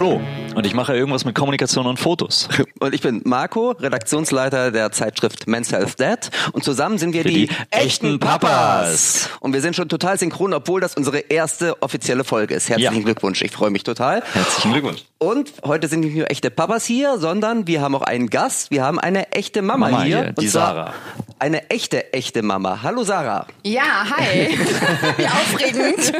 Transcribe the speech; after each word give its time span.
Flo 0.00 0.18
und 0.54 0.64
ich 0.64 0.72
mache 0.72 0.96
irgendwas 0.96 1.26
mit 1.26 1.34
Kommunikation 1.34 1.86
und 1.86 1.98
Fotos. 1.98 2.48
Und 2.80 2.94
ich 2.94 3.02
bin 3.02 3.20
Marco, 3.26 3.72
Redaktionsleiter 3.72 4.70
der 4.70 4.90
Zeitschrift 4.92 5.46
Men's 5.46 5.70
Health 5.70 6.00
Dad. 6.00 6.30
Und 6.52 6.64
zusammen 6.64 6.96
sind 6.96 7.12
wir 7.12 7.22
die, 7.22 7.46
die 7.46 7.50
echten 7.70 8.18
Papas. 8.18 9.28
Und 9.40 9.52
wir 9.52 9.60
sind 9.60 9.76
schon 9.76 9.90
total 9.90 10.18
synchron, 10.18 10.54
obwohl 10.54 10.80
das 10.80 10.94
unsere 10.94 11.18
erste 11.18 11.82
offizielle 11.82 12.24
Folge 12.24 12.54
ist. 12.54 12.70
Herzlichen 12.70 12.94
Ja. 12.94 13.02
Glückwunsch, 13.02 13.42
ich 13.42 13.50
freue 13.50 13.68
mich 13.68 13.82
total. 13.82 14.22
Herzlichen 14.32 14.72
Glückwunsch. 14.72 15.04
Und 15.18 15.52
heute 15.64 15.88
sind 15.88 16.00
nicht 16.00 16.16
nur 16.16 16.30
echte 16.30 16.50
Papas 16.50 16.86
hier, 16.86 17.18
sondern 17.18 17.66
wir 17.66 17.82
haben 17.82 17.94
auch 17.94 18.02
einen 18.02 18.30
Gast. 18.30 18.70
Wir 18.70 18.82
haben 18.82 18.98
eine 18.98 19.30
echte 19.32 19.60
Mama, 19.60 19.90
Mama 19.90 20.02
hier. 20.04 20.18
hier, 20.20 20.28
Und 20.28 20.40
die 20.40 20.48
Sarah. 20.48 20.94
Eine 21.38 21.68
echte, 21.68 22.14
echte 22.14 22.42
Mama. 22.42 22.80
Hallo 22.82 23.04
Sarah. 23.04 23.46
Ja, 23.64 24.06
hi. 24.10 24.48
Wie 25.18 25.26
aufregend. 25.26 26.12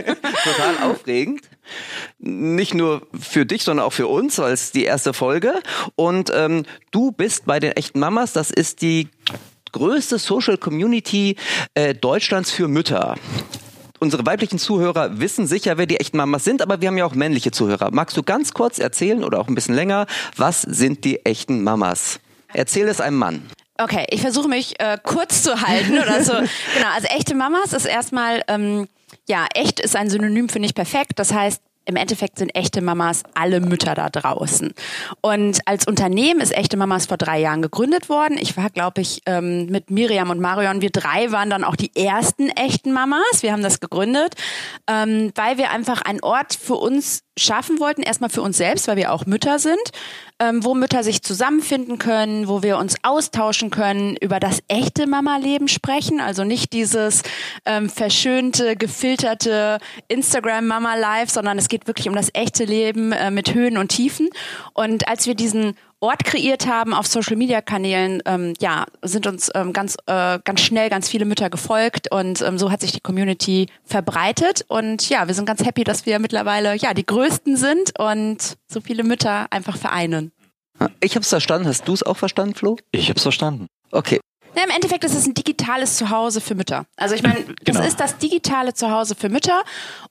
Total 0.45 0.91
aufregend. 0.91 1.41
Nicht 2.19 2.75
nur 2.75 3.07
für 3.19 3.47
dich, 3.47 3.65
sondern 3.65 3.87
auch 3.87 3.93
für 3.93 4.07
uns, 4.07 4.39
weil 4.39 4.53
es 4.53 4.73
die 4.73 4.85
erste 4.85 5.13
Folge. 5.13 5.55
Und 5.97 6.31
ähm, 6.35 6.65
du 6.91 7.13
bist 7.13 7.47
bei 7.47 7.61
den 7.61 7.73
echten 7.73 8.01
Mamas, 8.01 8.33
das 8.33 8.51
ist 8.51 8.83
die 8.83 9.09
größte 9.73 10.19
Social 10.19 10.59
Community 10.59 11.37
äh, 11.75 11.95
Deutschlands 11.95 12.51
für 12.51 12.69
Mütter. 12.69 13.17
Unsere 13.99 14.25
weiblichen 14.25 14.59
Zuhörer 14.59 15.21
wissen 15.21 15.47
sicher, 15.47 15.77
wer 15.77 15.85
die 15.85 16.01
echten 16.01 16.17
Mamas 16.17 16.43
sind, 16.43 16.63
aber 16.63 16.81
wir 16.81 16.89
haben 16.89 16.97
ja 16.97 17.05
auch 17.05 17.15
männliche 17.15 17.51
Zuhörer. 17.51 17.91
Magst 17.93 18.17
du 18.17 18.23
ganz 18.23 18.55
kurz 18.55 18.79
erzählen 18.79 19.23
oder 19.23 19.39
auch 19.39 19.49
ein 19.49 19.55
bisschen 19.55 19.75
länger, 19.75 20.07
was 20.37 20.63
sind 20.63 21.05
die 21.05 21.25
echten 21.27 21.63
Mamas? 21.63 22.19
Erzähl 22.55 22.89
es 22.89 23.01
einem 23.01 23.19
Mann. 23.19 23.43
Okay, 23.77 24.07
ich 24.11 24.23
versuche 24.23 24.49
mich 24.49 24.81
äh, 24.81 24.99
kurz 25.03 25.43
zu 25.43 25.61
halten 25.61 25.99
oder 25.99 26.25
so. 26.25 26.33
genau, 26.75 26.89
also 26.95 27.09
echte 27.09 27.35
Mamas 27.35 27.75
ist 27.75 27.85
erstmal, 27.85 28.43
ähm, 28.49 28.89
ja, 29.29 29.47
echt 29.55 29.81
ist 29.81 29.97
ein 29.97 30.09
Synonym 30.09 30.49
für 30.49 30.61
nicht 30.61 30.75
perfekt. 30.75 31.13
Das 31.17 31.33
heißt, 31.33 31.63
im 31.85 31.97
Endeffekt 31.97 32.39
sind 32.39 32.55
echte 32.55 32.83
Mamas 32.83 33.23
alle 33.35 33.61
Mütter 33.61 33.95
da 33.95 34.11
draußen. 34.11 34.73
Und 35.21 35.61
als 35.67 35.87
Unternehmen 35.87 36.41
ist 36.41 36.57
echte 36.57 36.77
Mamas 36.77 37.07
vor 37.07 37.17
drei 37.17 37.41
Jahren 37.41 37.63
gegründet 37.63 38.09
worden. 38.09 38.39
Ich 38.39 38.57
war, 38.57 38.71
glaube 38.71 39.01
ich, 39.01 39.23
ähm, 39.27 39.67
mit 39.67 39.91
Miriam 39.91 40.31
und 40.31 40.41
Marion, 40.41 40.81
wir 40.83 40.91
drei 40.91 41.33
waren 41.33 41.51
dann 41.51 41.65
auch 41.65 41.77
die 41.77 41.95
ersten 41.97 42.49
echten 42.51 42.93
Mamas. 42.93 43.43
Wir 43.43 43.53
haben 43.53 43.63
das 43.63 43.81
gegründet, 43.81 44.35
ähm, 44.87 45.33
weil 45.35 45.59
wir 45.59 45.71
einfach 45.71 46.03
einen 46.03 46.21
Ort 46.23 46.55
für 46.55 46.75
uns 46.75 47.23
schaffen 47.41 47.81
wollten, 47.81 48.03
erstmal 48.03 48.31
für 48.31 48.43
uns 48.43 48.57
selbst, 48.57 48.89
weil 48.89 48.97
wir 48.97 49.13
auch 49.13 49.27
Mütter 49.27 49.59
sind, 49.59 49.81
ähm, 50.39 50.65
wo 50.65 50.75
Mütter 50.75 51.03
sich 51.03 51.23
zusammenfinden 51.23 51.99
können, 51.99 52.49
wo 52.49 52.63
wir 52.63 52.79
uns 52.79 52.97
austauschen 53.03 53.71
können, 53.71 54.17
über 54.17 54.41
das 54.41 54.63
echte 54.69 55.07
Mama-Leben 55.07 55.69
sprechen, 55.69 56.21
also 56.21 56.45
nicht 56.45 56.73
dieses 56.73 57.23
ähm, 57.65 57.89
verschönte, 57.89 58.77
gefilterte 58.77 59.79
Instagram-Mama-Life, 60.09 61.33
sondern 61.33 61.59
es 61.59 61.69
geht 61.69 61.87
wirklich 61.87 62.09
um 62.09 62.15
das 62.15 62.31
echte 62.35 62.65
Leben 62.65 63.13
äh, 63.13 63.31
mit 63.31 63.55
Höhen 63.55 63.77
und 63.77 63.89
Tiefen. 63.89 64.29
Und 64.73 65.09
als 65.09 65.27
wir 65.27 65.35
diesen 65.35 65.75
Ort 66.03 66.25
kreiert 66.25 66.67
haben 66.67 66.95
auf 66.95 67.07
Social 67.07 67.37
Media 67.37 67.61
Kanälen, 67.61 68.23
ähm, 68.25 68.55
ja, 68.59 68.87
sind 69.03 69.27
uns 69.27 69.51
ähm, 69.55 69.75
ganz 69.75 69.97
äh, 70.07 70.39
ganz 70.43 70.63
schnell 70.63 70.89
ganz 70.89 71.11
viele 71.11 71.27
Mütter 71.27 71.51
gefolgt 71.51 72.11
und 72.11 72.41
ähm, 72.41 72.59
so 72.59 72.71
hat 72.71 72.81
sich 72.81 72.93
die 72.93 73.01
Community 73.01 73.67
verbreitet 73.85 74.65
und 74.69 75.09
ja, 75.11 75.27
wir 75.27 75.35
sind 75.35 75.45
ganz 75.45 75.63
happy, 75.63 75.85
dass 75.85 76.07
wir 76.07 76.19
mittlerweile 76.19 76.75
ja 76.77 76.95
die 76.95 77.05
größten 77.05 77.57
sind 77.57 77.99
und 77.99 78.57
so 78.67 78.81
viele 78.81 79.05
Mütter 79.05 79.47
einfach 79.51 79.77
vereinen. 79.77 80.33
Ich 81.01 81.15
habe 81.15 81.23
es 81.23 81.29
verstanden. 81.29 81.69
Hast 81.69 81.87
du 81.87 81.93
es 81.93 82.03
auch 82.03 82.17
verstanden, 82.17 82.55
Flo? 82.55 82.79
Ich 82.91 83.11
hab's 83.11 83.23
verstanden. 83.23 83.67
Okay. 83.93 84.21
Ja, 84.57 84.65
Im 84.65 84.71
Endeffekt 84.71 85.05
ist 85.05 85.15
es 85.15 85.27
ein 85.27 85.35
digitales 85.35 85.97
Zuhause 85.97 86.41
für 86.41 86.55
Mütter. 86.55 86.85
Also 86.97 87.15
ich 87.15 87.23
meine, 87.23 87.45
Genau. 87.65 87.79
das 87.79 87.87
ist 87.89 88.01
das 88.01 88.19
digitale 88.19 88.75
Zuhause 88.75 89.15
für 89.15 89.29
Mütter 89.29 89.63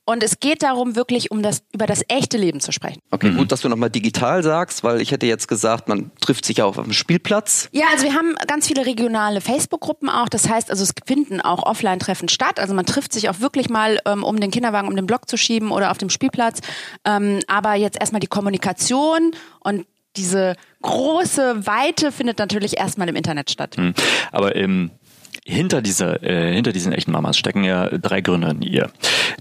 und 0.05 0.23
es 0.23 0.39
geht 0.39 0.63
darum, 0.63 0.95
wirklich 0.95 1.29
um 1.31 1.43
das 1.43 1.61
über 1.73 1.85
das 1.85 2.01
echte 2.07 2.37
Leben 2.37 2.59
zu 2.59 2.71
sprechen. 2.71 2.99
Okay, 3.11 3.31
gut, 3.31 3.51
dass 3.51 3.61
du 3.61 3.69
nochmal 3.69 3.89
digital 3.89 4.41
sagst, 4.43 4.83
weil 4.83 5.01
ich 5.01 5.11
hätte 5.11 5.25
jetzt 5.25 5.47
gesagt, 5.47 5.87
man 5.87 6.11
trifft 6.21 6.45
sich 6.45 6.57
ja 6.57 6.65
auch 6.65 6.77
auf 6.77 6.83
dem 6.85 6.93
Spielplatz. 6.93 7.69
Ja, 7.73 7.85
also 7.91 8.05
wir 8.05 8.13
haben 8.13 8.35
ganz 8.47 8.67
viele 8.67 8.85
regionale 8.85 9.41
Facebook-Gruppen 9.41 10.09
auch. 10.09 10.29
Das 10.29 10.49
heißt, 10.49 10.69
also 10.71 10.83
es 10.83 10.93
finden 11.05 11.41
auch 11.41 11.63
Offline-Treffen 11.63 12.29
statt. 12.29 12.59
Also 12.59 12.73
man 12.73 12.85
trifft 12.85 13.13
sich 13.13 13.29
auch 13.29 13.39
wirklich 13.39 13.69
mal, 13.69 13.99
ähm, 14.05 14.23
um 14.23 14.39
den 14.39 14.51
Kinderwagen 14.51 14.87
um 14.87 14.95
den 14.95 15.05
Block 15.05 15.29
zu 15.29 15.37
schieben 15.37 15.71
oder 15.71 15.91
auf 15.91 15.97
dem 15.97 16.09
Spielplatz. 16.09 16.59
Ähm, 17.05 17.39
aber 17.47 17.75
jetzt 17.75 17.99
erstmal 17.99 18.19
die 18.19 18.27
Kommunikation 18.27 19.31
und 19.59 19.85
diese 20.15 20.55
große 20.81 21.65
Weite 21.67 22.11
findet 22.11 22.39
natürlich 22.39 22.77
erstmal 22.77 23.09
im 23.09 23.15
Internet 23.15 23.49
statt. 23.51 23.77
Hm. 23.77 23.93
Aber 24.31 24.55
ähm, 24.55 24.91
hinter 25.45 25.81
dieser, 25.81 26.21
äh, 26.23 26.53
hinter 26.53 26.71
diesen 26.71 26.93
echten 26.93 27.11
Mamas 27.11 27.37
stecken 27.37 27.63
ja 27.63 27.89
drei 27.89 28.21
Gründer 28.21 28.51
in 28.51 28.61
ihr. 28.61 28.91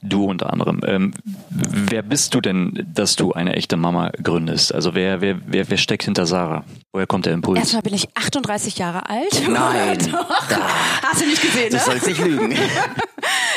Du 0.03 0.25
unter 0.25 0.53
anderem. 0.53 0.81
Ähm, 0.87 1.15
wer 1.51 2.03
bist 2.03 2.35
du 2.35 2.41
denn, 2.41 2.87
dass 2.95 3.17
du 3.17 3.33
eine 3.33 3.55
echte 3.55 3.77
Mama 3.77 4.11
gründest? 4.23 4.75
Also 4.75 4.95
wer, 4.95 5.21
wer, 5.21 5.39
wer, 5.47 5.69
wer 5.71 5.77
steckt 5.77 6.05
hinter 6.05 6.27
Sarah? 6.27 6.65
Woher 6.93 7.07
kommt 7.07 7.27
der 7.27 7.33
Impuls? 7.33 7.59
Erstmal 7.59 7.83
bin 7.83 7.95
ich 7.95 8.09
38 8.15 8.79
Jahre 8.79 9.09
alt. 9.09 9.43
Nein. 9.49 9.99
Doch. 10.11 10.31
Hast 11.03 11.21
du 11.21 11.27
nicht 11.27 11.43
gesehen, 11.43 11.71
Du 11.71 11.77
ne? 11.77 11.83
sollst 11.83 12.07
nicht 12.07 12.25
lügen. 12.25 12.55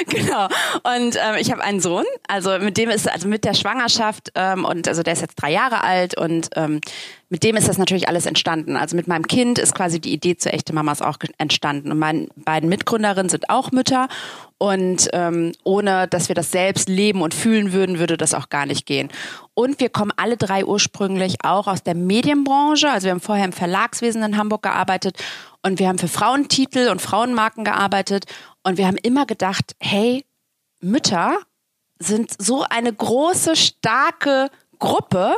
Genau. 0.08 0.46
Und 0.46 1.16
ähm, 1.16 1.36
ich 1.40 1.52
habe 1.52 1.64
einen 1.64 1.80
Sohn, 1.80 2.06
also 2.28 2.58
mit 2.60 2.78
dem 2.78 2.90
ist, 2.90 3.10
also 3.10 3.28
mit 3.28 3.46
der 3.46 3.54
Schwangerschaft, 3.54 4.32
ähm, 4.36 4.66
und 4.66 4.88
also 4.88 5.04
der 5.04 5.14
ist 5.14 5.22
jetzt 5.22 5.36
drei 5.36 5.52
Jahre 5.52 5.84
alt 5.84 6.18
und 6.18 6.50
ähm, 6.56 6.82
mit 7.32 7.46
dem 7.46 7.56
ist 7.56 7.70
das 7.70 7.78
natürlich 7.78 8.10
alles 8.10 8.26
entstanden. 8.26 8.76
Also 8.76 8.98
mit 8.98 9.08
meinem 9.08 9.26
Kind 9.26 9.58
ist 9.58 9.74
quasi 9.74 10.02
die 10.02 10.12
Idee 10.12 10.36
zu 10.36 10.52
echte 10.52 10.74
Mamas 10.74 11.02
auch 11.02 11.18
entstanden. 11.38 11.90
Und 11.90 11.98
meine 11.98 12.28
beiden 12.36 12.68
Mitgründerinnen 12.68 13.30
sind 13.30 13.50
auch 13.50 13.72
Mütter. 13.72 14.10
Und 14.58 15.08
ähm, 15.14 15.54
ohne 15.64 16.10
dass 16.10 16.28
wir 16.28 16.36
das 16.36 16.52
selbst 16.52 16.90
leben 16.90 17.22
und 17.22 17.34
fühlen 17.34 17.72
würden, 17.72 18.00
würde 18.00 18.18
das 18.18 18.34
auch 18.34 18.50
gar 18.50 18.66
nicht 18.66 18.86
gehen. 18.86 19.08
Und 19.54 19.80
wir 19.80 19.88
kommen 19.88 20.12
alle 20.18 20.36
drei 20.36 20.66
ursprünglich 20.66 21.38
auch 21.46 21.68
aus 21.68 21.84
der 21.84 21.96
Medienbranche. 21.96 22.90
Also 22.90 23.06
wir 23.06 23.12
haben 23.12 23.22
vorher 23.22 23.46
im 23.46 23.54
Verlagswesen 23.54 24.24
in 24.24 24.36
Hamburg 24.36 24.64
gearbeitet 24.64 25.24
und 25.64 25.80
wir 25.80 25.88
haben 25.88 26.00
für 26.00 26.10
Frauentitel 26.10 26.90
und 26.90 27.02
Frauenmarken 27.02 27.64
gearbeitet. 27.64 28.26
Und 28.64 28.78
wir 28.78 28.88
haben 28.88 28.98
immer 28.98 29.26
gedacht, 29.26 29.78
hey, 29.80 30.26
Mütter 30.82 31.38
sind 31.98 32.34
so 32.38 32.66
eine 32.70 32.92
große, 32.92 33.56
starke 33.56 34.50
Gruppe 34.80 35.38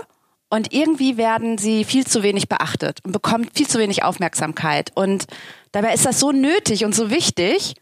und 0.53 0.71
irgendwie 0.71 1.17
werden 1.17 1.57
sie 1.57 1.83
viel 1.83 2.05
zu 2.05 2.21
wenig 2.21 2.47
beachtet 2.47 2.99
und 3.03 3.11
bekommen 3.11 3.49
viel 3.55 3.67
zu 3.67 3.79
wenig 3.79 4.03
Aufmerksamkeit. 4.03 4.91
Und 4.93 5.25
dabei 5.71 5.95
ist 5.95 6.05
das 6.05 6.19
so 6.19 6.31
nötig 6.31 6.85
und 6.85 6.93
so 6.93 7.09
wichtig. 7.09 7.73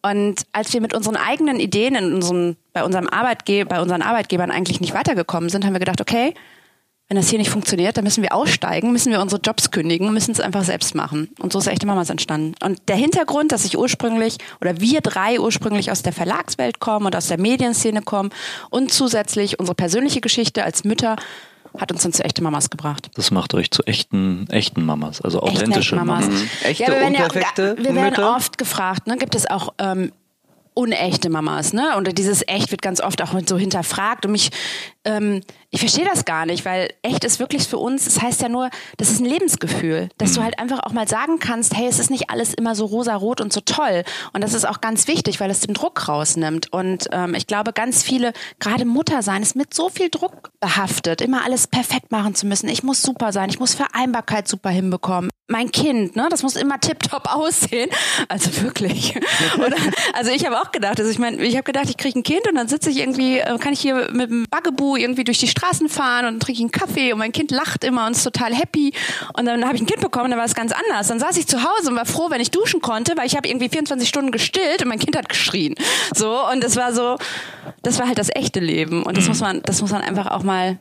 Und 0.00 0.36
als 0.52 0.72
wir 0.72 0.80
mit 0.80 0.94
unseren 0.94 1.16
eigenen 1.16 1.60
Ideen 1.60 1.94
in 1.94 2.14
unserem, 2.14 2.56
bei, 2.72 2.82
unserem 2.82 3.08
Arbeitge 3.08 3.66
bei 3.66 3.78
unseren 3.78 4.00
Arbeitgebern 4.00 4.50
eigentlich 4.50 4.80
nicht 4.80 4.94
weitergekommen 4.94 5.50
sind, 5.50 5.66
haben 5.66 5.74
wir 5.74 5.80
gedacht, 5.80 6.00
okay, 6.00 6.32
wenn 7.08 7.18
das 7.18 7.28
hier 7.28 7.38
nicht 7.38 7.50
funktioniert, 7.50 7.98
dann 7.98 8.04
müssen 8.04 8.22
wir 8.22 8.34
aussteigen, 8.34 8.90
müssen 8.90 9.12
wir 9.12 9.20
unsere 9.20 9.42
Jobs 9.42 9.70
kündigen, 9.70 10.10
müssen 10.10 10.30
es 10.30 10.40
einfach 10.40 10.64
selbst 10.64 10.94
machen. 10.94 11.28
Und 11.40 11.52
so 11.52 11.58
ist 11.58 11.66
echte 11.66 11.84
Mamas 11.84 12.08
entstanden. 12.08 12.54
Und 12.64 12.88
der 12.88 12.96
Hintergrund, 12.96 13.52
dass 13.52 13.66
ich 13.66 13.76
ursprünglich 13.76 14.38
oder 14.62 14.80
wir 14.80 15.02
drei 15.02 15.38
ursprünglich 15.38 15.90
aus 15.90 16.00
der 16.00 16.14
Verlagswelt 16.14 16.80
kommen 16.80 17.04
und 17.04 17.16
aus 17.16 17.26
der 17.26 17.38
Medienszene 17.38 18.00
kommen 18.00 18.30
und 18.70 18.94
zusätzlich 18.94 19.58
unsere 19.58 19.74
persönliche 19.74 20.22
Geschichte 20.22 20.64
als 20.64 20.84
Mütter 20.84 21.16
hat 21.78 21.90
uns 21.92 22.02
dann 22.02 22.12
zu 22.12 22.24
echte 22.24 22.42
Mamas 22.42 22.70
gebracht. 22.70 23.10
Das 23.14 23.30
macht 23.30 23.54
euch 23.54 23.70
zu 23.70 23.82
echten, 23.84 24.48
echten 24.48 24.84
Mamas, 24.84 25.20
also 25.20 25.40
authentische 25.40 25.96
Echte 25.96 26.04
Mamas. 26.06 26.26
Mamas. 26.26 26.42
Echte, 26.62 26.86
wir 26.86 26.92
werden 26.94 27.14
ja, 27.14 27.34
wir 27.34 27.76
werden 27.94 28.04
Mütter? 28.10 28.36
oft 28.36 28.58
gefragt, 28.58 29.06
ne, 29.06 29.16
gibt 29.16 29.34
es 29.34 29.48
auch 29.50 29.74
ähm, 29.78 30.12
unechte 30.74 31.30
Mamas, 31.30 31.72
ne? 31.72 31.96
Und 31.96 32.16
dieses 32.18 32.46
echt 32.46 32.70
wird 32.70 32.82
ganz 32.82 33.00
oft 33.00 33.22
auch 33.22 33.32
so 33.46 33.56
hinterfragt 33.56 34.26
und 34.26 34.32
mich, 34.32 34.50
ähm, 35.04 35.42
ich 35.70 35.80
verstehe 35.80 36.04
das 36.04 36.24
gar 36.24 36.46
nicht, 36.46 36.64
weil 36.64 36.92
echt 37.02 37.24
ist 37.24 37.40
wirklich 37.40 37.64
für 37.64 37.78
uns, 37.78 38.04
das 38.04 38.22
heißt 38.22 38.42
ja 38.42 38.48
nur, 38.48 38.70
das 38.96 39.10
ist 39.10 39.20
ein 39.20 39.24
Lebensgefühl, 39.24 40.08
dass 40.18 40.34
du 40.34 40.42
halt 40.42 40.58
einfach 40.60 40.84
auch 40.84 40.92
mal 40.92 41.08
sagen 41.08 41.40
kannst, 41.40 41.76
hey, 41.76 41.88
es 41.88 41.98
ist 41.98 42.10
nicht 42.10 42.30
alles 42.30 42.54
immer 42.54 42.74
so 42.74 42.86
rosa-rot 42.86 43.40
und 43.40 43.52
so 43.52 43.60
toll. 43.60 44.04
Und 44.32 44.44
das 44.44 44.54
ist 44.54 44.66
auch 44.66 44.80
ganz 44.80 45.08
wichtig, 45.08 45.40
weil 45.40 45.50
es 45.50 45.60
den 45.60 45.74
Druck 45.74 46.06
rausnimmt. 46.08 46.72
Und 46.72 47.08
ähm, 47.10 47.34
ich 47.34 47.46
glaube, 47.46 47.72
ganz 47.72 48.02
viele, 48.04 48.32
gerade 48.60 48.84
Mutter 48.84 49.22
sein, 49.22 49.42
ist 49.42 49.56
mit 49.56 49.74
so 49.74 49.88
viel 49.88 50.10
Druck 50.10 50.50
behaftet, 50.60 51.20
immer 51.20 51.44
alles 51.44 51.66
perfekt 51.66 52.12
machen 52.12 52.34
zu 52.34 52.46
müssen. 52.46 52.68
Ich 52.68 52.84
muss 52.84 53.02
super 53.02 53.32
sein, 53.32 53.50
ich 53.50 53.58
muss 53.58 53.74
Vereinbarkeit 53.74 54.46
super 54.46 54.70
hinbekommen. 54.70 55.30
Mein 55.48 55.72
Kind, 55.72 56.16
ne, 56.16 56.28
das 56.30 56.42
muss 56.42 56.56
immer 56.56 56.80
tipptopp 56.80 57.26
aussehen. 57.34 57.90
Also 58.28 58.62
wirklich. 58.62 59.16
Oder, 59.56 59.76
also 60.12 60.30
ich 60.30 60.46
habe 60.46 60.60
auch 60.60 60.70
gedacht, 60.70 61.00
also 61.00 61.10
ich 61.10 61.18
meine, 61.18 61.42
ich 61.42 61.54
habe 61.56 61.64
gedacht, 61.64 61.90
ich 61.90 61.96
kriege 61.96 62.18
ein 62.18 62.22
Kind 62.22 62.46
und 62.48 62.54
dann 62.54 62.68
sitze 62.68 62.90
ich 62.90 62.98
irgendwie, 62.98 63.38
äh, 63.38 63.58
kann 63.58 63.72
ich 63.72 63.80
hier 63.80 64.10
mit 64.12 64.30
dem 64.30 64.46
Irgendwie 64.96 65.24
durch 65.24 65.38
die 65.38 65.48
Straßen 65.48 65.88
fahren 65.88 66.26
und 66.26 66.40
trinke 66.40 66.60
einen 66.60 66.70
Kaffee 66.70 67.12
und 67.12 67.18
mein 67.18 67.32
Kind 67.32 67.50
lacht 67.50 67.84
immer 67.84 68.06
und 68.06 68.12
ist 68.12 68.22
total 68.24 68.54
happy. 68.54 68.92
Und 69.36 69.46
dann 69.46 69.64
habe 69.64 69.76
ich 69.76 69.82
ein 69.82 69.86
Kind 69.86 70.00
bekommen, 70.00 70.30
dann 70.30 70.38
war 70.38 70.46
es 70.46 70.54
ganz 70.54 70.72
anders. 70.72 71.08
Dann 71.08 71.18
saß 71.18 71.36
ich 71.36 71.46
zu 71.46 71.58
Hause 71.62 71.90
und 71.90 71.96
war 71.96 72.06
froh, 72.06 72.26
wenn 72.30 72.40
ich 72.40 72.50
duschen 72.50 72.80
konnte, 72.80 73.12
weil 73.16 73.26
ich 73.26 73.36
habe 73.36 73.48
irgendwie 73.48 73.68
24 73.68 74.08
Stunden 74.08 74.30
gestillt 74.30 74.82
und 74.82 74.88
mein 74.88 74.98
Kind 74.98 75.16
hat 75.16 75.28
geschrien. 75.28 75.74
So 76.14 76.46
und 76.50 76.62
es 76.64 76.76
war 76.76 76.92
so, 76.92 77.16
das 77.82 77.98
war 77.98 78.06
halt 78.06 78.18
das 78.18 78.28
echte 78.34 78.60
Leben 78.60 79.02
und 79.02 79.16
das 79.16 79.28
muss 79.28 79.40
man, 79.40 79.62
das 79.62 79.80
muss 79.80 79.90
man 79.90 80.02
einfach 80.02 80.26
auch 80.30 80.42
mal 80.42 80.78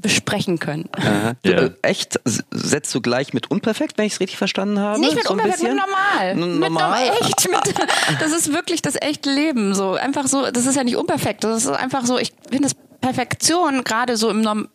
besprechen 0.00 0.60
können. 0.60 0.88
Aha. 0.96 1.32
Du, 1.42 1.50
Ja. 1.50 1.58
äh, 1.64 1.70
echt? 1.82 2.20
Setzt 2.24 2.94
du 2.94 3.00
gleich 3.00 3.32
mit 3.34 3.50
unperfekt, 3.50 3.98
wenn 3.98 4.04
ich 4.06 4.12
es 4.12 4.20
richtig 4.20 4.38
verstanden 4.38 4.78
habe? 4.78 5.00
Nicht 5.00 5.16
mit 5.16 5.24
So 5.24 5.30
ein 5.34 5.40
unperfekt, 5.40 5.62
mit 5.64 5.72
bisschen? 5.72 5.90
normal. 5.90 6.28
N- 6.30 6.58
Mit 6.60 6.70
normal? 6.70 7.06
normal. 7.06 7.18
Echt. 7.20 7.48
Mit, 7.50 7.74
das 8.20 8.30
ist 8.32 8.52
wirklich 8.52 8.80
das 8.80 8.94
echte 9.00 9.28
Leben. 9.32 9.74
So 9.74 9.94
einfach 9.94 10.28
so. 10.28 10.52
Das 10.52 10.66
ist 10.66 10.76
ja 10.76 10.84
nicht 10.84 10.96
unperfekt. 10.96 11.42
Das 11.42 11.64
ist 11.64 11.68
einfach 11.70 12.06
so. 12.06 12.16
Ich 12.16 12.32
finde, 12.48 12.68
das 12.68 12.76
Perfektion, 13.00 13.84
gerade 13.84 14.16
so 14.16 14.30
im 14.30 14.40
Norm 14.40 14.68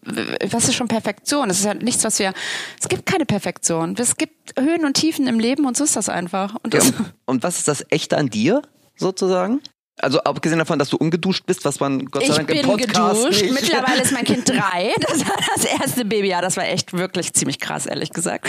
was 0.50 0.68
ist 0.68 0.75
schon 0.75 0.88
Perfektion? 0.88 1.50
Es 1.50 1.60
ist 1.60 1.66
ja 1.66 1.74
nichts, 1.74 2.04
was 2.04 2.20
wir. 2.20 2.34
Es 2.80 2.88
gibt 2.88 3.06
keine 3.06 3.25
Perfektion. 3.25 3.96
Es 3.98 4.18
gibt 4.18 4.58
Höhen 4.60 4.86
und 4.86 4.94
Tiefen 4.96 5.28
im 5.28 5.40
Leben 5.40 5.66
und 5.66 5.75
so 5.78 5.84
ist 5.84 5.96
das 5.96 6.10
einfach. 6.10 6.56
Und, 6.64 6.74
das 6.74 6.90
ja, 6.90 6.96
und, 6.98 7.14
und 7.25 7.44
was 7.44 7.60
ist 7.60 7.68
das 7.68 7.86
Echte 7.90 8.18
an 8.18 8.30
dir, 8.30 8.62
sozusagen? 8.96 9.62
Also 10.00 10.22
abgesehen 10.22 10.58
davon, 10.58 10.80
dass 10.80 10.90
du 10.90 10.98
ungeduscht 10.98 11.46
bist, 11.46 11.66
was 11.66 11.80
man 11.80 12.06
Gott 12.08 12.24
sei 12.24 12.30
ich 12.30 12.36
Dank 12.36 12.48
bin 12.48 12.58
im 12.58 12.66
Podcast 12.66 13.24
geduscht. 13.24 13.42
nicht. 13.44 13.54
Mittlerweile 13.54 14.02
ist 14.02 14.12
mein 14.12 14.24
Kind 14.24 14.50
drei. 14.50 14.92
Das 15.00 15.20
war 15.28 15.38
das 15.56 15.66
erste 15.66 16.04
Babyjahr. 16.06 16.42
Das 16.42 16.58
war 16.58 16.66
echt 16.68 16.94
wirklich 16.94 17.34
ziemlich 17.34 17.60
krass, 17.60 17.86
ehrlich 17.86 18.10
gesagt. 18.10 18.48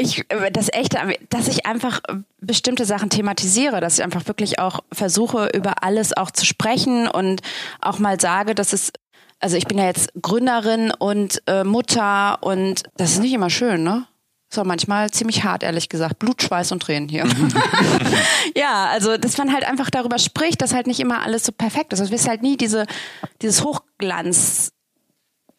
Ich, 0.00 0.24
das 0.52 0.72
Echte, 0.72 0.98
dass 1.28 1.46
ich 1.48 1.66
einfach 1.66 2.00
bestimmte 2.40 2.84
Sachen 2.84 3.10
thematisiere, 3.10 3.80
dass 3.80 3.98
ich 3.98 4.04
einfach 4.04 4.26
wirklich 4.26 4.58
auch 4.58 4.80
versuche, 4.90 5.50
über 5.54 5.82
alles 5.82 6.16
auch 6.16 6.30
zu 6.30 6.46
sprechen 6.46 7.06
und 7.06 7.42
auch 7.80 7.98
mal 7.98 8.18
sage, 8.18 8.54
dass 8.54 8.72
es 8.72 8.92
also 9.40 9.56
ich 9.56 9.66
bin 9.66 9.78
ja 9.78 9.86
jetzt 9.86 10.12
Gründerin 10.20 10.92
und 10.98 11.42
äh, 11.46 11.64
Mutter 11.64 12.42
und 12.42 12.82
das 12.96 13.12
ist 13.12 13.20
nicht 13.20 13.32
immer 13.32 13.48
schön, 13.48 13.82
ne? 13.82 14.06
Ist 14.50 14.58
auch 14.58 14.64
manchmal 14.64 15.10
ziemlich 15.10 15.44
hart, 15.44 15.62
ehrlich 15.62 15.88
gesagt. 15.88 16.18
Blut, 16.18 16.42
Schweiß 16.42 16.72
und 16.72 16.82
Tränen 16.82 17.08
hier. 17.08 17.24
ja, 18.56 18.86
also 18.86 19.16
dass 19.16 19.38
man 19.38 19.52
halt 19.52 19.64
einfach 19.64 19.90
darüber 19.90 20.18
spricht, 20.18 20.60
dass 20.60 20.74
halt 20.74 20.88
nicht 20.88 20.98
immer 20.98 21.22
alles 21.22 21.44
so 21.44 21.52
perfekt 21.52 21.92
ist. 21.92 22.00
Also, 22.00 22.12
wirst 22.12 22.28
halt 22.28 22.42
nie 22.42 22.56
diese, 22.56 22.86
dieses 23.42 23.62
Hochglanz. 23.62 24.72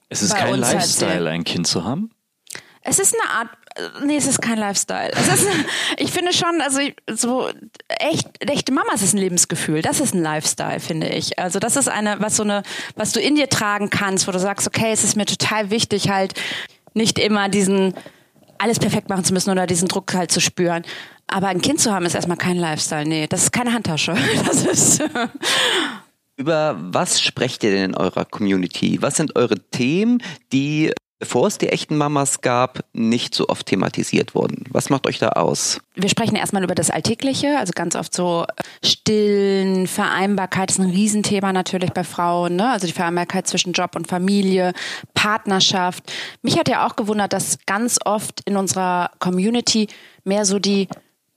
Es 0.10 0.22
ist 0.22 0.36
kein 0.36 0.50
halt 0.50 0.60
Lifestyle, 0.60 1.14
sehen. 1.14 1.28
ein 1.28 1.44
Kind 1.46 1.68
zu 1.68 1.86
haben. 1.86 2.12
Es 2.82 3.00
ist 3.00 3.16
eine 3.16 3.32
Art, 3.32 3.48
äh, 3.48 3.61
nee, 4.06 4.18
es 4.18 4.28
ist 4.28 4.42
kein 4.42 4.58
Lifestyle. 4.58 5.12
Es 5.14 5.28
ist, 5.28 5.48
ich 5.98 6.12
finde 6.12 6.34
schon, 6.34 6.62
also 6.62 6.80
so 7.12 7.50
echt, 7.88 8.28
echte 8.40 8.72
Mamas 8.72 9.02
ist 9.02 9.14
ein 9.14 9.20
Lebensgefühl. 9.20 9.82
Das 9.82 10.00
ist 10.00 10.14
ein 10.14 10.22
Lifestyle, 10.22 10.80
finde 10.80 11.10
ich. 11.10 11.40
Also 11.40 11.60
das 11.60 11.76
ist 11.76 11.88
eine, 11.88 12.20
was 12.20 12.36
so 12.36 12.44
eine, 12.44 12.64
was 12.96 13.12
du 13.12 13.20
in 13.20 13.36
dir 13.36 13.50
tragen 13.50 13.90
kannst, 13.90 14.28
wo 14.28 14.32
du 14.32 14.40
sagst, 14.40 14.68
okay, 14.68 14.92
es 14.92 15.04
ist 15.04 15.16
mir 15.16 15.26
total 15.26 15.70
wichtig, 15.70 16.10
halt 16.10 16.34
nicht 16.94 17.20
immer 17.20 17.50
diesen 17.50 17.94
alles 18.58 18.78
perfekt 18.78 19.10
machen 19.10 19.24
zu 19.24 19.34
müssen 19.34 19.50
oder 19.50 19.66
diesen 19.66 19.88
Druck 19.88 20.14
halt 20.14 20.32
zu 20.32 20.40
spüren. 20.40 20.84
Aber 21.28 21.48
ein 21.48 21.62
Kind 21.62 21.80
zu 21.80 21.92
haben 21.92 22.06
ist 22.06 22.14
erstmal 22.14 22.38
kein 22.38 22.58
Lifestyle. 22.58 23.06
Nee, 23.06 23.26
das 23.28 23.44
ist 23.44 23.52
keine 23.52 23.74
Handtasche. 23.74 24.16
Das 24.46 24.66
ist 24.66 25.04
Über 26.38 26.78
was 26.80 27.22
sprecht 27.22 27.64
ihr 27.64 27.72
denn 27.72 27.92
in 27.92 27.98
eurer 27.98 28.26
Community? 28.26 29.02
Was 29.02 29.16
sind 29.16 29.36
eure 29.36 29.60
Themen, 29.70 30.22
die, 30.52 30.92
bevor 31.22 31.48
es 31.48 31.58
die 31.58 31.70
echten 31.70 31.96
Mamas 31.96 32.42
gab, 32.42 32.84
nicht 32.92 33.34
so 33.34 33.48
oft 33.48 33.68
thematisiert 33.68 34.36
wurden? 34.36 34.66
Was 34.72 34.90
macht 34.90 35.08
euch 35.08 35.20
da 35.20 35.30
aus? 35.30 35.80
wir 35.96 36.10
sprechen 36.10 36.36
erstmal 36.36 36.64
über 36.64 36.76
das 36.76 36.90
Alltägliche, 36.90 37.58
also 37.58 37.74
ganz 37.76 37.96
oft 37.96 38.14
so 38.14 38.46
Stillen, 38.84 39.88
Vereinbarkeit 39.88 40.72
ist 40.72 40.80
ein 40.80 40.90
Riesenthema 40.90 41.52
natürlich 41.52 41.92
bei 41.92 42.04
Frauen, 42.04 42.56
ne? 42.56 42.72
also 42.72 42.88
die 42.88 42.94
Vereinbarkeit 42.94 43.48
zwischen 43.48 43.74
Job 43.74 43.96
und 43.96 44.08
Familie, 44.08 44.74
Partnerschaft. 45.14 46.12
Mich 46.42 46.58
hat 46.58 46.70
ja 46.70 46.88
auch 46.88 46.96
gewundert, 46.96 47.34
dass 47.34 47.60
ganz 47.66 48.00
oft 48.06 48.42
in 48.46 48.56
unserer 48.56 49.12
Community 49.20 49.88
mehr 50.24 50.46
so 50.46 50.60
die 50.60 50.88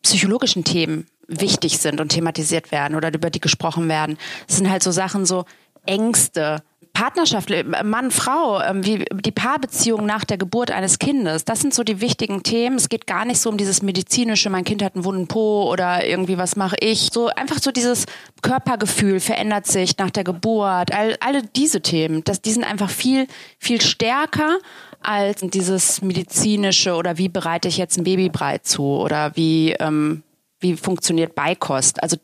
psychologischen 0.03 0.65
Themen 0.65 1.07
wichtig 1.27 1.79
sind 1.79 2.01
und 2.01 2.11
thematisiert 2.11 2.71
werden 2.71 2.95
oder 2.95 3.13
über 3.13 3.31
die 3.31 3.41
gesprochen 3.41 3.89
werden. 3.89 4.19
Es 4.49 4.57
sind 4.57 4.71
halt 4.71 4.83
so 4.83 4.93
Sachen 4.93 5.27
so 5.27 5.47
Ängste, 5.87 6.63
Partnerschaft, 6.95 7.51
Mann, 7.83 8.13
Frau, 8.13 8.63
ähm, 8.63 8.87
wie 8.87 9.05
die 9.05 9.33
Paarbeziehung 9.33 10.07
nach 10.07 10.25
der 10.25 10.39
Geburt 10.39 10.71
eines 10.71 11.01
Kindes. 11.01 11.45
Das 11.45 11.61
sind 11.61 11.75
so 11.75 11.83
die 11.83 12.01
wichtigen 12.01 12.45
Themen. 12.45 12.77
Es 12.77 12.89
geht 12.89 13.09
gar 13.09 13.25
nicht 13.25 13.41
so 13.41 13.51
um 13.51 13.57
dieses 13.57 13.83
medizinische, 13.83 14.49
mein 14.49 14.63
Kind 14.65 14.81
hat 14.83 14.95
einen 14.95 15.05
wunden 15.05 15.27
Po 15.27 15.69
oder 15.71 16.07
irgendwie 16.07 16.39
was 16.39 16.55
mache 16.55 16.77
ich. 16.79 17.11
So 17.13 17.27
einfach 17.27 17.59
so 17.61 17.73
dieses 17.73 18.07
Körpergefühl 18.43 19.19
verändert 19.19 19.67
sich 19.67 19.99
nach 19.99 20.11
der 20.11 20.23
Geburt. 20.23 20.95
All, 20.95 21.17
alle 21.19 21.43
diese 21.43 21.83
Themen, 21.83 22.23
das, 22.23 22.41
die 22.41 22.53
sind 22.53 22.63
einfach 22.63 22.91
viel, 22.91 23.27
viel 23.59 23.81
stärker 23.81 24.59
als 25.01 25.41
dieses 25.41 26.01
medizinische 26.01 26.95
oder 26.95 27.19
wie 27.19 27.29
bereite 27.29 27.67
ich 27.67 27.77
jetzt 27.77 27.99
ein 27.99 28.05
Babybrei 28.05 28.59
zu 28.59 28.85
oder 28.85 29.33
wie, 29.35 29.73
ähm, 29.73 30.23
wie 30.61 30.77
funktioniert 30.77 31.35
Beikost. 31.35 32.01
Also 32.05 32.19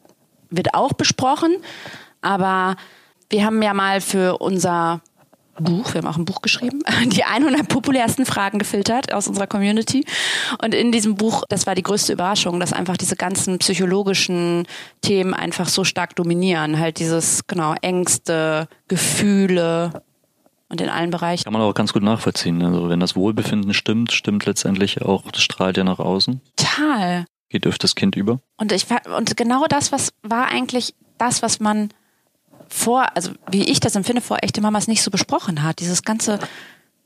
wird 0.49 0.75
auch 0.75 0.93
besprochen, 0.93 1.57
aber 2.23 2.77
wir 3.31 3.45
haben 3.45 3.63
ja 3.63 3.73
mal 3.73 4.01
für 4.01 4.39
unser 4.39 5.01
Buch, 5.59 5.95
wir 5.95 6.01
haben 6.01 6.09
auch 6.09 6.17
ein 6.17 6.25
Buch 6.25 6.43
geschrieben, 6.43 6.83
die 7.07 7.25
100 7.25 7.69
populärsten 7.69 8.27
Fragen 8.27 8.59
gefiltert 8.59 9.13
aus 9.13 9.29
unserer 9.29 9.47
Community. 9.47 10.05
Und 10.63 10.75
in 10.75 10.93
diesem 10.93 11.15
Buch, 11.15 11.45
das 11.49 11.67
war 11.67 11.75
die 11.75 11.83
größte 11.83 12.13
Überraschung, 12.13 12.61
dass 12.61 12.73
einfach 12.73 12.97
diese 12.97 13.17
ganzen 13.17 13.59
psychologischen 13.59 14.67
Themen 15.01 15.35
einfach 15.35 15.69
so 15.69 15.85
stark 15.85 16.17
dominieren. 16.17 16.79
Halt 16.79 16.99
dieses, 16.99 17.47
genau, 17.47 17.75
Ängste, 17.83 18.69
Gefühle 18.89 20.03
und 20.69 20.81
in 20.81 20.89
allen 20.89 21.11
Bereichen. 21.11 21.45
Kann 21.45 21.53
man 21.53 21.63
auch 21.63 21.75
ganz 21.75 21.93
gut 21.93 22.03
nachvollziehen. 22.03 22.63
Also 22.63 22.89
wenn 22.89 23.01
das 23.01 23.17
Wohlbefinden 23.17 23.75
stimmt, 23.75 24.13
stimmt 24.13 24.47
letztendlich 24.47 25.03
auch, 25.03 25.31
das 25.31 25.43
strahlt 25.43 25.77
ja 25.77 25.85
nach 25.85 25.99
außen. 25.99 26.41
Total. 26.57 27.27
Geht 27.49 27.67
das 27.67 27.97
Kind 27.97 28.15
über. 28.15 28.41
Und 28.57 28.71
ich 28.71 28.87
und 29.17 29.37
genau 29.37 29.67
das, 29.69 29.91
was 29.91 30.13
war 30.23 30.47
eigentlich 30.47 30.95
das, 31.19 31.43
was 31.43 31.59
man 31.59 31.91
vor, 32.71 33.05
also 33.17 33.33
wie 33.51 33.65
ich 33.65 33.81
das 33.81 33.95
empfinde, 33.97 34.23
vor 34.23 34.39
echte 34.43 34.61
Mamas 34.61 34.87
nicht 34.89 35.03
so 35.03 35.11
besprochen 35.11 35.63
hat. 35.63 35.81
Dieses 35.81 36.03
ganze 36.03 36.39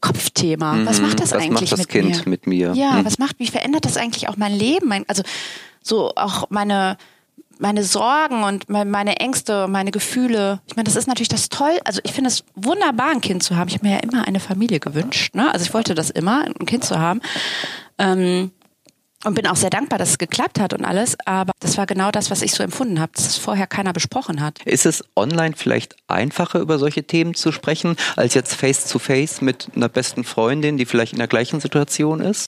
Kopfthema. 0.00 0.76
Was 0.84 1.00
macht 1.00 1.20
das 1.20 1.31
Mhm. 1.31 1.37
was 1.37 1.43
eigentlich 1.43 1.70
macht 1.70 1.72
das 1.72 1.78
mit 1.78 1.88
Kind 1.88 2.26
mir? 2.26 2.31
mit 2.31 2.46
mir? 2.46 2.72
Ja, 2.75 2.96
Hm. 2.96 3.05
was 3.05 3.19
macht, 3.19 3.38
wie 3.38 3.46
verändert 3.46 3.84
das 3.87 3.96
eigentlich 3.96 4.28
auch 4.28 4.37
mein 4.37 4.52
Leben? 4.52 4.88
Mein, 4.88 5.05
also 5.08 5.22
so 5.82 6.12
auch 6.16 6.50
meine 6.50 6.96
meine 7.61 7.84
Sorgen 7.84 8.43
und 8.43 8.69
me- 8.69 8.84
meine 8.84 9.19
Ängste, 9.20 9.69
meine 9.69 9.93
Gefühle. 9.93 10.61
Ich 10.66 10.75
meine, 10.75 10.84
das 10.87 10.96
ist 10.96 11.06
natürlich 11.06 11.28
das 11.28 11.49
toll. 11.50 11.78
Also 11.84 12.00
ich 12.02 12.12
finde 12.12 12.28
es 12.28 12.43
wunderbar, 12.56 13.10
ein 13.10 13.20
Kind 13.20 13.44
zu 13.44 13.55
haben. 13.56 13.69
Ich 13.69 13.75
habe 13.75 13.87
mir 13.87 13.93
ja 13.94 14.00
immer 14.00 14.26
eine 14.26 14.40
Familie 14.40 14.81
gewünscht. 14.81 15.37
Ne? 15.37 15.52
Also 15.52 15.64
ich 15.64 15.72
wollte 15.72 15.94
das 15.94 16.10
immer, 16.10 16.44
ein 16.46 16.67
Kind 16.67 16.84
zu 16.84 16.99
haben. 16.99 17.20
Ähm, 17.96 18.50
und 19.25 19.35
bin 19.35 19.47
auch 19.47 19.56
sehr 19.56 19.71
dankbar, 19.71 19.99
dass 19.99 20.11
es 20.11 20.19
geklappt 20.19 20.61
hat 20.61 20.73
und 20.73 20.85
alles. 20.85 21.17
Aber 21.25 21.53
das 21.61 21.76
war 21.76 21.87
genau 21.87 22.11
das, 22.11 22.31
was 22.31 22.43
ich 22.43 22.53
so 22.53 22.62
empfunden 22.62 23.00
habe, 23.00 23.12
dass 23.15 23.26
es 23.26 23.37
vorher 23.37 23.67
keiner 23.67 23.93
besprochen 23.93 24.41
hat. 24.41 24.62
Ist 24.65 24.87
es 24.87 25.05
online 25.17 25.55
vielleicht 25.56 25.97
einfacher, 26.09 26.61
über 26.61 26.79
solche 26.79 27.05
Themen 27.05 27.35
zu 27.35 27.53
sprechen, 27.53 27.97
als 28.17 28.35
jetzt 28.35 28.55
face-to-face 28.55 29.41
mit 29.41 29.71
einer 29.75 29.88
besten 29.88 30.25
Freundin, 30.25 30.76
die 30.76 30.87
vielleicht 30.87 31.12
in 31.12 31.19
der 31.19 31.29
gleichen 31.29 31.61
Situation 31.61 32.21
ist? 32.21 32.47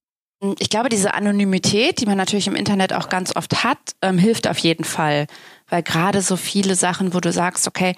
Ich 0.59 0.69
glaube, 0.69 0.91
diese 0.91 1.15
Anonymität, 1.15 2.01
die 2.01 2.07
man 2.07 2.19
natürlich 2.19 2.47
im 2.47 2.57
Internet 2.57 2.93
auch 2.93 3.09
ganz 3.09 3.35
oft 3.35 3.65
hat, 3.65 3.79
ähm, 4.03 4.19
hilft 4.19 4.47
auf 4.47 4.59
jeden 4.59 4.85
Fall. 4.85 5.27
Weil 5.69 5.83
gerade 5.83 6.21
so 6.21 6.37
viele 6.37 6.75
Sachen, 6.75 7.15
wo 7.15 7.21
du 7.21 7.33
sagst, 7.33 7.67
okay, 7.67 7.97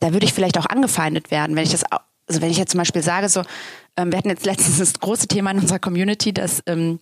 da 0.00 0.12
würde 0.12 0.24
ich 0.24 0.32
vielleicht 0.32 0.58
auch 0.58 0.66
angefeindet 0.66 1.30
werden, 1.30 1.54
wenn 1.54 1.64
ich 1.64 1.70
das, 1.70 1.84
also 1.84 2.40
wenn 2.40 2.50
ich 2.50 2.56
jetzt 2.56 2.72
zum 2.72 2.78
Beispiel 2.78 3.02
sage, 3.02 3.28
so, 3.28 3.42
ähm, 3.96 4.10
wir 4.10 4.18
hatten 4.18 4.30
jetzt 4.30 4.46
letztens 4.46 4.78
das 4.78 4.98
große 4.98 5.28
Thema 5.28 5.50
in 5.50 5.58
unserer 5.58 5.78
Community, 5.78 6.32
dass 6.32 6.62
ähm, 6.66 6.98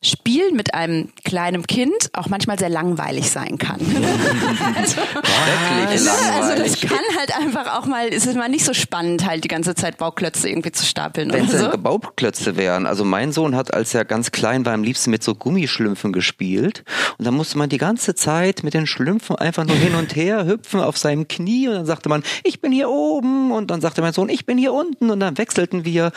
Spielen 0.00 0.54
mit 0.54 0.74
einem 0.74 1.08
kleinen 1.24 1.66
Kind 1.66 2.10
auch 2.12 2.28
manchmal 2.28 2.56
sehr 2.56 2.68
langweilig 2.68 3.30
sein 3.30 3.58
kann. 3.58 3.80
also, 3.80 4.96
Wirklich 5.14 5.88
also 5.88 6.06
langweilig. 6.06 6.80
das 6.80 6.90
kann 6.90 7.00
halt 7.18 7.36
einfach 7.36 7.76
auch 7.78 7.86
mal, 7.86 8.08
es 8.08 8.24
ist 8.26 8.36
mal 8.36 8.48
nicht 8.48 8.64
so 8.64 8.74
spannend, 8.74 9.26
halt 9.26 9.42
die 9.42 9.48
ganze 9.48 9.74
Zeit 9.74 9.98
Bauklötze 9.98 10.48
irgendwie 10.48 10.70
zu 10.70 10.86
stapeln 10.86 11.32
Wenn 11.32 11.46
es 11.46 11.58
so. 11.58 11.70
Bauklötze 11.76 12.56
wären. 12.56 12.86
Also 12.86 13.04
mein 13.04 13.32
Sohn 13.32 13.56
hat, 13.56 13.74
als 13.74 13.92
er 13.92 14.04
ganz 14.04 14.30
klein 14.30 14.64
war, 14.64 14.74
am 14.74 14.84
liebsten 14.84 15.10
mit 15.10 15.24
so 15.24 15.34
Gummischlümpfen 15.34 16.12
gespielt. 16.12 16.84
Und 17.18 17.26
dann 17.26 17.34
musste 17.34 17.58
man 17.58 17.68
die 17.68 17.78
ganze 17.78 18.14
Zeit 18.14 18.62
mit 18.62 18.74
den 18.74 18.86
Schlümpfen 18.86 19.34
einfach 19.34 19.64
nur 19.64 19.76
hin 19.76 19.96
und 19.96 20.14
her 20.14 20.46
hüpfen 20.46 20.80
auf 20.80 20.96
seinem 20.96 21.26
Knie. 21.26 21.66
Und 21.66 21.74
dann 21.74 21.86
sagte 21.86 22.08
man, 22.08 22.22
ich 22.44 22.60
bin 22.60 22.70
hier 22.70 22.88
oben. 22.88 23.50
Und 23.50 23.72
dann 23.72 23.80
sagte 23.80 24.00
mein 24.00 24.12
Sohn, 24.12 24.28
ich 24.28 24.46
bin 24.46 24.58
hier 24.58 24.72
unten. 24.72 25.10
Und 25.10 25.18
dann 25.18 25.36
wechselten 25.38 25.84
wir. 25.84 26.12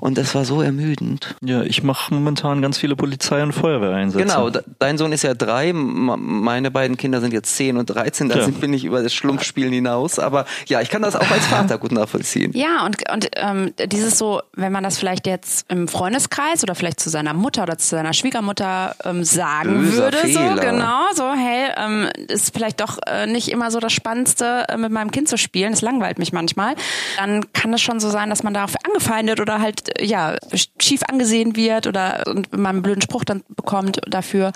Und 0.00 0.16
das 0.16 0.34
war 0.34 0.46
so 0.46 0.62
ermüdend. 0.62 1.36
Ja, 1.44 1.62
ich 1.62 1.82
mache 1.82 2.14
momentan 2.14 2.62
ganz 2.62 2.78
viele 2.78 2.96
Polizei- 3.28 3.42
und 3.42 3.52
Feuerwehreinsätze. 3.52 4.24
Genau, 4.24 4.50
de- 4.50 4.62
dein 4.78 4.98
Sohn 4.98 5.12
ist 5.12 5.22
ja 5.22 5.34
drei, 5.34 5.72
meine 5.72 6.70
beiden 6.70 6.96
Kinder 6.96 7.20
sind 7.20 7.32
jetzt 7.32 7.54
zehn 7.56 7.76
und 7.76 7.86
dreizehn, 7.86 8.28
da 8.28 8.38
Ja. 8.38 8.46
bin 8.48 8.72
ich 8.72 8.84
über 8.84 9.02
das 9.02 9.12
Schlumpfspielen 9.14 9.72
hinaus. 9.72 10.18
Aber 10.18 10.44
ja, 10.66 10.80
ich 10.80 10.90
kann 10.90 11.02
das 11.02 11.16
auch 11.16 11.30
als 11.30 11.46
Vater 11.46 11.78
gut 11.78 11.92
nachvollziehen. 11.92 12.52
Ja, 12.54 12.84
und, 12.84 12.96
und 13.12 13.28
ähm, 13.36 13.72
dieses 13.86 14.18
so, 14.18 14.42
wenn 14.54 14.72
man 14.72 14.84
das 14.84 14.98
vielleicht 14.98 15.26
jetzt 15.26 15.70
im 15.70 15.88
Freundeskreis 15.88 16.62
oder 16.62 16.74
vielleicht 16.74 17.00
zu 17.00 17.10
seiner 17.10 17.34
Mutter 17.34 17.62
oder 17.62 17.78
zu 17.78 17.88
seiner 17.88 18.12
Schwiegermutter 18.12 18.94
ähm, 19.04 19.24
sagen 19.24 19.80
Böser 19.82 20.02
würde, 20.04 20.16
Fehler. 20.18 20.54
so 20.56 20.60
genau, 20.60 21.00
so, 21.14 21.24
hey, 21.36 21.45
ähm, 21.76 22.08
ist 22.28 22.52
vielleicht 22.54 22.80
doch 22.80 22.98
äh, 23.06 23.26
nicht 23.26 23.50
immer 23.50 23.70
so 23.70 23.80
das 23.80 23.92
Spannendste, 23.92 24.64
äh, 24.68 24.76
mit 24.76 24.92
meinem 24.92 25.10
Kind 25.10 25.28
zu 25.28 25.36
spielen, 25.36 25.72
es 25.72 25.82
langweilt 25.82 26.18
mich 26.18 26.32
manchmal, 26.32 26.74
dann 27.16 27.52
kann 27.52 27.72
es 27.74 27.82
schon 27.82 28.00
so 28.00 28.10
sein, 28.10 28.30
dass 28.30 28.42
man 28.42 28.54
dafür 28.54 28.78
angefeindet 28.84 29.40
oder 29.40 29.60
halt, 29.60 30.00
äh, 30.00 30.04
ja, 30.04 30.36
schief 30.80 31.02
angesehen 31.08 31.56
wird 31.56 31.86
oder 31.86 32.24
und 32.26 32.56
man 32.56 32.76
einen 32.76 32.82
blöden 32.82 33.02
Spruch 33.02 33.24
dann 33.24 33.42
bekommt 33.48 34.00
dafür. 34.06 34.52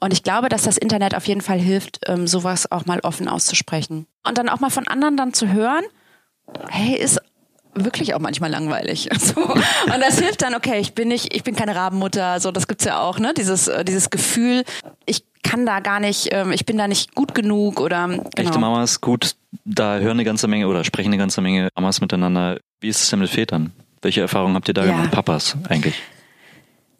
Und 0.00 0.12
ich 0.12 0.22
glaube, 0.22 0.48
dass 0.48 0.62
das 0.62 0.76
Internet 0.76 1.14
auf 1.14 1.26
jeden 1.26 1.40
Fall 1.40 1.58
hilft, 1.58 2.00
ähm, 2.06 2.26
sowas 2.26 2.70
auch 2.70 2.86
mal 2.86 3.00
offen 3.00 3.28
auszusprechen. 3.28 4.06
Und 4.26 4.38
dann 4.38 4.48
auch 4.48 4.60
mal 4.60 4.70
von 4.70 4.88
anderen 4.88 5.16
dann 5.16 5.32
zu 5.34 5.52
hören, 5.52 5.84
hey, 6.68 6.96
ist 6.96 7.20
wirklich 7.74 8.14
auch 8.14 8.20
manchmal 8.20 8.50
langweilig. 8.50 9.08
So. 9.24 9.40
Und 9.40 10.00
das 10.00 10.18
hilft 10.18 10.42
dann, 10.42 10.54
okay, 10.54 10.78
ich 10.80 10.94
bin 10.94 11.08
nicht, 11.08 11.34
ich 11.34 11.44
bin 11.44 11.56
keine 11.56 11.74
Rabenmutter, 11.74 12.40
so 12.40 12.50
das 12.50 12.68
gibt's 12.68 12.84
ja 12.84 13.00
auch, 13.00 13.18
ne? 13.18 13.32
Dieses, 13.34 13.68
äh, 13.68 13.84
dieses 13.84 14.10
Gefühl, 14.10 14.64
ich 15.06 15.24
kann 15.44 15.64
da 15.66 15.78
gar 15.80 16.00
nicht, 16.00 16.28
ähm, 16.32 16.50
ich 16.50 16.66
bin 16.66 16.76
da 16.76 16.88
nicht 16.88 17.14
gut 17.14 17.34
genug 17.34 17.80
oder 17.80 18.08
genau. 18.08 18.24
Echte 18.36 18.58
Mamas, 18.58 19.00
gut, 19.00 19.36
da 19.64 19.98
hören 19.98 20.12
eine 20.16 20.24
ganze 20.24 20.48
Menge 20.48 20.66
oder 20.66 20.82
sprechen 20.82 21.10
eine 21.10 21.18
ganze 21.18 21.40
Menge 21.40 21.68
Mamas 21.76 22.00
miteinander. 22.00 22.58
Wie 22.80 22.88
ist 22.88 23.02
es 23.02 23.10
denn 23.10 23.20
mit 23.20 23.30
Vätern? 23.30 23.72
Welche 24.02 24.20
Erfahrungen 24.22 24.54
habt 24.56 24.66
ihr 24.68 24.74
da 24.74 24.84
Ja. 24.84 24.90
gemacht? 24.92 25.12
Papas 25.12 25.56
eigentlich? 25.68 25.94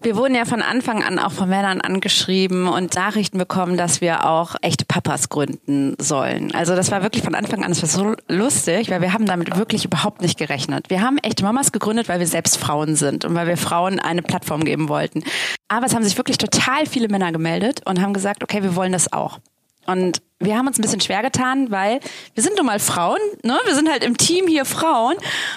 Wir 0.04 0.16
wurden 0.16 0.34
ja 0.34 0.44
von 0.44 0.61
Anfang 0.61 1.02
an 1.02 1.18
auch 1.18 1.32
von 1.32 1.49
Männern 1.49 1.80
angeschrieben 1.80 2.68
und 2.68 2.94
Nachrichten 2.94 3.38
bekommen, 3.38 3.78
dass 3.78 4.02
wir 4.02 4.28
auch 4.28 4.54
echte 4.61 4.84
Papas 4.84 5.30
gründen 5.30 5.96
sollen. 5.99 6.54
Also 6.54 6.76
das 6.76 6.90
war 6.90 7.02
wirklich 7.02 7.25
von 7.25 7.34
Anfang 7.34 7.64
an, 7.64 7.70
das 7.70 7.80
war 7.80 7.88
so 7.88 8.14
lustig, 8.28 8.90
weil 8.90 9.00
wir 9.00 9.14
haben 9.14 9.25
damit 9.25 9.56
wirklich 9.56 9.87
überhaupt 9.87 10.20
nicht 10.20 10.38
gerechnet. 10.38 10.90
Wir 10.90 11.00
haben 11.00 11.16
echte 11.16 11.42
Mamas 11.42 11.73
gegründet, 11.73 12.11
weil 12.11 12.20
wir 12.20 12.26
selbst 12.26 12.58
Frauen 12.58 12.96
sind 12.96 13.25
und 13.25 13.34
weil 13.34 13.46
wir 13.46 13.56
Frauen 13.56 13.99
eine 13.99 14.20
Plattform 14.20 14.64
geben 14.64 14.90
wollten. 14.90 15.25
Aber 15.68 15.87
es 15.87 15.94
haben 15.94 16.04
sich 16.04 16.18
wirklich 16.18 16.37
total 16.37 16.84
viele 16.84 17.08
Männer 17.08 17.32
gemeldet 17.32 17.80
und 17.87 18.02
haben 18.02 18.12
gesagt, 18.12 18.42
okay, 18.42 18.62
wir 18.62 18.76
wollen 18.76 18.92
das 18.92 19.11
auch. 19.11 19.38
Und 19.87 20.23
wir 20.38 20.57
haben 20.57 20.67
uns 20.67 20.79
ein 20.79 20.83
bisschen 20.83 21.00
schwer 21.00 21.23
getan, 21.23 21.71
weil 21.71 22.00
wir 22.35 22.43
sind 22.43 22.57
nun 22.57 22.67
mal 22.67 22.79
Frauen, 22.79 23.19
ne? 23.43 23.59
Wir 23.64 23.75
sind 23.75 23.91
halt 23.91 24.05
im 24.05 24.17
Team 24.17 24.47
hier 24.47 24.64
Frauen 24.64 25.17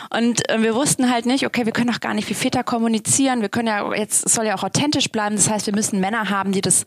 und 0.09 0.49
äh, 0.49 0.61
wir 0.61 0.75
wussten 0.75 1.11
halt 1.11 1.25
nicht, 1.25 1.45
okay, 1.45 1.65
wir 1.65 1.73
können 1.73 1.91
doch 1.91 1.99
gar 1.99 2.13
nicht 2.13 2.29
wie 2.29 2.33
Väter 2.33 2.63
kommunizieren. 2.63 3.41
Wir 3.41 3.49
können 3.49 3.67
ja 3.67 3.93
jetzt, 3.93 4.29
soll 4.29 4.45
ja 4.45 4.55
auch 4.55 4.63
authentisch 4.63 5.09
bleiben. 5.09 5.35
Das 5.35 5.49
heißt, 5.49 5.65
wir 5.65 5.75
müssen 5.75 5.99
Männer 5.99 6.29
haben, 6.29 6.51
die 6.51 6.61
das, 6.61 6.83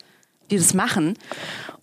die 0.49 0.57
das 0.57 0.73
machen. 0.73 1.15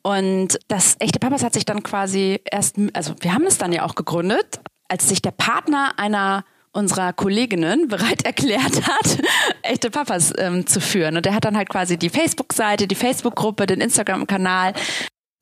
Und 0.02 0.58
das 0.68 0.96
echte 0.98 1.18
Papas 1.18 1.42
hat 1.42 1.54
sich 1.54 1.64
dann 1.64 1.82
quasi 1.82 2.40
erst, 2.50 2.76
also 2.92 3.14
wir 3.20 3.34
haben 3.34 3.46
es 3.46 3.58
dann 3.58 3.72
ja 3.72 3.84
auch 3.84 3.94
gegründet, 3.94 4.60
als 4.88 5.08
sich 5.08 5.20
der 5.20 5.32
Partner 5.32 5.92
einer 5.98 6.44
unserer 6.72 7.12
Kolleginnen 7.12 7.88
bereit 7.88 8.22
erklärt 8.24 8.86
hat, 8.86 9.18
echte 9.62 9.90
Papas 9.90 10.32
ähm, 10.38 10.66
zu 10.66 10.80
führen. 10.80 11.16
Und 11.16 11.26
der 11.26 11.34
hat 11.34 11.44
dann 11.44 11.56
halt 11.56 11.68
quasi 11.68 11.98
die 11.98 12.10
Facebook-Seite, 12.10 12.86
die 12.86 12.94
Facebook-Gruppe, 12.94 13.66
den 13.66 13.80
Instagram-Kanal 13.80 14.74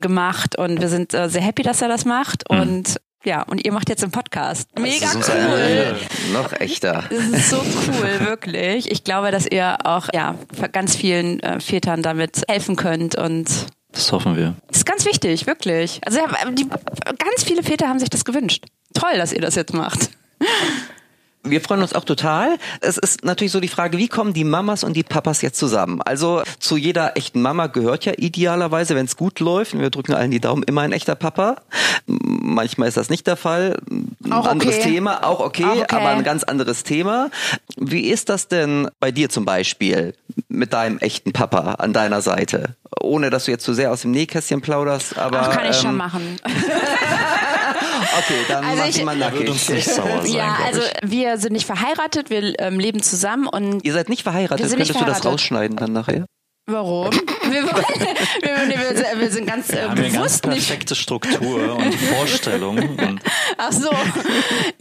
gemacht 0.01 0.59
und 0.59 0.81
wir 0.81 0.89
sind 0.89 1.15
äh, 1.15 1.29
sehr 1.29 1.43
happy, 1.43 1.63
dass 1.63 1.83
er 1.83 1.89
das 1.89 2.05
macht 2.05 2.49
und 2.51 2.97
ja, 3.25 3.43
und 3.43 3.65
ihr 3.67 3.73
macht 3.73 3.89
jetzt 3.89 4.05
einen 4.05 4.13
Podcast. 4.13 4.69
Mega 4.79 5.11
eine 5.11 5.19
cool. 5.19 5.59
Ehre. 5.59 5.97
Noch 6.33 6.53
echter. 6.53 7.03
Das 7.11 7.25
ist 7.25 7.51
so 7.51 7.57
cool, 7.57 8.21
wirklich. 8.27 8.89
Ich 8.89 9.03
glaube, 9.03 9.33
dass 9.33 9.47
ihr 9.47 9.79
auch 9.85 10.09
ja 10.15 10.37
ganz 10.71 10.95
vielen 10.95 11.41
äh, 11.41 11.59
Vätern 11.59 12.03
damit 12.03 12.43
helfen 12.49 12.77
könnt 12.77 13.17
und 13.17 13.49
Das 13.91 14.13
hoffen 14.13 14.37
wir. 14.37 14.55
das 14.69 14.79
ist 14.79 14.87
ganz 14.87 15.05
wichtig, 15.07 15.49
wirklich. 15.49 16.01
Also 16.07 16.21
die, 16.53 16.69
ganz 16.69 17.43
viele 17.45 17.65
Väter 17.65 17.89
haben 17.89 17.99
sich 17.99 18.11
das 18.11 18.25
gewünscht. 18.25 18.65
Toll, 18.95 19.17
dass 19.17 19.33
ihr 19.33 19.41
das 19.41 19.57
jetzt 19.57 19.75
macht. 19.75 20.11
Wir 21.49 21.61
freuen 21.61 21.83
uns 21.83 21.93
auch 21.93 22.05
total. 22.05 22.59
Es 22.81 22.99
ist 22.99 23.25
natürlich 23.25 23.53
so 23.53 23.61
die 23.61 23.69
Frage, 23.69 23.99
wie 23.99 24.09
kommen 24.09 24.33
die 24.33 24.45
Mamas 24.45 24.85
und 24.85 24.95
die 24.95 25.03
Papas 25.03 25.43
jetzt 25.43 25.59
zusammen? 25.59 26.03
Also 26.03 26.43
zu 26.59 26.77
jeder 26.77 27.17
echten 27.17 27.41
Mama 27.41 27.69
gehört 27.69 28.05
ja 28.05 28.13
idealerweise, 28.17 28.95
wenn 28.95 29.07
es 29.07 29.17
gut 29.17 29.41
läuft, 29.41 29.75
und 29.75 29.81
wir 29.81 29.91
drücken 29.91 30.15
allen 30.15 30.31
die 30.31 30.41
Daumen, 30.41 30.63
immer 30.65 30.83
ein 30.83 30.93
echter 30.93 31.15
Papa. 31.15 31.57
Manchmal 32.07 32.89
ist 32.89 32.97
das 32.97 33.11
nicht 33.11 33.27
der 33.27 33.37
Fall. 33.37 33.77
Ein 33.91 34.33
Auch 34.33 34.47
anderes 34.47 34.77
okay. 34.77 34.91
Thema, 34.91 35.25
auch 35.25 35.41
okay, 35.41 35.65
Auch 35.65 35.77
okay. 35.77 35.87
aber 35.89 36.09
ein 36.09 36.25
ganz 36.25 36.43
anderes 36.43 36.83
Thema. 36.83 37.31
Wie 37.77 38.09
ist 38.09 38.29
das 38.29 38.49
denn 38.49 38.89
bei 39.01 39.11
dir 39.11 39.29
zum 39.29 39.45
Beispiel 39.45 40.15
mit 40.49 40.73
deinem 40.73 40.99
echten 40.99 41.33
Papa 41.33 41.75
an 41.75 41.93
deiner 41.93 42.23
Seite? 42.23 42.77
Ohne 43.01 43.31
dass 43.31 43.45
du 43.45 43.51
jetzt 43.53 43.65
zu 43.65 43.75
sehr 43.75 43.93
aus 43.93 44.03
dem 44.03 44.11
Nähkästchen 44.11 44.61
plauderst, 44.61 45.19
aber. 45.19 45.43
Ach, 45.43 45.51
kann 45.51 45.65
ich 45.65 45.77
ähm, 45.77 45.83
schon 45.83 45.97
machen. 45.97 46.37
Okay, 48.19 48.35
dann 48.49 48.65
Also 48.65 48.83
mach 48.83 48.89
ich- 48.89 49.05
mal 49.05 49.21
Er 49.23 49.33
wird 49.33 49.49
uns 49.49 49.69
nicht 49.69 49.89
sauer 49.89 50.23
sein, 50.23 50.33
ja, 50.33 50.57
also 50.65 50.81
ich. 50.81 51.11
wir 51.11 51.39
sind 51.39 51.53
nicht 51.53 51.67
verheiratet, 51.67 52.31
wir 52.31 52.59
ähm, 52.61 52.79
leben 52.79 53.03
zusammen 53.03 53.47
und 53.47 53.85
Ihr 53.85 53.93
seid 53.93 54.09
nicht 54.09 54.23
verheiratet, 54.23 54.61
Wir 54.65 54.69
sind 54.69 54.79
nicht 54.79 54.89
könntest 54.89 55.01
du 55.01 55.05
das 55.11 55.19
verheiratet. 55.19 55.33
rausschneiden 55.33 55.77
dann 55.77 55.93
nachher? 55.93 56.27
warum? 56.69 57.11
Wir, 57.47 57.63
wir, 57.63 58.69
wir, 58.69 58.97
sind- 58.97 59.21
wir 59.21 59.31
sind 59.31 59.47
ganz 59.47 59.71
äh, 59.71 59.75
Wir 59.77 59.83
haben 59.85 59.91
eine 59.93 60.03
ganz 60.11 60.15
bewusst 60.17 60.47
nicht 60.47 60.67
perfekte 60.67 60.95
Struktur 60.97 61.77
und 61.77 61.95
Vorstellung. 61.95 62.77
Und 62.79 63.21
Ach 63.57 63.71
so. 63.71 63.89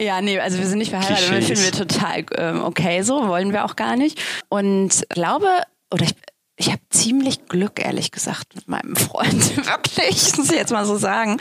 Ja, 0.00 0.20
nee, 0.20 0.38
also 0.40 0.58
wir 0.58 0.66
sind 0.66 0.78
nicht 0.78 0.90
verheiratet. 0.90 1.30
Das 1.30 1.46
finden 1.46 1.62
wir 1.62 1.70
total 1.72 2.24
ähm, 2.36 2.64
okay 2.64 3.02
so, 3.02 3.28
wollen 3.28 3.52
wir 3.52 3.64
auch 3.64 3.76
gar 3.76 3.94
nicht. 3.96 4.20
Und 4.48 5.04
glaube, 5.10 5.46
oder 5.92 6.04
ich, 6.04 6.14
ich 6.56 6.66
habe 6.72 6.80
ziemlich 6.90 7.46
Glück, 7.46 7.78
ehrlich 7.80 8.10
gesagt, 8.10 8.56
mit 8.56 8.66
meinem 8.68 8.96
Freund. 8.96 9.56
Wirklich, 9.66 10.36
muss 10.36 10.50
ich 10.50 10.56
jetzt 10.56 10.72
mal 10.72 10.86
so 10.86 10.96
sagen. 10.96 11.38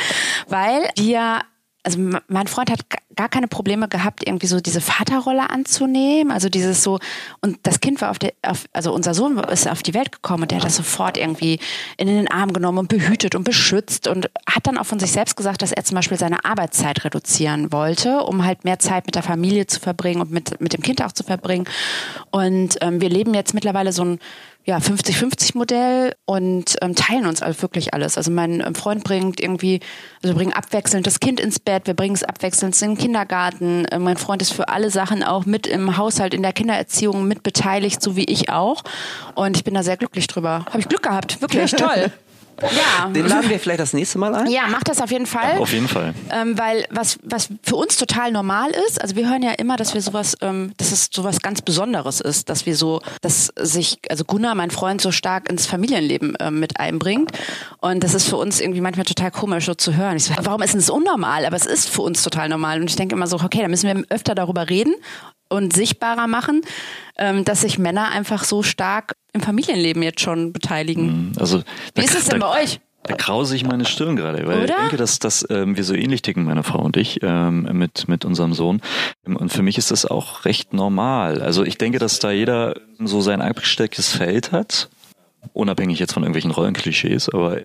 Weil 0.47 0.87
wir, 0.97 1.41
also 1.85 1.99
mein 2.27 2.47
Freund 2.47 2.71
hat 2.71 2.79
gar 3.15 3.29
keine 3.29 3.47
Probleme 3.47 3.87
gehabt, 3.87 4.25
irgendwie 4.25 4.47
so 4.47 4.59
diese 4.59 4.81
Vaterrolle 4.81 5.51
anzunehmen. 5.51 6.31
Also 6.31 6.49
dieses 6.49 6.81
so, 6.81 6.99
und 7.41 7.59
das 7.63 7.79
Kind 7.79 8.01
war 8.01 8.09
auf 8.09 8.17
der, 8.17 8.33
auf, 8.41 8.65
also 8.73 8.91
unser 8.91 9.13
Sohn 9.13 9.37
ist 9.37 9.69
auf 9.69 9.83
die 9.83 9.93
Welt 9.93 10.11
gekommen 10.11 10.43
und 10.43 10.51
der 10.51 10.57
hat 10.57 10.65
das 10.65 10.75
sofort 10.75 11.15
irgendwie 11.17 11.59
in 11.97 12.07
den 12.07 12.29
Arm 12.29 12.53
genommen 12.53 12.79
und 12.79 12.89
behütet 12.89 13.35
und 13.35 13.43
beschützt 13.43 14.07
und 14.07 14.31
hat 14.49 14.65
dann 14.65 14.79
auch 14.79 14.85
von 14.85 14.99
sich 14.99 15.11
selbst 15.11 15.37
gesagt, 15.37 15.61
dass 15.61 15.71
er 15.71 15.83
zum 15.83 15.95
Beispiel 15.95 16.17
seine 16.17 16.43
Arbeitszeit 16.43 17.05
reduzieren 17.05 17.71
wollte, 17.71 18.21
um 18.23 18.43
halt 18.43 18.65
mehr 18.65 18.79
Zeit 18.79 19.05
mit 19.05 19.13
der 19.13 19.23
Familie 19.23 19.67
zu 19.67 19.79
verbringen 19.79 20.21
und 20.21 20.31
mit, 20.31 20.59
mit 20.59 20.73
dem 20.73 20.81
Kind 20.81 21.03
auch 21.03 21.11
zu 21.11 21.23
verbringen. 21.23 21.65
Und 22.31 22.77
ähm, 22.81 22.99
wir 22.99 23.09
leben 23.09 23.35
jetzt 23.35 23.53
mittlerweile 23.53 23.93
so 23.93 24.03
ein 24.03 24.19
ja, 24.65 24.79
50-50-Modell 24.79 26.15
und 26.25 26.75
ähm, 26.81 26.95
teilen 26.95 27.27
uns 27.27 27.43
also 27.43 27.61
wirklich 27.61 27.93
alles. 27.93 28.17
Also 28.17 28.31
mein 28.31 28.61
ähm, 28.61 28.73
Freund 28.73 29.03
bringt 29.03 29.39
irgendwie, 29.39 29.79
also 30.23 30.33
wir 30.33 30.33
bringen 30.33 30.53
abwechselnd 30.53 31.05
das 31.05 31.19
Kind 31.19 31.39
ins 31.39 31.59
Bett, 31.59 31.85
wir 31.85 31.93
bringen 31.93 32.15
es 32.15 32.23
abwechselnd 32.23 32.81
in 32.81 32.89
den 32.89 32.97
Kindergarten. 32.97 33.85
Äh, 33.85 33.99
mein 33.99 34.17
Freund 34.17 34.41
ist 34.41 34.53
für 34.53 34.67
alle 34.69 34.89
Sachen 34.89 35.21
auch 35.23 35.45
mit 35.45 35.67
im 35.67 35.97
Haushalt, 35.97 36.33
in 36.33 36.41
der 36.41 36.51
Kindererziehung 36.51 37.27
mit 37.27 37.43
beteiligt, 37.43 38.01
so 38.01 38.15
wie 38.15 38.25
ich 38.25 38.49
auch. 38.49 38.83
Und 39.35 39.55
ich 39.55 39.63
bin 39.63 39.75
da 39.75 39.83
sehr 39.83 39.97
glücklich 39.97 40.25
drüber. 40.25 40.65
Habe 40.65 40.79
ich 40.79 40.89
Glück 40.89 41.03
gehabt, 41.03 41.41
wirklich 41.41 41.71
toll. 41.73 42.11
Ja. 42.61 43.09
Den 43.13 43.27
laden 43.27 43.49
wir 43.49 43.59
vielleicht 43.59 43.79
das 43.79 43.93
nächste 43.93 44.17
Mal 44.17 44.33
ein. 44.35 44.47
Ja, 44.49 44.63
mach 44.69 44.83
das 44.83 45.01
auf 45.01 45.11
jeden 45.11 45.25
Fall. 45.25 45.57
auf 45.57 45.71
jeden 45.71 45.87
Fall. 45.87 46.13
Ähm, 46.31 46.57
weil 46.57 46.85
was, 46.89 47.19
was 47.23 47.49
für 47.63 47.75
uns 47.75 47.97
total 47.97 48.31
normal 48.31 48.71
ist, 48.87 49.01
also 49.01 49.15
wir 49.15 49.29
hören 49.29 49.41
ja 49.41 49.51
immer, 49.51 49.77
dass 49.77 49.93
wir 49.93 50.01
sowas, 50.01 50.37
ähm, 50.41 50.73
dass 50.77 50.91
es 50.91 51.09
sowas 51.13 51.41
ganz 51.41 51.61
Besonderes 51.61 52.21
ist, 52.21 52.49
dass 52.49 52.65
wir 52.65 52.75
so, 52.75 53.01
dass 53.21 53.51
sich, 53.57 53.99
also 54.09 54.23
Gunnar, 54.23 54.55
mein 54.55 54.71
Freund, 54.71 55.01
so 55.01 55.11
stark 55.11 55.49
ins 55.49 55.65
Familienleben 55.65 56.35
ähm, 56.39 56.59
mit 56.59 56.79
einbringt. 56.79 57.31
Und 57.79 58.03
das 58.03 58.13
ist 58.13 58.27
für 58.27 58.37
uns 58.37 58.59
irgendwie 58.59 58.81
manchmal 58.81 59.05
total 59.05 59.31
komisch, 59.31 59.65
so 59.65 59.73
zu 59.73 59.95
hören. 59.95 60.17
Ich 60.17 60.25
so, 60.25 60.33
warum 60.41 60.61
ist 60.61 60.73
denn 60.73 60.79
das 60.79 60.89
unnormal? 60.89 61.45
Aber 61.45 61.55
es 61.55 61.65
ist 61.65 61.89
für 61.89 62.01
uns 62.01 62.23
total 62.23 62.49
normal. 62.49 62.79
Und 62.81 62.89
ich 62.89 62.95
denke 62.95 63.15
immer 63.15 63.27
so, 63.27 63.37
okay, 63.37 63.61
da 63.61 63.67
müssen 63.67 63.87
wir 63.87 64.05
öfter 64.09 64.35
darüber 64.35 64.69
reden 64.69 64.95
und 65.49 65.73
sichtbarer 65.73 66.27
machen, 66.27 66.61
ähm, 67.17 67.45
dass 67.45 67.61
sich 67.61 67.77
Männer 67.77 68.09
einfach 68.09 68.43
so 68.43 68.63
stark 68.63 69.15
im 69.33 69.41
Familienleben 69.41 70.01
jetzt 70.03 70.21
schon 70.21 70.53
beteiligen. 70.53 71.33
Also, 71.39 71.61
Wie 71.93 72.03
ist 72.03 72.15
es 72.15 72.25
denn 72.25 72.39
bei 72.39 72.63
euch? 72.63 72.79
Da 73.07 73.15
krause 73.15 73.55
ich 73.55 73.63
meine 73.63 73.85
Stirn 73.85 74.15
gerade, 74.15 74.47
weil 74.47 74.63
Oder? 74.63 74.73
ich 74.73 74.75
denke, 74.75 74.97
dass, 74.97 75.19
dass 75.19 75.45
ähm, 75.51 75.77
wir 75.77 75.83
so 75.83 75.93
ähnlich 75.93 76.23
ticken, 76.23 76.45
meine 76.45 76.63
Frau 76.63 76.79
und 76.79 76.97
ich, 76.97 77.19
ähm, 77.21 77.69
mit, 77.73 78.07
mit 78.07 78.25
unserem 78.25 78.53
Sohn. 78.53 78.81
Und 79.25 79.53
für 79.53 79.61
mich 79.61 79.77
ist 79.77 79.91
das 79.91 80.07
auch 80.07 80.45
recht 80.45 80.73
normal. 80.73 81.41
Also 81.41 81.63
ich 81.63 81.77
denke, 81.77 81.99
dass 81.99 82.17
da 82.17 82.31
jeder 82.31 82.73
so 82.99 83.21
sein 83.21 83.41
abgestecktes 83.41 84.11
Feld 84.11 84.51
hat, 84.51 84.89
unabhängig 85.53 85.99
jetzt 85.99 86.13
von 86.13 86.23
irgendwelchen 86.23 86.49
Rollenklischees, 86.49 87.29
aber 87.29 87.61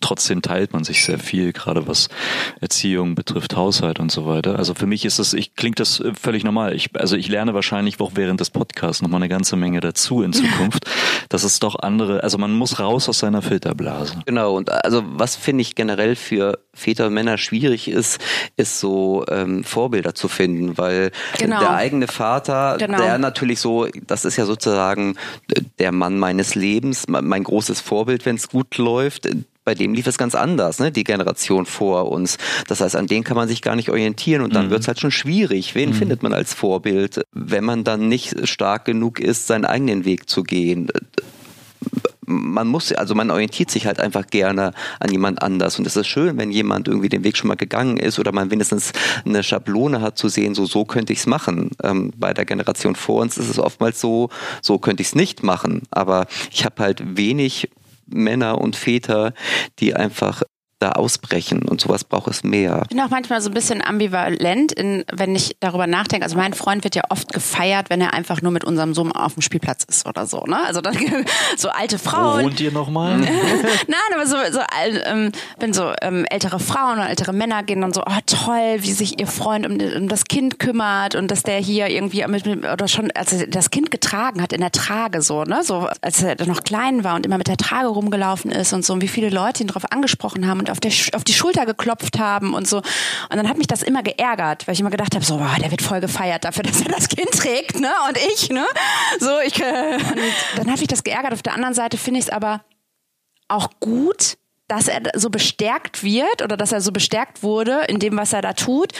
trotzdem 0.00 0.42
teilt 0.42 0.72
man 0.72 0.84
sich 0.84 1.04
sehr 1.04 1.18
viel, 1.18 1.52
gerade 1.52 1.86
was 1.86 2.08
Erziehung 2.60 3.14
betrifft, 3.14 3.56
Haushalt 3.56 4.00
und 4.00 4.12
so 4.12 4.26
weiter. 4.26 4.58
Also 4.58 4.74
für 4.74 4.86
mich 4.86 5.04
ist 5.04 5.18
das, 5.18 5.34
ich 5.34 5.54
klingt 5.56 5.80
das 5.80 6.00
äh, 6.00 6.12
völlig 6.14 6.44
normal. 6.44 6.74
Ich, 6.74 6.90
also 6.98 7.16
ich 7.16 7.28
lerne 7.28 7.54
wahrscheinlich 7.54 8.00
auch 8.00 8.12
während 8.14 8.40
des 8.40 8.50
Podcasts 8.50 9.02
noch 9.02 9.08
mal 9.08 9.16
eine 9.16 9.28
ganze 9.28 9.56
Menge 9.56 9.80
dazu 9.80 10.22
in 10.22 10.32
Zukunft. 10.32 10.84
dass 11.28 11.44
es 11.44 11.58
doch 11.58 11.78
andere, 11.78 12.22
also 12.22 12.38
man 12.38 12.52
muss 12.52 12.78
raus 12.78 13.08
aus 13.08 13.18
seiner 13.18 13.42
Filterblase. 13.42 14.20
Genau, 14.24 14.56
und 14.56 14.70
also 14.70 15.02
was 15.06 15.36
finde 15.36 15.62
ich 15.62 15.74
generell 15.74 16.16
für 16.16 16.58
Väter 16.72 17.06
und 17.08 17.14
Männer 17.14 17.38
schwierig 17.38 17.88
ist, 17.88 18.20
ist 18.56 18.80
so 18.80 19.24
ähm, 19.28 19.64
Vorbilder 19.64 20.14
zu 20.14 20.28
finden, 20.28 20.78
weil 20.78 21.10
Genau. 21.38 21.58
der 21.60 21.74
eigene 21.74 22.08
Vater, 22.08 22.76
Genau. 22.78 22.98
der 22.98 23.18
natürlich 23.18 23.60
so, 23.60 23.86
das 24.06 24.24
ist 24.24 24.36
ja 24.36 24.46
sozusagen 24.46 25.16
der 25.78 25.92
Mann 25.92 26.18
meines 26.18 26.54
Lebens, 26.54 27.06
mein 27.08 27.26
mein 27.26 27.44
großes 27.44 27.80
Vorbild, 27.80 28.24
wenn 28.24 28.36
es 28.36 28.48
gut 28.48 28.78
läuft. 28.78 29.28
Bei 29.68 29.74
dem 29.74 29.92
lief 29.92 30.06
es 30.06 30.16
ganz 30.16 30.34
anders, 30.34 30.78
ne? 30.78 30.90
die 30.90 31.04
Generation 31.04 31.66
vor 31.66 32.10
uns. 32.10 32.38
Das 32.68 32.80
heißt, 32.80 32.96
an 32.96 33.06
den 33.06 33.22
kann 33.22 33.36
man 33.36 33.48
sich 33.48 33.60
gar 33.60 33.76
nicht 33.76 33.90
orientieren 33.90 34.40
und 34.40 34.54
dann 34.54 34.68
Mhm. 34.68 34.70
wird 34.70 34.80
es 34.80 34.88
halt 34.88 34.98
schon 34.98 35.10
schwierig. 35.10 35.74
Wen 35.74 35.92
findet 35.92 36.22
man 36.22 36.32
als 36.32 36.54
Vorbild, 36.54 37.20
wenn 37.32 37.64
man 37.64 37.84
dann 37.84 38.08
nicht 38.08 38.48
stark 38.48 38.86
genug 38.86 39.20
ist, 39.20 39.46
seinen 39.46 39.66
eigenen 39.66 40.06
Weg 40.06 40.26
zu 40.30 40.42
gehen? 40.42 40.88
man 42.30 42.68
muss, 42.68 42.92
also 42.92 43.14
man 43.14 43.30
orientiert 43.30 43.70
sich 43.70 43.86
halt 43.86 44.00
einfach 44.00 44.26
gerne 44.26 44.72
an 45.00 45.10
jemand 45.10 45.40
anders. 45.42 45.78
Und 45.78 45.86
es 45.86 45.96
ist 45.96 46.06
schön, 46.08 46.36
wenn 46.36 46.50
jemand 46.50 46.86
irgendwie 46.86 47.08
den 47.08 47.24
Weg 47.24 47.36
schon 47.36 47.48
mal 47.48 47.56
gegangen 47.56 47.96
ist 47.96 48.18
oder 48.18 48.32
man 48.32 48.50
wenigstens 48.50 48.92
eine 49.24 49.42
Schablone 49.42 50.00
hat 50.02 50.18
zu 50.18 50.28
sehen, 50.28 50.54
so, 50.54 50.66
so 50.66 50.84
könnte 50.84 51.12
ich 51.12 51.20
es 51.20 51.26
machen. 51.26 51.70
Ähm, 51.82 52.12
bei 52.16 52.34
der 52.34 52.44
Generation 52.44 52.96
vor 52.96 53.22
uns 53.22 53.38
ist 53.38 53.48
es 53.48 53.58
oftmals 53.58 54.00
so, 54.00 54.28
so 54.60 54.78
könnte 54.78 55.00
ich 55.00 55.08
es 55.08 55.14
nicht 55.14 55.42
machen. 55.42 55.82
Aber 55.90 56.26
ich 56.50 56.64
habe 56.66 56.82
halt 56.82 57.16
wenig 57.16 57.70
Männer 58.08 58.60
und 58.60 58.76
Väter, 58.76 59.32
die 59.78 59.94
einfach 59.94 60.42
da 60.78 60.92
ausbrechen 60.92 61.62
und 61.62 61.80
sowas 61.80 62.04
braucht 62.04 62.28
es 62.28 62.44
mehr. 62.44 62.82
Ich 62.84 62.88
bin 62.88 63.00
auch 63.00 63.10
manchmal 63.10 63.40
so 63.40 63.50
ein 63.50 63.54
bisschen 63.54 63.82
ambivalent, 63.82 64.72
in, 64.72 65.04
wenn 65.12 65.34
ich 65.34 65.56
darüber 65.60 65.86
nachdenke. 65.86 66.24
Also 66.24 66.36
mein 66.36 66.54
Freund 66.54 66.84
wird 66.84 66.94
ja 66.94 67.02
oft 67.08 67.32
gefeiert, 67.32 67.90
wenn 67.90 68.00
er 68.00 68.14
einfach 68.14 68.42
nur 68.42 68.52
mit 68.52 68.64
unserem 68.64 68.94
Sohn 68.94 69.10
auf 69.10 69.34
dem 69.34 69.42
Spielplatz 69.42 69.84
ist 69.84 70.06
oder 70.06 70.26
so. 70.26 70.44
Ne? 70.46 70.58
Also 70.64 70.80
dann 70.80 70.96
so 71.56 71.68
alte 71.70 71.98
Frauen. 71.98 72.40
Wo 72.40 72.44
wohnt 72.44 72.60
ihr 72.60 72.70
nochmal? 72.70 73.18
Nein, 73.18 73.30
aber 74.14 74.26
so, 74.26 74.36
so 74.52 74.60
ähm, 75.04 75.32
wenn 75.58 75.72
so 75.72 75.92
ähm, 76.00 76.24
ältere 76.26 76.60
Frauen 76.60 76.98
oder 76.98 77.10
ältere 77.10 77.32
Männer 77.32 77.64
gehen 77.64 77.80
dann 77.80 77.92
so, 77.92 78.02
oh 78.02 78.18
toll, 78.26 78.76
wie 78.78 78.92
sich 78.92 79.18
ihr 79.18 79.26
Freund 79.26 79.66
um, 79.66 79.78
um 79.80 80.08
das 80.08 80.26
Kind 80.26 80.60
kümmert 80.60 81.16
und 81.16 81.30
dass 81.30 81.42
der 81.42 81.58
hier 81.58 81.88
irgendwie 81.88 82.24
mit, 82.28 82.46
oder 82.46 82.86
schon 82.86 83.10
als 83.12 83.32
er 83.32 83.48
das 83.48 83.70
Kind 83.70 83.90
getragen 83.90 84.40
hat 84.40 84.52
in 84.52 84.60
der 84.60 84.72
Trage 84.72 85.22
so, 85.22 85.42
ne, 85.42 85.62
so 85.64 85.88
als 86.02 86.22
er 86.22 86.36
noch 86.46 86.62
klein 86.62 87.02
war 87.02 87.16
und 87.16 87.26
immer 87.26 87.38
mit 87.38 87.48
der 87.48 87.56
Trage 87.56 87.88
rumgelaufen 87.88 88.52
ist 88.52 88.72
und 88.72 88.84
so 88.84 88.92
und 88.92 89.02
wie 89.02 89.08
viele 89.08 89.30
Leute 89.30 89.64
ihn 89.64 89.66
darauf 89.66 89.90
angesprochen 89.90 90.46
haben 90.46 90.60
und 90.60 90.67
auf, 90.70 90.80
der, 90.80 90.92
auf 91.14 91.24
die 91.24 91.32
Schulter 91.32 91.66
geklopft 91.66 92.18
haben 92.18 92.54
und 92.54 92.68
so. 92.68 92.78
Und 92.78 93.36
dann 93.36 93.48
hat 93.48 93.58
mich 93.58 93.66
das 93.66 93.82
immer 93.82 94.02
geärgert, 94.02 94.66
weil 94.66 94.74
ich 94.74 94.80
immer 94.80 94.90
gedacht 94.90 95.14
habe, 95.14 95.24
so, 95.24 95.38
boah, 95.38 95.56
der 95.60 95.70
wird 95.70 95.82
voll 95.82 96.00
gefeiert 96.00 96.44
dafür, 96.44 96.62
dass 96.64 96.80
er 96.80 96.88
das 96.92 97.08
Kind 97.08 97.30
trägt, 97.30 97.80
ne? 97.80 97.90
Und 98.08 98.18
ich, 98.32 98.50
ne? 98.50 98.66
So, 99.20 99.38
ich, 99.44 99.60
äh, 99.60 99.94
und 99.94 100.58
dann 100.58 100.70
hat 100.70 100.78
mich 100.78 100.88
das 100.88 101.04
geärgert. 101.04 101.32
Auf 101.32 101.42
der 101.42 101.54
anderen 101.54 101.74
Seite 101.74 101.96
finde 101.96 102.20
ich 102.20 102.26
es 102.26 102.32
aber 102.32 102.62
auch 103.48 103.70
gut, 103.80 104.36
dass 104.68 104.88
er 104.88 105.00
so 105.14 105.30
bestärkt 105.30 106.04
wird 106.04 106.42
oder 106.42 106.56
dass 106.56 106.72
er 106.72 106.80
so 106.80 106.92
bestärkt 106.92 107.42
wurde 107.42 107.84
in 107.88 107.98
dem, 107.98 108.16
was 108.16 108.32
er 108.32 108.42
da 108.42 108.52
tut, 108.52 108.92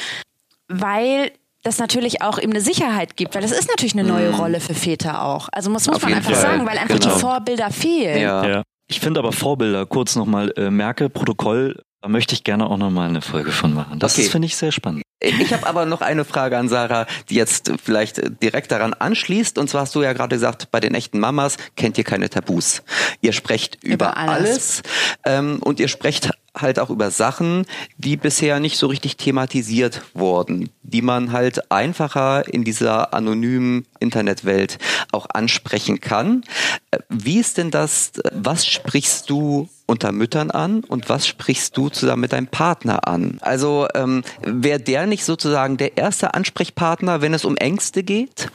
weil 0.68 1.30
das 1.62 1.78
natürlich 1.78 2.22
auch 2.22 2.38
ihm 2.38 2.50
eine 2.50 2.60
Sicherheit 2.60 3.16
gibt, 3.16 3.34
weil 3.34 3.42
das 3.42 3.52
ist 3.52 3.68
natürlich 3.68 3.94
eine 3.94 4.04
neue 4.04 4.30
mhm. 4.30 4.36
Rolle 4.36 4.60
für 4.60 4.74
Väter 4.74 5.22
auch. 5.22 5.48
Also 5.52 5.70
muss, 5.70 5.86
muss 5.86 6.00
man 6.00 6.14
einfach 6.14 6.32
Fall. 6.32 6.40
sagen, 6.40 6.66
weil 6.66 6.78
einfach 6.78 6.98
genau. 6.98 7.14
die 7.14 7.20
Vorbilder 7.20 7.70
fehlen. 7.70 8.22
Ja. 8.22 8.46
ja. 8.46 8.62
Ich 8.88 9.00
finde 9.00 9.20
aber 9.20 9.32
Vorbilder, 9.32 9.86
kurz 9.86 10.16
nochmal, 10.16 10.52
äh, 10.56 10.70
merke, 10.70 11.10
Protokoll, 11.10 11.82
da 12.00 12.08
möchte 12.08 12.34
ich 12.34 12.42
gerne 12.42 12.68
auch 12.68 12.78
nochmal 12.78 13.08
eine 13.08 13.20
Folge 13.20 13.50
von 13.50 13.74
machen. 13.74 13.98
Das 13.98 14.18
okay. 14.18 14.28
finde 14.28 14.46
ich 14.46 14.56
sehr 14.56 14.72
spannend. 14.72 15.02
Ich 15.20 15.52
habe 15.52 15.66
aber 15.66 15.84
noch 15.84 16.00
eine 16.00 16.24
Frage 16.24 16.56
an 16.56 16.68
Sarah, 16.68 17.06
die 17.28 17.34
jetzt 17.34 17.72
vielleicht 17.82 18.40
direkt 18.40 18.70
daran 18.70 18.94
anschließt. 18.94 19.58
Und 19.58 19.68
zwar 19.68 19.82
hast 19.82 19.94
du 19.96 20.02
ja 20.02 20.12
gerade 20.12 20.36
gesagt, 20.36 20.70
bei 20.70 20.78
den 20.78 20.94
echten 20.94 21.18
Mamas 21.18 21.56
kennt 21.76 21.98
ihr 21.98 22.04
keine 22.04 22.30
Tabus. 22.30 22.82
Ihr 23.20 23.32
sprecht 23.32 23.82
über, 23.82 24.10
über 24.10 24.16
alles, 24.16 24.48
alles 24.48 24.82
ähm, 25.24 25.58
und 25.60 25.80
ihr 25.80 25.88
sprecht 25.88 26.30
halt 26.56 26.78
auch 26.78 26.90
über 26.90 27.10
Sachen, 27.10 27.66
die 27.96 28.16
bisher 28.16 28.60
nicht 28.60 28.78
so 28.78 28.86
richtig 28.86 29.16
thematisiert 29.16 30.02
wurden, 30.14 30.70
die 30.82 31.02
man 31.02 31.32
halt 31.32 31.70
einfacher 31.70 32.52
in 32.52 32.64
dieser 32.64 33.14
anonymen 33.14 33.86
Internetwelt 34.00 34.78
auch 35.12 35.26
ansprechen 35.32 36.00
kann. 36.00 36.42
Äh, 36.90 36.98
wie 37.08 37.38
ist 37.38 37.58
denn 37.58 37.70
das? 37.70 38.12
Was 38.32 38.66
sprichst 38.66 39.30
du 39.30 39.68
unter 39.86 40.12
Müttern 40.12 40.50
an 40.50 40.84
und 40.84 41.08
was 41.08 41.26
sprichst 41.26 41.76
du 41.76 41.88
zusammen 41.88 42.22
mit 42.22 42.32
deinem 42.32 42.48
Partner 42.48 43.08
an? 43.08 43.38
Also 43.40 43.88
ähm, 43.94 44.22
wäre 44.42 44.80
der 44.80 45.06
nicht 45.06 45.24
sozusagen 45.24 45.76
der 45.76 45.96
erste 45.96 46.34
Ansprechpartner, 46.34 47.22
wenn 47.22 47.34
es 47.34 47.44
um 47.44 47.56
Ängste 47.56 48.02
geht? 48.02 48.50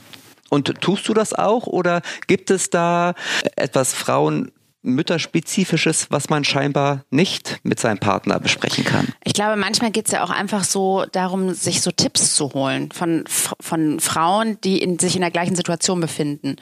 Und 0.50 0.80
tust 0.82 1.08
du 1.08 1.16
das 1.16 1.34
auch 1.34 1.66
oder 1.66 2.04
gibt 2.28 2.52
es 2.52 2.70
da 2.70 3.16
etwas 3.56 3.92
Frauen 3.94 4.52
Mütterspezifisches, 4.84 6.08
was 6.12 6.30
man 6.30 6.44
scheinbar 6.44 7.04
nicht 7.10 7.60
mit 7.63 7.80
seinem 7.80 8.00
Partner 8.00 8.40
besprechen 8.40 8.84
kann. 8.84 9.08
Ich 9.24 9.34
glaube, 9.34 9.56
manchmal 9.56 9.92
geht 9.92 10.06
es 10.06 10.12
ja 10.12 10.24
auch 10.24 10.30
einfach 10.30 10.63
so 10.63 11.06
darum, 11.12 11.54
sich 11.54 11.82
so 11.82 11.92
Tipps 11.92 12.36
zu 12.36 12.54
holen 12.54 12.92
von, 12.92 13.24
von 13.28 14.00
Frauen, 14.00 14.60
die 14.62 14.82
in, 14.82 15.00
sich 15.00 15.16
in 15.16 15.22
der 15.22 15.32
gleichen 15.32 15.56
Situation 15.56 16.00
befinden. 16.02 16.58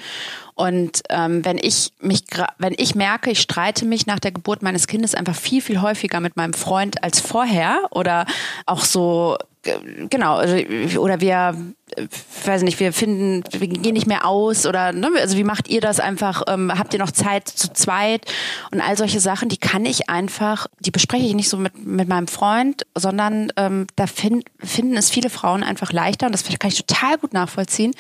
Und 0.54 1.02
ähm, 1.10 1.44
wenn 1.44 1.58
ich 1.58 1.92
mich, 2.00 2.24
wenn 2.60 2.76
ich 2.78 2.94
merke, 2.94 3.32
ich 3.32 3.42
streite 3.42 3.86
mich 3.86 4.06
nach 4.06 4.20
der 4.20 4.32
Geburt 4.32 4.62
meines 4.62 4.86
Kindes 4.86 5.16
einfach 5.16 5.36
viel, 5.36 5.62
viel 5.62 5.82
häufiger 5.82 6.20
mit 6.20 6.38
meinem 6.38 6.54
Freund 6.54 7.04
als 7.04 7.20
vorher 7.20 7.88
oder 7.90 8.28
auch 8.68 8.84
so 8.84 9.38
genau, 9.64 10.36
also, 10.36 10.56
oder 11.00 11.22
wir, 11.22 11.56
weiß 12.46 12.64
nicht, 12.64 12.80
wir 12.80 12.94
finden, 12.94 13.44
wir 13.52 13.68
gehen 13.68 13.94
nicht 13.94 14.08
mehr 14.08 14.26
aus 14.26 14.66
oder, 14.66 14.92
ne, 14.92 15.10
also 15.20 15.38
wie 15.38 15.44
macht 15.44 15.68
ihr 15.68 15.82
das 15.82 16.00
einfach, 16.00 16.44
ähm, 16.48 16.72
habt 16.76 16.94
ihr 16.94 17.00
noch 17.00 17.12
Zeit 17.12 17.48
zu 17.48 17.72
zweit? 17.72 18.26
Und 18.72 18.82
all 18.82 18.98
solche 18.98 19.20
Sachen, 19.20 19.50
die 19.50 19.58
kann 19.58 19.86
ich 19.86 20.10
einfach, 20.10 20.68
die 20.80 20.92
bespreche 20.92 21.26
ich 21.26 21.36
nicht 21.36 21.50
so 21.50 21.58
mit, 21.58 21.78
mit 21.78 22.08
meinem 22.08 22.28
Freund, 22.28 22.86
sondern 22.98 23.52
ähm, 23.58 23.88
da 23.96 24.08
find, 24.08 24.46
finden 24.60 24.98
es 24.98 25.10
viele 25.10 25.30
Frauen 25.30 25.64
einfach 25.64 25.92
leichter 25.92 26.26
und 26.26 26.32
das 26.32 26.44
kann 26.44 26.72
ich 26.72 26.84
total 26.84 27.18
gut 27.18 27.34
nachvollziehen, 27.34 27.94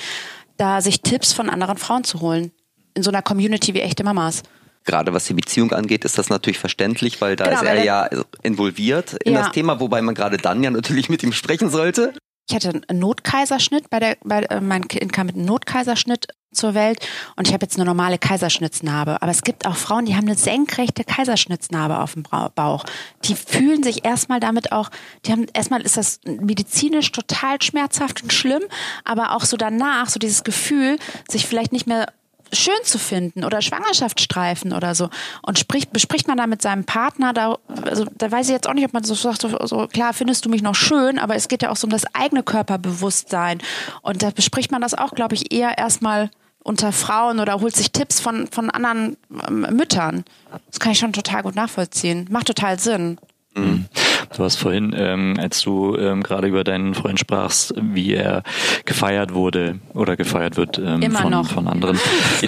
da 0.57 0.81
sich 0.81 1.01
Tipps 1.01 1.33
von 1.33 1.49
anderen 1.49 1.77
Frauen 1.77 2.03
zu 2.03 2.21
holen. 2.21 2.51
In 2.93 3.03
so 3.03 3.11
einer 3.11 3.21
Community 3.21 3.73
wie 3.73 3.81
echte 3.81 4.03
Mamas 4.03 4.43
gerade 4.85 5.13
was 5.13 5.25
die 5.25 5.33
Beziehung 5.33 5.71
angeht, 5.73 6.05
ist 6.05 6.17
das 6.17 6.29
natürlich 6.29 6.59
verständlich, 6.59 7.21
weil 7.21 7.35
da 7.35 7.45
genau, 7.45 7.61
ist 7.61 7.67
er 7.67 7.83
ja 7.83 8.09
involviert 8.41 9.13
in 9.23 9.33
ja. 9.33 9.43
das 9.43 9.51
Thema, 9.51 9.79
wobei 9.79 10.01
man 10.01 10.15
gerade 10.15 10.37
dann 10.37 10.63
ja 10.63 10.71
natürlich 10.71 11.09
mit 11.09 11.23
ihm 11.23 11.33
sprechen 11.33 11.69
sollte. 11.69 12.13
Ich 12.49 12.55
hatte 12.55 12.81
einen 12.87 12.99
Notkaiserschnitt, 12.99 13.89
bei 13.89 13.99
der, 13.99 14.17
bei, 14.23 14.41
äh, 14.41 14.59
mein 14.59 14.87
Kind 14.87 15.13
kam 15.13 15.27
mit 15.27 15.35
einem 15.35 15.45
Notkaiserschnitt 15.45 16.27
zur 16.51 16.73
Welt 16.73 16.99
und 17.37 17.47
ich 17.47 17.53
habe 17.53 17.63
jetzt 17.63 17.77
eine 17.77 17.85
normale 17.85 18.17
Kaiserschnittsnarbe. 18.17 19.21
Aber 19.21 19.31
es 19.31 19.43
gibt 19.43 19.65
auch 19.65 19.77
Frauen, 19.77 20.05
die 20.05 20.15
haben 20.15 20.27
eine 20.27 20.35
senkrechte 20.35 21.05
Kaiserschnittsnarbe 21.05 21.99
auf 21.99 22.13
dem 22.13 22.23
Bauch. 22.23 22.83
Die 23.23 23.35
fühlen 23.35 23.83
sich 23.83 24.03
erstmal 24.03 24.41
damit 24.41 24.73
auch, 24.73 24.89
die 25.25 25.31
haben 25.31 25.45
erstmal 25.53 25.81
ist 25.81 25.95
das 25.95 26.19
medizinisch 26.25 27.11
total 27.13 27.61
schmerzhaft 27.61 28.23
und 28.23 28.33
schlimm, 28.33 28.63
aber 29.05 29.35
auch 29.35 29.45
so 29.45 29.55
danach, 29.55 30.09
so 30.09 30.19
dieses 30.19 30.43
Gefühl, 30.43 30.97
sich 31.29 31.47
vielleicht 31.47 31.71
nicht 31.71 31.87
mehr 31.87 32.07
schön 32.53 32.83
zu 32.83 32.97
finden 32.99 33.43
oder 33.43 33.61
Schwangerschaftsstreifen 33.61 34.73
oder 34.73 34.95
so. 34.95 35.09
Und 35.41 35.59
spricht, 35.59 35.93
bespricht 35.93 36.27
man 36.27 36.37
da 36.37 36.47
mit 36.47 36.61
seinem 36.61 36.83
Partner, 36.83 37.33
da, 37.33 37.57
also, 37.83 38.05
da 38.17 38.31
weiß 38.31 38.47
ich 38.47 38.53
jetzt 38.53 38.67
auch 38.67 38.73
nicht, 38.73 38.85
ob 38.85 38.93
man 38.93 39.03
so 39.03 39.13
sagt, 39.13 39.41
so, 39.41 39.49
so 39.65 39.87
klar 39.87 40.13
findest 40.13 40.45
du 40.45 40.49
mich 40.49 40.61
noch 40.61 40.75
schön, 40.75 41.19
aber 41.19 41.35
es 41.35 41.47
geht 41.47 41.63
ja 41.63 41.71
auch 41.71 41.75
so 41.75 41.87
um 41.87 41.91
das 41.91 42.03
eigene 42.13 42.43
Körperbewusstsein. 42.43 43.59
Und 44.01 44.23
da 44.23 44.31
bespricht 44.31 44.71
man 44.71 44.81
das 44.81 44.93
auch, 44.93 45.13
glaube 45.13 45.35
ich, 45.35 45.53
eher 45.53 45.77
erstmal 45.77 46.29
unter 46.63 46.91
Frauen 46.91 47.39
oder 47.39 47.59
holt 47.59 47.75
sich 47.75 47.91
Tipps 47.91 48.19
von, 48.19 48.47
von 48.47 48.69
anderen 48.69 49.17
ähm, 49.47 49.61
Müttern. 49.71 50.23
Das 50.67 50.79
kann 50.79 50.91
ich 50.91 50.99
schon 50.99 51.13
total 51.13 51.43
gut 51.43 51.55
nachvollziehen. 51.55 52.27
Macht 52.29 52.47
total 52.47 52.79
Sinn. 52.79 53.17
Mhm. 53.55 53.87
Du 54.35 54.43
hast 54.43 54.55
vorhin, 54.55 54.93
ähm, 54.95 55.35
als 55.39 55.61
du 55.61 55.97
ähm, 55.97 56.23
gerade 56.23 56.47
über 56.47 56.63
deinen 56.63 56.93
Freund 56.93 57.19
sprachst, 57.19 57.73
wie 57.77 58.13
er 58.13 58.43
gefeiert 58.85 59.33
wurde 59.33 59.79
oder 59.93 60.15
gefeiert 60.15 60.55
wird 60.55 60.77
ähm, 60.77 61.11
von, 61.11 61.43
von 61.43 61.67
anderen. 61.67 61.99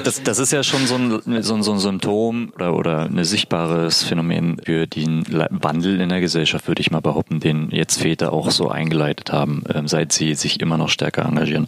Das, 0.04 0.24
das 0.24 0.40
ist 0.40 0.54
ja 0.54 0.64
schon 0.64 0.88
so 0.88 0.96
ein, 0.96 1.42
so 1.42 1.54
ein, 1.54 1.64
so 1.64 1.74
ein 1.74 1.80
Symptom 1.80 2.54
oder, 2.56 2.76
oder 2.76 3.04
ein 3.04 3.24
sichtbares 3.24 4.04
Phänomen 4.04 4.58
für 4.64 4.88
den 4.88 5.26
Wandel 5.50 6.00
in 6.00 6.10
der 6.10 6.22
Gesellschaft, 6.22 6.68
würde 6.68 6.82
ich 6.82 6.92
mal 6.92 7.02
behaupten, 7.02 7.40
den 7.40 7.70
jetzt 7.72 8.02
Väter 8.02 8.32
auch 8.32 8.50
so 8.52 8.70
eingeleitet 8.70 9.32
haben, 9.34 9.64
ähm, 9.74 9.88
seit 9.88 10.14
sie 10.14 10.36
sich 10.36 10.62
immer 10.62 10.78
noch 10.78 10.90
stärker 10.90 11.26
engagieren. 11.26 11.68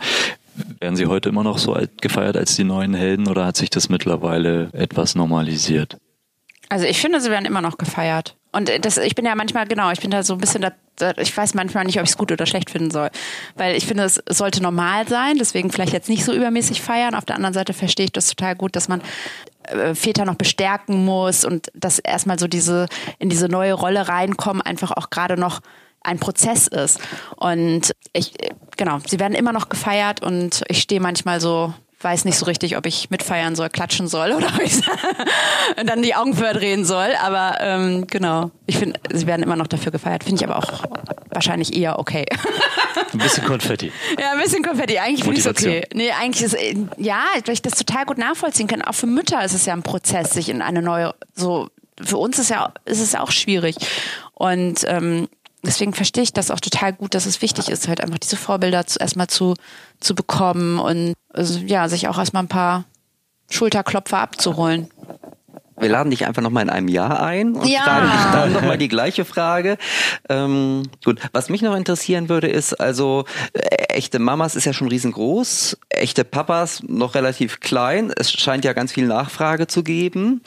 Werden 0.80 0.95
sie 0.95 1.08
heute 1.08 1.28
immer 1.28 1.43
noch 1.43 1.58
so 1.58 1.78
gefeiert 1.99 2.38
als 2.38 2.56
die 2.56 2.63
neuen 2.63 2.93
Helden 2.93 3.28
oder 3.28 3.45
hat 3.45 3.58
sich 3.58 3.69
das 3.69 3.89
mittlerweile 3.89 4.69
etwas 4.71 5.15
normalisiert? 5.15 5.97
Also 6.69 6.86
ich 6.86 6.99
finde, 6.99 7.19
sie 7.19 7.30
werden 7.30 7.45
immer 7.45 7.62
noch 7.62 7.78
gefeiert. 7.78 8.38
Und 8.55 8.71
das, 8.85 8.97
ich 8.97 9.15
bin 9.15 9.25
ja 9.25 9.35
manchmal, 9.35 9.67
genau, 9.67 9.91
ich 9.91 9.99
bin 9.99 10.11
da 10.11 10.23
so 10.23 10.35
ein 10.35 10.39
bisschen, 10.39 10.61
da, 10.61 10.71
da, 10.95 11.11
ich 11.17 11.35
weiß 11.35 11.55
manchmal 11.55 11.83
nicht, 11.83 11.97
ob 11.99 12.05
ich 12.05 12.11
es 12.11 12.17
gut 12.17 12.31
oder 12.31 12.45
schlecht 12.45 12.69
finden 12.69 12.89
soll. 12.89 13.09
Weil 13.55 13.75
ich 13.75 13.85
finde, 13.85 14.03
es 14.03 14.23
sollte 14.29 14.63
normal 14.63 15.05
sein, 15.09 15.37
deswegen 15.37 15.73
vielleicht 15.73 15.91
jetzt 15.91 16.07
nicht 16.07 16.23
so 16.23 16.31
übermäßig 16.31 16.81
feiern. 16.81 17.15
Auf 17.15 17.25
der 17.25 17.35
anderen 17.35 17.53
Seite 17.53 17.73
verstehe 17.73 18.05
ich 18.05 18.13
das 18.13 18.29
total 18.29 18.55
gut, 18.55 18.77
dass 18.77 18.87
man 18.87 19.01
äh, 19.63 19.93
Väter 19.93 20.23
noch 20.23 20.35
bestärken 20.35 21.03
muss 21.03 21.43
und 21.43 21.69
dass 21.73 21.99
erstmal 21.99 22.39
so 22.39 22.47
diese, 22.47 22.87
in 23.19 23.27
diese 23.27 23.49
neue 23.49 23.73
Rolle 23.73 24.07
reinkommen, 24.07 24.61
einfach 24.61 24.91
auch 24.91 25.09
gerade 25.09 25.35
noch 25.35 25.59
ein 26.01 26.19
Prozess 26.19 26.67
ist. 26.67 27.01
Und 27.35 27.91
ich, 28.13 28.35
genau, 28.77 28.99
sie 29.05 29.19
werden 29.19 29.33
immer 29.33 29.51
noch 29.51 29.67
gefeiert 29.67 30.23
und 30.23 30.63
ich 30.69 30.79
stehe 30.79 31.01
manchmal 31.01 31.41
so 31.41 31.73
weiß 32.01 32.25
nicht 32.25 32.38
so 32.38 32.45
richtig, 32.45 32.77
ob 32.77 32.86
ich 32.86 33.10
mitfeiern 33.10 33.55
soll, 33.55 33.69
klatschen 33.69 34.08
soll 34.08 34.31
oder 34.31 34.47
ob 34.47 34.62
ich 34.62 34.81
dann 35.86 36.01
die 36.01 36.15
Augen 36.15 36.34
verdrehen 36.34 36.86
soll. 36.86 37.13
Aber 37.21 37.58
ähm, 37.62 38.08
genau, 38.08 38.51
ich 38.65 38.77
finde, 38.77 38.99
sie 39.12 39.27
werden 39.27 39.43
immer 39.43 39.55
noch 39.55 39.67
dafür 39.67 39.91
gefeiert. 39.91 40.23
Finde 40.23 40.43
ich 40.43 40.49
aber 40.49 40.58
auch 40.58 40.84
wahrscheinlich 41.29 41.75
eher 41.75 41.99
okay. 41.99 42.25
Ein 43.13 43.19
bisschen 43.19 43.45
Konfetti. 43.45 43.91
Ja, 44.19 44.31
ein 44.34 44.39
bisschen 44.39 44.63
Konfetti. 44.63 44.97
Eigentlich 44.97 45.23
finde 45.23 45.39
ich 45.39 45.45
es 45.45 45.51
okay. 45.51 45.86
Nee, 45.93 46.12
eigentlich 46.12 46.43
ist, 46.43 46.58
ja, 46.97 47.23
weil 47.45 47.53
ich 47.53 47.62
das 47.62 47.73
total 47.73 48.05
gut 48.05 48.17
nachvollziehen 48.17 48.67
kann. 48.67 48.81
Auch 48.81 48.95
für 48.95 49.08
Mütter 49.08 49.43
ist 49.43 49.53
es 49.53 49.65
ja 49.65 49.73
ein 49.73 49.84
Prozess, 49.84 50.31
sich 50.31 50.49
in 50.49 50.62
eine 50.62 50.81
neue, 50.81 51.13
so, 51.34 51.69
für 52.01 52.17
uns 52.17 52.39
ist 52.39 52.49
ja, 52.49 52.73
ist 52.86 53.01
es 53.01 53.13
ja 53.13 53.21
auch 53.21 53.31
schwierig. 53.31 53.75
Und 54.34 54.86
ähm, 54.88 55.27
deswegen 55.65 55.93
verstehe 55.93 56.23
ich 56.23 56.34
das 56.34 56.51
auch 56.51 56.60
total 56.60 56.93
gut, 56.93 57.13
dass 57.13 57.25
es 57.25 57.41
wichtig 57.41 57.69
ist, 57.69 57.88
halt 57.88 58.01
einfach 58.01 58.19
diese 58.19 58.38
Vorbilder 58.38 58.86
zu, 58.88 58.99
erstmal 58.99 59.28
zu, 59.28 59.56
zu 59.99 60.15
bekommen 60.15 60.80
und 60.80 61.13
also, 61.30 61.60
ja, 61.60 61.88
sich 61.89 62.08
auch 62.08 62.17
erstmal 62.17 62.43
ein 62.43 62.49
paar 62.49 62.86
Schulterklopfer 63.49 64.19
abzuholen. 64.19 64.89
Wir 65.77 65.89
laden 65.89 66.09
dich 66.09 66.25
einfach 66.25 66.41
nochmal 66.41 66.63
in 66.63 66.69
einem 66.69 66.88
Jahr 66.88 67.21
ein 67.21 67.53
und 67.55 67.67
Ja. 67.67 67.81
fragen 67.81 68.11
dich 68.11 68.31
dann 68.31 68.53
nochmal 68.53 68.77
die 68.77 68.88
gleiche 68.88 69.25
Frage. 69.25 69.77
Ähm, 70.29 70.83
gut, 71.03 71.19
was 71.33 71.49
mich 71.49 71.61
noch 71.61 71.75
interessieren 71.75 72.29
würde, 72.29 72.47
ist 72.47 72.73
also, 72.73 73.25
äh, 73.53 73.59
echte 73.89 74.19
Mamas 74.19 74.55
ist 74.55 74.65
ja 74.65 74.73
schon 74.73 74.88
riesengroß, 74.88 75.77
echte 75.89 76.23
Papas 76.23 76.83
noch 76.88 77.15
relativ 77.15 77.59
klein. 77.59 78.11
Es 78.15 78.31
scheint 78.31 78.63
ja 78.65 78.73
ganz 78.73 78.93
viel 78.93 79.07
Nachfrage 79.07 79.67
zu 79.67 79.83
geben, 79.83 80.41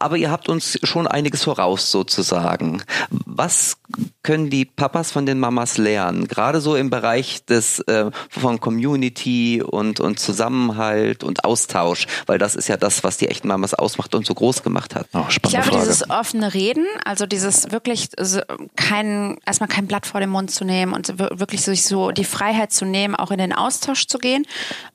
aber 0.00 0.16
ihr 0.16 0.30
habt 0.30 0.48
uns 0.48 0.78
schon 0.82 1.06
einiges 1.06 1.44
voraus 1.44 1.90
sozusagen. 1.90 2.82
Was 3.10 3.76
können 4.22 4.50
die 4.50 4.64
Papas 4.64 5.12
von 5.12 5.26
den 5.26 5.38
Mamas 5.38 5.78
lernen? 5.78 6.26
Gerade 6.26 6.60
so 6.60 6.74
im 6.76 6.90
Bereich 6.90 7.44
des 7.46 7.80
äh, 7.80 8.10
von 8.28 8.58
Community 8.60 9.62
und, 9.62 10.00
und 10.00 10.18
Zusammenhalt 10.18 11.22
und 11.22 11.44
Austausch, 11.44 12.06
weil 12.26 12.38
das 12.38 12.54
ist 12.56 12.68
ja 12.68 12.76
das, 12.76 13.04
was 13.04 13.18
die 13.18 13.28
echten 13.28 13.48
Mamas 13.48 13.74
ausmacht 13.74 14.14
und 14.14 14.26
so 14.26 14.34
groß 14.34 14.63
gemacht 14.64 14.94
hat. 14.96 15.06
Oh, 15.14 15.22
Ich 15.28 15.40
glaube, 15.40 15.64
Frage. 15.66 15.78
dieses 15.78 16.10
offene 16.10 16.52
Reden, 16.54 16.84
also 17.04 17.26
dieses 17.26 17.70
wirklich 17.70 18.08
so 18.18 18.40
kein, 18.74 19.38
erstmal 19.46 19.68
kein 19.68 19.86
Blatt 19.86 20.06
vor 20.06 20.20
den 20.20 20.30
Mund 20.30 20.50
zu 20.50 20.64
nehmen 20.64 20.92
und 20.92 21.18
wir- 21.18 21.30
wirklich 21.38 21.62
sich 21.62 21.84
so 21.84 22.10
die 22.10 22.24
Freiheit 22.24 22.72
zu 22.72 22.84
nehmen, 22.84 23.14
auch 23.14 23.30
in 23.30 23.38
den 23.38 23.52
Austausch 23.52 24.06
zu 24.06 24.18
gehen. 24.18 24.44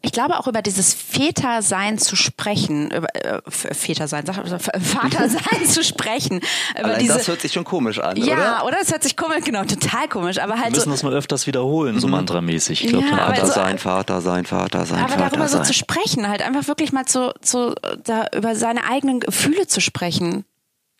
Ich 0.01 0.11
glaube 0.11 0.37
auch 0.39 0.47
über 0.47 0.61
dieses 0.61 0.93
Vätersein 0.93 1.97
zu 1.97 2.15
sprechen, 2.15 2.91
über 2.91 3.07
äh, 3.15 3.39
Vätersein, 3.47 4.25
sag, 4.25 4.37
also 4.39 4.57
Vatersein 4.59 5.65
zu 5.67 5.83
sprechen. 5.83 6.41
Über 6.79 6.95
diese, 6.95 7.13
das 7.13 7.27
hört 7.27 7.41
sich 7.41 7.53
schon 7.53 7.63
komisch 7.63 7.99
an, 7.99 8.17
ja, 8.17 8.61
oder? 8.61 8.65
oder? 8.67 8.77
Das 8.79 8.91
hört 8.91 9.03
sich 9.03 9.15
komisch, 9.15 9.43
genau, 9.45 9.63
total 9.63 10.07
komisch, 10.07 10.39
aber 10.39 10.55
Wir 10.55 10.61
halt 10.61 10.71
müssen 10.71 10.85
so. 10.85 10.91
das 10.91 11.03
mal 11.03 11.13
öfters 11.13 11.47
wiederholen, 11.47 11.99
so 11.99 12.07
mantramäßig. 12.07 12.83
Ich 12.83 12.89
glaube, 12.89 13.05
Ja, 13.07 13.17
Vater 13.17 13.45
so- 13.45 13.53
sein, 13.53 13.77
Vater 13.77 14.21
sein, 14.21 14.45
Vater 14.45 14.85
sein, 14.85 14.99
Aber 14.99 15.09
Vater 15.09 15.29
darüber 15.29 15.47
so 15.47 15.57
sein. 15.57 15.65
zu 15.65 15.73
sprechen, 15.73 16.27
halt 16.27 16.41
einfach 16.41 16.67
wirklich 16.67 16.91
mal 16.91 17.05
zu, 17.05 17.33
zu 17.41 17.75
da 18.03 18.27
über 18.35 18.55
seine 18.55 18.85
eigenen 18.89 19.19
Gefühle 19.19 19.58
zu 19.67 19.81
sprechen. 19.81 20.45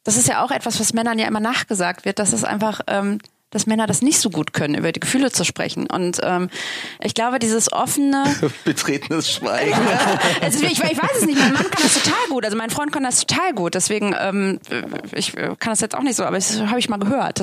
Das 0.04 0.16
ist 0.18 0.28
ja 0.28 0.44
auch 0.44 0.52
etwas, 0.52 0.80
was 0.80 0.94
Männern 0.94 1.20
ja 1.20 1.28
immer 1.28 1.40
nachgesagt 1.42 2.06
wird, 2.06 2.20
dass 2.20 2.34
es 2.34 2.44
einfach, 2.44 2.82
ähm, 2.88 3.20
dass 3.52 3.66
Männer 3.66 3.86
das 3.88 4.02
nicht 4.02 4.20
so 4.20 4.30
gut 4.30 4.54
können, 4.54 4.76
über 4.76 4.92
die 4.92 5.00
Gefühle 5.00 5.32
zu 5.32 5.44
sprechen. 5.44 5.88
Und 5.88 6.20
ähm, 6.24 6.50
ich 7.02 7.14
glaube, 7.14 7.40
dieses 7.40 7.72
offene, 7.74 8.24
Betretenes 8.64 9.30
Schweigen. 9.30 9.74
also 10.42 10.64
ich, 10.66 10.74
ich 10.74 10.80
weiß 10.98 11.18
es 11.20 11.26
nicht, 11.26 11.38
mein 11.40 11.54
Mann 11.54 11.70
kann 11.70 11.82
das 11.84 12.02
total 12.02 12.28
gut, 12.30 12.46
also 12.46 12.56
mein 12.58 12.70
Freund 12.70 12.92
kann 12.92 13.04
das 13.04 13.26
total 13.26 13.54
gut, 13.54 13.74
deswegen, 13.76 14.16
ähm, 14.20 14.60
ich 15.14 15.34
kann 15.34 15.58
das 15.66 15.82
jetzt 15.82 15.96
auch 15.96 16.04
nicht 16.04 16.16
so, 16.16 16.24
aber 16.24 16.36
das 16.38 16.62
habe 16.62 16.80
ich 16.80 16.90
mal 16.90 16.98
gehört. 17.00 17.40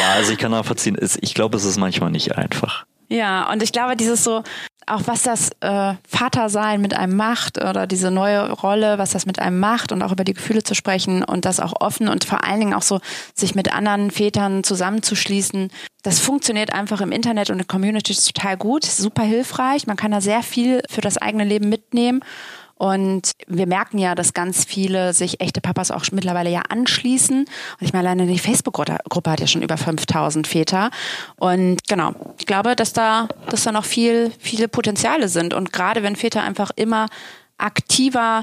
Ja, 0.00 0.12
also 0.14 0.32
ich 0.32 0.38
kann 0.38 0.52
nachvollziehen. 0.52 0.96
Es- 0.96 1.18
Ich 1.20 1.34
glaube, 1.34 1.56
es 1.56 1.64
ist 1.64 1.76
manchmal 1.78 2.10
nicht 2.10 2.36
einfach. 2.38 2.86
Ja, 3.08 3.50
und 3.52 3.62
ich 3.62 3.72
glaube, 3.72 3.94
dieses 3.96 4.24
so, 4.24 4.42
auch 4.86 5.02
was 5.06 5.22
das 5.22 5.50
äh, 5.60 5.94
Vatersein 6.08 6.80
mit 6.80 6.94
einem 6.94 7.16
macht 7.16 7.58
oder 7.58 7.86
diese 7.86 8.10
neue 8.10 8.50
Rolle, 8.50 8.98
was 8.98 9.10
das 9.10 9.26
mit 9.26 9.38
einem 9.38 9.60
macht 9.60 9.92
und 9.92 10.02
auch 10.02 10.12
über 10.12 10.24
die 10.24 10.34
Gefühle 10.34 10.62
zu 10.62 10.74
sprechen 10.74 11.22
und 11.24 11.44
das 11.44 11.60
auch 11.60 11.74
offen 11.80 12.08
und 12.08 12.24
vor 12.24 12.44
allen 12.44 12.60
Dingen 12.60 12.74
auch 12.74 12.82
so 12.82 13.00
sich 13.34 13.54
mit 13.54 13.72
anderen 13.72 14.10
Vätern 14.10 14.64
zusammenzuschließen, 14.64 15.70
das 16.02 16.18
funktioniert 16.18 16.74
einfach 16.74 17.00
im 17.00 17.12
Internet 17.12 17.50
und 17.50 17.60
in 17.60 17.66
Communities 17.66 18.24
total 18.24 18.56
gut, 18.56 18.84
super 18.84 19.22
hilfreich. 19.22 19.86
Man 19.86 19.96
kann 19.96 20.10
da 20.10 20.20
sehr 20.20 20.42
viel 20.42 20.82
für 20.90 21.00
das 21.00 21.16
eigene 21.16 21.44
Leben 21.44 21.68
mitnehmen. 21.68 22.20
Und 22.82 23.30
wir 23.46 23.68
merken 23.68 23.96
ja, 23.98 24.16
dass 24.16 24.34
ganz 24.34 24.64
viele 24.64 25.12
sich 25.12 25.40
echte 25.40 25.60
Papas 25.60 25.92
auch 25.92 26.04
mittlerweile 26.10 26.50
ja 26.50 26.62
anschließen. 26.68 27.38
Und 27.38 27.48
ich 27.80 27.92
meine, 27.92 28.08
alleine 28.08 28.26
die 28.26 28.40
Facebook-Gruppe 28.40 29.30
hat 29.30 29.38
ja 29.38 29.46
schon 29.46 29.62
über 29.62 29.76
5000 29.76 30.48
Väter. 30.48 30.90
Und 31.36 31.86
genau, 31.86 32.12
ich 32.40 32.46
glaube, 32.46 32.74
dass 32.74 32.92
da, 32.92 33.28
dass 33.48 33.62
da 33.62 33.70
noch 33.70 33.84
viel, 33.84 34.32
viele 34.40 34.66
Potenziale 34.66 35.28
sind. 35.28 35.54
Und 35.54 35.72
gerade 35.72 36.02
wenn 36.02 36.16
Väter 36.16 36.42
einfach 36.42 36.72
immer 36.74 37.06
aktiver 37.56 38.42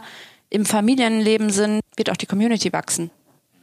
im 0.50 0.66
Familienleben 0.66 1.50
sind, 1.50 1.82
wird 1.98 2.10
auch 2.10 2.16
die 2.16 2.26
Community 2.26 2.72
wachsen. 2.72 3.12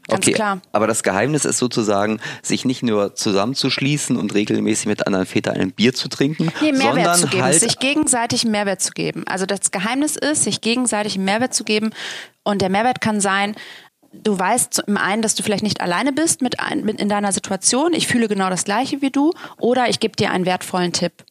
Ganz 0.08 0.24
okay, 0.24 0.34
klar. 0.34 0.60
aber 0.72 0.86
das 0.86 1.02
Geheimnis 1.02 1.44
ist 1.44 1.58
sozusagen, 1.58 2.20
sich 2.42 2.64
nicht 2.64 2.82
nur 2.82 3.14
zusammenzuschließen 3.14 4.16
und 4.16 4.34
regelmäßig 4.34 4.86
mit 4.86 5.06
anderen 5.06 5.26
Vätern 5.26 5.56
ein 5.56 5.72
Bier 5.72 5.94
zu 5.94 6.08
trinken, 6.08 6.52
Nee, 6.60 6.72
Mehrwert 6.72 6.94
sondern 6.94 7.16
zu 7.16 7.26
geben, 7.26 7.42
halt 7.42 7.60
sich 7.60 7.78
gegenseitig 7.78 8.44
einen 8.44 8.52
Mehrwert 8.52 8.80
zu 8.80 8.92
geben. 8.92 9.24
Also 9.26 9.46
das 9.46 9.70
Geheimnis 9.72 10.16
ist, 10.16 10.44
sich 10.44 10.60
gegenseitig 10.60 11.16
einen 11.16 11.24
Mehrwert 11.24 11.54
zu 11.54 11.64
geben. 11.64 11.90
Und 12.44 12.62
der 12.62 12.68
Mehrwert 12.68 13.00
kann 13.00 13.20
sein, 13.20 13.56
du 14.12 14.38
weißt 14.38 14.74
zum 14.74 14.96
einen, 14.96 15.22
dass 15.22 15.34
du 15.34 15.42
vielleicht 15.42 15.64
nicht 15.64 15.80
alleine 15.80 16.12
bist 16.12 16.42
mit, 16.42 16.60
ein, 16.60 16.84
mit 16.84 17.00
in 17.00 17.08
deiner 17.08 17.32
Situation. 17.32 17.92
Ich 17.92 18.06
fühle 18.06 18.28
genau 18.28 18.50
das 18.50 18.64
Gleiche 18.64 19.02
wie 19.02 19.10
du. 19.10 19.32
Oder 19.58 19.88
ich 19.88 20.00
gebe 20.00 20.16
dir 20.16 20.30
einen 20.30 20.46
wertvollen 20.46 20.92
Tipp. 20.92 21.24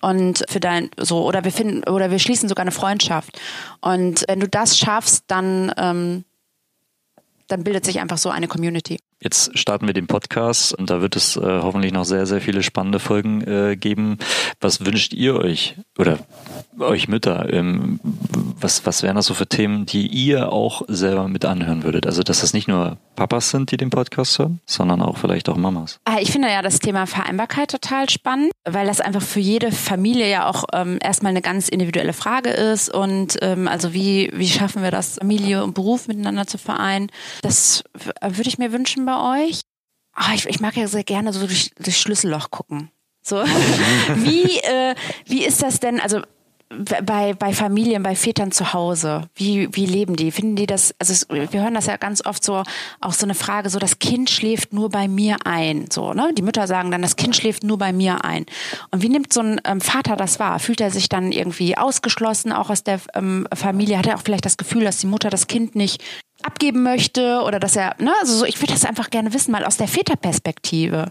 Und 0.00 0.44
für 0.48 0.60
dein, 0.60 0.90
so, 0.96 1.26
oder 1.26 1.44
wir 1.44 1.52
finden, 1.52 1.86
oder 1.88 2.10
wir 2.10 2.18
schließen 2.18 2.48
sogar 2.48 2.62
eine 2.62 2.70
Freundschaft. 2.70 3.38
Und 3.80 4.24
wenn 4.28 4.40
du 4.40 4.48
das 4.48 4.78
schaffst, 4.78 5.24
dann, 5.26 5.72
ähm, 5.76 6.24
dann 7.50 7.64
bildet 7.64 7.84
sich 7.84 8.00
einfach 8.00 8.18
so 8.18 8.30
eine 8.30 8.48
Community. 8.48 8.98
Jetzt 9.20 9.58
starten 9.58 9.86
wir 9.86 9.92
den 9.92 10.06
Podcast 10.06 10.72
und 10.72 10.88
da 10.88 11.00
wird 11.02 11.16
es 11.16 11.36
äh, 11.36 11.40
hoffentlich 11.40 11.92
noch 11.92 12.04
sehr, 12.04 12.26
sehr 12.26 12.40
viele 12.40 12.62
spannende 12.62 12.98
Folgen 12.98 13.42
äh, 13.42 13.76
geben. 13.76 14.18
Was 14.60 14.84
wünscht 14.86 15.12
ihr 15.12 15.34
euch 15.34 15.76
oder 15.98 16.18
euch 16.82 17.08
Mütter? 17.08 17.52
Ähm, 17.52 18.00
was, 18.60 18.84
was 18.86 19.02
wären 19.02 19.16
das 19.16 19.26
so 19.26 19.34
für 19.34 19.46
Themen, 19.46 19.86
die 19.86 20.06
ihr 20.06 20.52
auch 20.52 20.82
selber 20.88 21.28
mit 21.28 21.44
anhören 21.44 21.82
würdet? 21.82 22.06
Also, 22.06 22.22
dass 22.22 22.40
das 22.40 22.52
nicht 22.52 22.68
nur 22.68 22.98
Papas 23.16 23.50
sind, 23.50 23.70
die 23.70 23.76
den 23.76 23.90
Podcast 23.90 24.38
hören, 24.38 24.60
sondern 24.66 25.02
auch 25.02 25.18
vielleicht 25.18 25.48
auch 25.48 25.56
Mamas. 25.56 25.98
Ah, 26.04 26.18
Ich 26.20 26.30
finde 26.32 26.48
ja 26.48 26.62
das 26.62 26.78
Thema 26.78 27.06
Vereinbarkeit 27.06 27.70
total 27.70 28.08
spannend, 28.10 28.52
weil 28.68 28.86
das 28.86 29.00
einfach 29.00 29.22
für 29.22 29.40
jede 29.40 29.72
Familie 29.72 30.30
ja 30.30 30.48
auch 30.48 30.64
ähm, 30.72 30.98
erstmal 31.02 31.30
eine 31.30 31.42
ganz 31.42 31.68
individuelle 31.68 32.12
Frage 32.12 32.50
ist. 32.50 32.92
Und 32.92 33.38
ähm, 33.42 33.68
also 33.68 33.92
wie, 33.92 34.30
wie 34.34 34.48
schaffen 34.48 34.82
wir 34.82 34.90
das, 34.90 35.16
Familie 35.18 35.64
und 35.64 35.74
Beruf 35.74 36.08
miteinander 36.08 36.46
zu 36.46 36.58
vereinen? 36.58 37.10
Das 37.42 37.84
würde 38.22 38.48
ich 38.48 38.58
mir 38.58 38.72
wünschen 38.72 39.04
bei 39.06 39.46
euch. 39.46 39.60
Ah, 40.14 40.34
ich, 40.34 40.46
ich 40.46 40.60
mag 40.60 40.76
ja 40.76 40.86
sehr 40.86 41.04
gerne 41.04 41.32
so 41.32 41.46
durch, 41.46 41.70
durch 41.78 41.98
Schlüsselloch 41.98 42.50
gucken. 42.50 42.90
So. 43.22 43.36
wie, 44.16 44.58
äh, 44.58 44.94
wie 45.26 45.44
ist 45.44 45.62
das 45.62 45.80
denn? 45.80 46.00
Also 46.00 46.22
bei, 47.04 47.34
bei 47.34 47.52
Familien, 47.52 48.02
bei 48.02 48.14
Vätern 48.14 48.52
zu 48.52 48.72
Hause, 48.72 49.28
wie, 49.34 49.68
wie 49.74 49.86
leben 49.86 50.14
die? 50.14 50.30
Finden 50.30 50.54
die 50.54 50.66
das, 50.66 50.94
also 51.00 51.12
es, 51.12 51.28
wir 51.28 51.62
hören 51.62 51.74
das 51.74 51.86
ja 51.86 51.96
ganz 51.96 52.24
oft 52.24 52.44
so, 52.44 52.62
auch 53.00 53.12
so 53.12 53.26
eine 53.26 53.34
Frage, 53.34 53.70
so 53.70 53.80
das 53.80 53.98
Kind 53.98 54.30
schläft 54.30 54.72
nur 54.72 54.88
bei 54.88 55.08
mir 55.08 55.38
ein, 55.44 55.86
so, 55.90 56.14
ne? 56.14 56.32
Die 56.32 56.42
Mütter 56.42 56.68
sagen 56.68 56.92
dann, 56.92 57.02
das 57.02 57.16
Kind 57.16 57.34
schläft 57.34 57.64
nur 57.64 57.76
bei 57.76 57.92
mir 57.92 58.24
ein. 58.24 58.46
Und 58.92 59.02
wie 59.02 59.08
nimmt 59.08 59.32
so 59.32 59.40
ein 59.40 59.60
ähm, 59.64 59.80
Vater 59.80 60.14
das 60.14 60.38
wahr? 60.38 60.60
Fühlt 60.60 60.80
er 60.80 60.92
sich 60.92 61.08
dann 61.08 61.32
irgendwie 61.32 61.76
ausgeschlossen, 61.76 62.52
auch 62.52 62.70
aus 62.70 62.84
der 62.84 63.00
ähm, 63.14 63.48
Familie? 63.52 63.98
Hat 63.98 64.06
er 64.06 64.16
auch 64.16 64.22
vielleicht 64.22 64.46
das 64.46 64.56
Gefühl, 64.56 64.84
dass 64.84 64.98
die 64.98 65.08
Mutter 65.08 65.28
das 65.28 65.48
Kind 65.48 65.74
nicht 65.74 66.02
abgeben 66.42 66.84
möchte 66.84 67.42
oder 67.44 67.58
dass 67.58 67.74
er, 67.74 67.96
ne? 67.98 68.12
Also 68.20 68.34
so, 68.36 68.44
ich 68.44 68.60
würde 68.62 68.74
das 68.74 68.84
einfach 68.84 69.10
gerne 69.10 69.34
wissen, 69.34 69.50
mal 69.50 69.64
aus 69.64 69.76
der 69.76 69.88
Väterperspektive. 69.88 71.10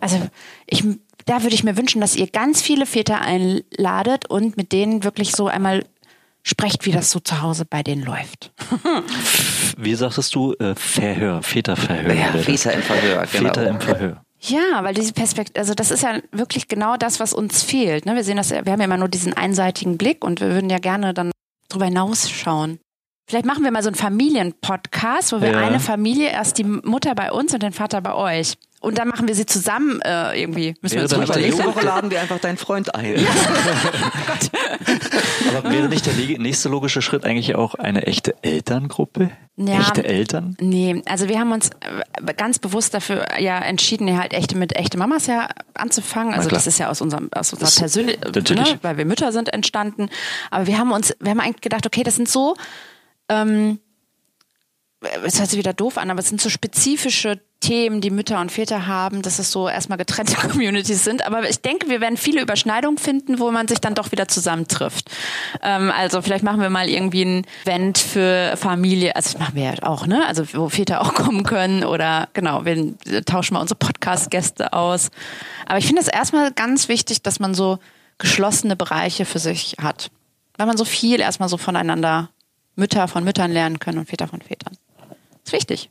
Also 0.00 0.20
ich, 0.66 0.82
da 1.26 1.42
würde 1.42 1.54
ich 1.54 1.64
mir 1.64 1.76
wünschen, 1.76 2.00
dass 2.00 2.16
ihr 2.16 2.26
ganz 2.26 2.62
viele 2.62 2.86
Väter 2.86 3.20
einladet 3.20 4.26
und 4.28 4.56
mit 4.56 4.72
denen 4.72 5.04
wirklich 5.04 5.32
so 5.32 5.46
einmal 5.48 5.84
sprecht, 6.42 6.84
wie 6.86 6.90
das 6.92 7.10
so 7.10 7.20
zu 7.20 7.40
Hause 7.42 7.64
bei 7.64 7.82
denen 7.82 8.02
läuft. 8.02 8.52
Wie 9.76 9.94
sagtest 9.94 10.34
du? 10.34 10.54
Äh, 10.54 10.74
Verhör, 10.74 11.42
Väterverhör. 11.42 12.14
Ja. 12.14 12.32
Väter 12.32 12.72
im 12.72 12.82
Verhör, 12.82 13.26
genau. 13.30 13.48
Väter 13.48 13.66
im 13.68 13.80
Verhör. 13.80 14.24
Ja, 14.40 14.82
weil 14.82 14.94
diese 14.94 15.12
Perspektive, 15.12 15.58
also 15.60 15.72
das 15.74 15.92
ist 15.92 16.02
ja 16.02 16.18
wirklich 16.32 16.66
genau 16.66 16.96
das, 16.96 17.20
was 17.20 17.32
uns 17.32 17.62
fehlt. 17.62 18.06
Ne? 18.06 18.16
Wir 18.16 18.24
sehen 18.24 18.36
das, 18.36 18.50
ja- 18.50 18.64
wir 18.64 18.72
haben 18.72 18.80
ja 18.80 18.86
immer 18.86 18.96
nur 18.96 19.08
diesen 19.08 19.34
einseitigen 19.34 19.96
Blick 19.98 20.24
und 20.24 20.40
wir 20.40 20.48
würden 20.50 20.68
ja 20.68 20.78
gerne 20.78 21.14
dann 21.14 21.30
drüber 21.68 21.84
hinausschauen. 21.84 22.80
Vielleicht 23.30 23.46
machen 23.46 23.62
wir 23.62 23.70
mal 23.70 23.84
so 23.84 23.88
einen 23.88 23.94
Familienpodcast, 23.96 25.32
wo 25.32 25.40
wir 25.40 25.52
Ja. 25.52 25.58
eine 25.58 25.78
Familie, 25.78 26.30
erst 26.30 26.58
die 26.58 26.64
Mutter 26.64 27.14
bei 27.14 27.30
uns 27.30 27.54
und 27.54 27.62
den 27.62 27.72
Vater 27.72 28.00
bei 28.00 28.14
euch. 28.14 28.54
Und 28.82 28.98
dann 28.98 29.08
machen 29.08 29.28
wir 29.28 29.34
sie 29.36 29.46
zusammen 29.46 30.00
äh, 30.02 30.40
irgendwie. 30.40 30.74
Müssen 30.82 30.96
wir 30.96 31.08
Wäre 31.08 31.20
uns 31.20 31.28
nicht 31.28 31.28
der 31.28 31.36
überlegen. 31.36 31.56
Nächste 31.56 31.66
Woche 31.66 31.86
laden 31.86 32.10
wir 32.10 32.20
einfach 32.20 32.40
deinen 32.40 32.56
Freund 32.56 32.92
ein. 32.94 33.14
Aber 35.56 35.70
wäre 35.70 35.88
nicht 35.88 36.04
der 36.04 36.14
nächste 36.38 36.68
logische 36.68 37.00
Schritt 37.00 37.24
eigentlich 37.24 37.54
auch 37.54 37.76
eine 37.76 38.06
echte 38.08 38.34
Elterngruppe? 38.42 39.30
Ja. 39.56 39.80
Echte 39.80 40.04
Eltern? 40.04 40.56
Nee, 40.60 41.00
also 41.06 41.28
wir 41.28 41.38
haben 41.38 41.52
uns 41.52 41.70
äh, 41.70 42.34
ganz 42.34 42.58
bewusst 42.58 42.92
dafür 42.92 43.38
ja 43.38 43.60
entschieden, 43.60 44.08
ja 44.08 44.18
halt 44.18 44.32
echte 44.32 44.56
mit 44.56 44.74
echte 44.74 44.98
Mamas 44.98 45.28
ja 45.28 45.48
anzufangen. 45.74 46.34
Also 46.34 46.48
das 46.48 46.66
ist 46.66 46.78
ja 46.78 46.90
aus 46.90 47.00
unserem 47.00 47.28
aus 47.32 47.52
unserer 47.52 47.70
persönlichen, 47.70 48.20
ne, 48.32 48.78
weil 48.82 48.96
wir 48.96 49.04
Mütter 49.04 49.30
sind 49.30 49.52
entstanden. 49.52 50.08
Aber 50.50 50.66
wir 50.66 50.78
haben 50.78 50.90
uns, 50.90 51.14
wir 51.20 51.30
haben 51.30 51.40
eigentlich 51.40 51.60
gedacht, 51.60 51.86
okay, 51.86 52.02
das 52.02 52.16
sind 52.16 52.28
so, 52.28 52.56
ähm, 53.28 53.78
es 55.24 55.38
hört 55.38 55.50
sich 55.50 55.58
wieder 55.58 55.72
doof 55.72 55.98
an, 55.98 56.10
aber 56.10 56.20
es 56.20 56.28
sind 56.28 56.40
so 56.40 56.48
spezifische 56.48 57.40
Themen, 57.60 58.00
die 58.00 58.10
Mütter 58.10 58.40
und 58.40 58.50
Väter 58.50 58.86
haben, 58.88 59.22
dass 59.22 59.38
es 59.38 59.52
so 59.52 59.68
erstmal 59.68 59.96
getrennte 59.96 60.34
Communities 60.48 61.04
sind. 61.04 61.24
Aber 61.24 61.48
ich 61.48 61.60
denke, 61.60 61.88
wir 61.88 62.00
werden 62.00 62.16
viele 62.16 62.42
Überschneidungen 62.42 62.98
finden, 62.98 63.38
wo 63.38 63.50
man 63.50 63.68
sich 63.68 63.80
dann 63.80 63.94
doch 63.94 64.12
wieder 64.12 64.28
zusammentrifft. 64.28 65.10
Ähm, 65.62 65.90
also 65.90 66.20
vielleicht 66.22 66.44
machen 66.44 66.60
wir 66.60 66.70
mal 66.70 66.88
irgendwie 66.88 67.24
ein 67.24 67.46
Event 67.64 67.98
für 67.98 68.56
Familie. 68.56 69.14
Also 69.16 69.32
das 69.32 69.40
machen 69.40 69.54
wir 69.54 69.62
ja 69.62 69.74
auch, 69.82 70.06
ne? 70.06 70.26
Also 70.26 70.44
wo 70.54 70.68
Väter 70.68 71.00
auch 71.00 71.14
kommen 71.14 71.44
können 71.44 71.84
oder 71.84 72.28
genau, 72.32 72.64
wir 72.64 72.94
tauschen 73.24 73.54
mal 73.54 73.60
unsere 73.60 73.78
Podcast-Gäste 73.78 74.72
aus. 74.72 75.10
Aber 75.66 75.78
ich 75.78 75.86
finde 75.86 76.02
es 76.02 76.08
erstmal 76.08 76.50
ganz 76.52 76.88
wichtig, 76.88 77.22
dass 77.22 77.38
man 77.38 77.54
so 77.54 77.78
geschlossene 78.18 78.76
Bereiche 78.76 79.24
für 79.24 79.38
sich 79.38 79.76
hat. 79.80 80.10
Weil 80.56 80.66
man 80.66 80.76
so 80.76 80.84
viel 80.84 81.20
erstmal 81.20 81.48
so 81.48 81.56
voneinander 81.56 82.28
Mütter 82.74 83.06
von 83.08 83.24
Müttern 83.24 83.52
lernen 83.52 83.78
können 83.78 83.98
und 83.98 84.08
Väter 84.08 84.26
von 84.26 84.40
Vätern. 84.40 84.76
Das 85.44 85.52
ist 85.52 85.52
wichtig. 85.52 85.90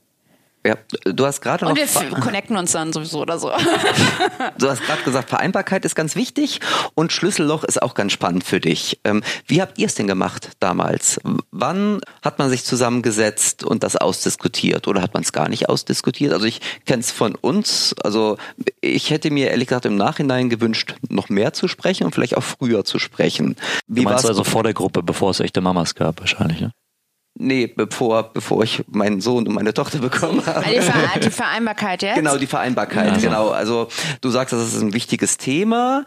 Ja, 0.64 0.76
du 1.06 1.26
hast 1.26 1.42
gerade 1.42 1.66
noch 1.66 1.72
Und 1.72 1.78
wir 1.80 2.20
connecten 2.20 2.56
uns 2.56 2.72
dann 2.74 2.94
sowieso 2.94 3.22
oder 3.22 3.40
so. 3.40 3.52
Du 4.60 4.70
hast 4.70 4.84
gerade 4.84 5.02
gesagt, 5.02 5.30
Vereinbarkeit 5.30 5.86
ist 5.86 5.96
ganz 5.96 6.16
wichtig 6.16 6.60
und 6.94 7.12
Schlüsselloch 7.12 7.64
ist 7.64 7.82
auch 7.82 7.96
ganz 7.96 8.12
spannend 8.12 8.44
für 8.44 8.60
dich. 8.60 9.00
Ähm, 9.04 9.24
wie 9.48 9.60
habt 9.62 9.80
ihr 9.80 9.88
es 9.88 9.96
denn 9.96 10.06
gemacht 10.06 10.52
damals? 10.60 11.20
Wann 11.50 12.00
hat 12.22 12.38
man 12.38 12.52
sich 12.52 12.64
zusammengesetzt 12.64 13.64
und 13.64 13.82
das 13.84 13.96
ausdiskutiert 13.96 14.88
oder 14.88 15.02
hat 15.02 15.16
man 15.16 15.24
es 15.24 15.32
gar 15.32 15.50
nicht 15.50 15.68
ausdiskutiert? 15.68 16.32
Also 16.32 16.46
ich 16.46 16.62
kenne 16.86 17.00
es 17.02 17.10
von 17.12 17.34
uns. 17.34 17.96
Also 18.04 18.38
ich 18.82 19.10
hätte 19.10 19.32
mir 19.32 19.50
ehrlich 19.50 19.68
gesagt 19.68 19.86
im 19.88 19.96
Nachhinein 19.96 20.50
gewünscht, 20.52 20.94
noch 21.10 21.30
mehr 21.30 21.54
zu 21.54 21.68
sprechen 21.68 22.04
und 22.04 22.14
vielleicht 22.14 22.38
auch 22.38 22.44
früher 22.44 22.86
zu 22.86 23.00
sprechen. 23.00 23.56
Wie 23.88 24.02
Du 24.02 24.10
meinst 24.10 24.26
war's- 24.26 24.30
also 24.30 24.44
vor 24.44 24.62
der 24.64 24.74
Gruppe, 24.76 25.02
bevor 25.02 25.32
es 25.32 25.40
echte 25.40 25.62
Mamas 25.62 25.96
gab, 25.96 26.20
wahrscheinlich, 26.20 26.62
ne? 26.62 26.72
Nee, 27.36 27.68
bevor, 27.68 28.34
bevor 28.34 28.64
ich 28.64 28.84
meinen 28.88 29.22
Sohn 29.22 29.48
und 29.48 29.54
meine 29.54 29.74
Tochter 29.74 30.00
bekommen 30.00 30.46
habe. 30.46 30.66
Die, 30.66 30.82
Ver 30.82 31.20
die 31.24 31.32
Vereinbarkeit 31.32 32.02
jetzt? 32.02 32.16
Genau, 32.16 32.38
die 32.38 32.48
Vereinbarkeit, 32.48 33.22
genau. 33.22 33.50
Also 33.50 33.88
du 34.20 34.30
sagst, 34.30 34.54
das 34.54 34.74
ist 34.74 34.82
ein 34.82 34.94
wichtiges 34.94 35.38
Thema. 35.38 36.06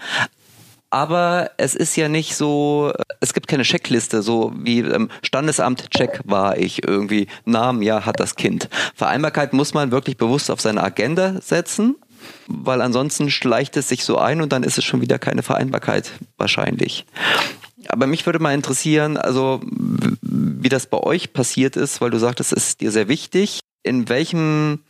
Aber 0.90 1.50
es 1.56 1.74
ist 1.74 1.96
ja 1.96 2.08
nicht 2.08 2.36
so, 2.36 2.92
es 3.18 3.34
gibt 3.34 3.48
keine 3.48 3.64
Checkliste, 3.64 4.22
so 4.22 4.52
wie 4.54 4.78
ähm, 4.78 5.10
Standesamt, 5.22 5.90
check 5.90 6.20
war 6.24 6.56
ich 6.56 6.86
irgendwie, 6.86 7.26
Namen, 7.44 7.82
ja, 7.82 8.06
hat 8.06 8.20
das 8.20 8.36
Kind. 8.36 8.68
Vereinbarkeit 8.94 9.54
muss 9.54 9.74
man 9.74 9.90
wirklich 9.90 10.18
bewusst 10.18 10.52
auf 10.52 10.60
seine 10.60 10.84
Agenda 10.84 11.40
setzen, 11.40 11.96
weil 12.46 12.80
ansonsten 12.80 13.28
schleicht 13.28 13.76
es 13.76 13.88
sich 13.88 14.04
so 14.04 14.18
ein 14.18 14.40
und 14.40 14.52
dann 14.52 14.62
ist 14.62 14.78
es 14.78 14.84
schon 14.84 15.00
wieder 15.00 15.18
keine 15.18 15.42
Vereinbarkeit 15.42 16.12
wahrscheinlich. 16.36 17.06
Aber 17.90 18.06
mich 18.06 18.26
würde 18.26 18.38
mal 18.38 18.54
interessieren, 18.54 19.16
also 19.16 19.60
wie 20.22 20.68
das 20.68 20.86
bei 20.86 20.98
euch 20.98 21.32
passiert 21.32 21.76
ist, 21.76 22.00
weil 22.00 22.10
du 22.10 22.18
sagtest, 22.18 22.52
es 22.52 22.68
ist 22.68 22.80
dir 22.80 22.90
sehr 22.90 23.08
wichtig. 23.08 23.60
In 23.82 24.08
welchem 24.08 24.80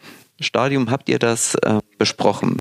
Stadium 0.40 0.90
habt 0.90 1.08
ihr 1.08 1.18
das 1.18 1.54
äh, 1.56 1.80
besprochen? 1.98 2.58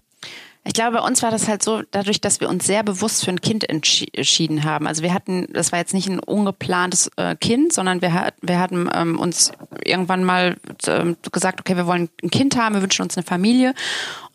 Ich 0.66 0.72
glaube, 0.72 0.98
bei 1.00 1.06
uns 1.06 1.22
war 1.22 1.30
das 1.30 1.50
halt 1.50 1.62
so, 1.62 1.82
dadurch, 1.92 2.22
dass 2.22 2.40
wir 2.40 2.48
uns 2.48 2.66
sehr 2.66 2.84
bewusst 2.84 3.26
für 3.26 3.32
ein 3.32 3.42
Kind 3.42 3.70
entschi- 3.70 4.08
entschieden 4.14 4.64
haben. 4.64 4.88
Also 4.88 5.04
wir 5.04 5.14
hatten, 5.14 5.48
das 5.52 5.74
war 5.74 5.80
jetzt 5.80 5.94
nicht 5.94 6.08
ein 6.08 6.20
ungeplantes 6.20 7.12
äh, 7.18 7.36
Kind, 7.36 7.74
sondern 7.74 8.02
wir, 8.02 8.14
hat, 8.14 8.36
wir 8.42 8.60
hatten 8.60 8.90
ähm, 8.94 9.20
uns 9.20 9.52
irgendwann 9.84 10.24
mal 10.24 10.56
ähm, 10.88 11.18
gesagt, 11.34 11.60
okay, 11.60 11.76
wir 11.76 11.86
wollen 11.86 12.08
ein 12.24 12.32
Kind 12.32 12.56
haben, 12.56 12.76
wir 12.76 12.82
wünschen 12.82 13.02
uns 13.02 13.18
eine 13.18 13.26
Familie. 13.26 13.74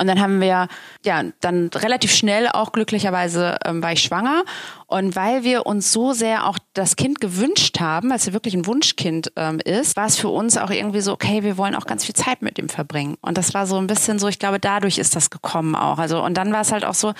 Und 0.00 0.06
dann 0.06 0.20
haben 0.20 0.40
wir, 0.40 0.68
ja, 1.04 1.24
dann 1.40 1.68
relativ 1.74 2.14
schnell 2.14 2.48
auch 2.48 2.72
glücklicherweise 2.72 3.58
ähm, 3.64 3.82
war 3.82 3.92
ich 3.92 4.02
schwanger. 4.02 4.44
Und 4.86 5.16
weil 5.16 5.42
wir 5.42 5.66
uns 5.66 5.92
so 5.92 6.12
sehr 6.12 6.46
auch 6.46 6.58
das 6.72 6.96
Kind 6.96 7.20
gewünscht 7.20 7.80
haben, 7.80 8.10
weil 8.10 8.16
es 8.16 8.26
ja 8.26 8.32
wirklich 8.32 8.54
ein 8.54 8.66
Wunschkind 8.66 9.32
ähm, 9.36 9.60
ist, 9.60 9.96
war 9.96 10.06
es 10.06 10.16
für 10.16 10.28
uns 10.28 10.56
auch 10.56 10.70
irgendwie 10.70 11.00
so, 11.00 11.12
okay, 11.12 11.42
wir 11.42 11.58
wollen 11.58 11.74
auch 11.74 11.86
ganz 11.86 12.04
viel 12.04 12.14
Zeit 12.14 12.42
mit 12.42 12.58
ihm 12.58 12.68
verbringen. 12.68 13.16
Und 13.20 13.36
das 13.36 13.54
war 13.54 13.66
so 13.66 13.76
ein 13.76 13.88
bisschen 13.88 14.18
so, 14.18 14.28
ich 14.28 14.38
glaube, 14.38 14.60
dadurch 14.60 14.98
ist 14.98 15.16
das 15.16 15.30
gekommen 15.30 15.74
auch. 15.74 15.98
Also 15.98 16.22
und 16.22 16.34
dann 16.34 16.52
war 16.52 16.60
es 16.60 16.72
halt 16.72 16.84
auch 16.84 16.94
so, 16.94 17.12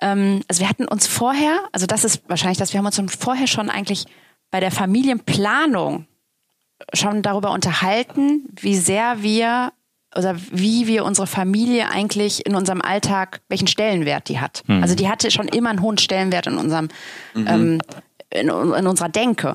ähm, 0.00 0.42
also 0.48 0.60
wir 0.60 0.68
hatten 0.68 0.86
uns 0.86 1.06
vorher, 1.06 1.60
also 1.72 1.86
das 1.86 2.04
ist 2.04 2.28
wahrscheinlich 2.28 2.58
das, 2.58 2.72
wir 2.72 2.78
haben 2.78 2.86
uns 2.86 3.00
vorher 3.18 3.46
schon 3.46 3.70
eigentlich 3.70 4.06
bei 4.50 4.60
der 4.60 4.70
Familienplanung 4.70 6.06
schon 6.92 7.22
darüber 7.22 7.50
unterhalten, 7.52 8.44
wie 8.60 8.76
sehr 8.76 9.22
wir 9.22 9.72
oder 10.16 10.36
wie 10.50 10.86
wir 10.86 11.04
unsere 11.04 11.26
Familie 11.26 11.90
eigentlich 11.90 12.46
in 12.46 12.54
unserem 12.54 12.80
Alltag, 12.80 13.40
welchen 13.48 13.66
Stellenwert 13.66 14.28
die 14.28 14.40
hat. 14.40 14.62
Also 14.82 14.94
die 14.94 15.08
hatte 15.08 15.30
schon 15.30 15.48
immer 15.48 15.70
einen 15.70 15.82
hohen 15.82 15.98
Stellenwert 15.98 16.46
in 16.46 16.56
unserem, 16.56 16.88
ähm, 17.34 17.80
in, 18.30 18.48
in 18.48 18.86
unserer 18.86 19.08
Denke. 19.08 19.54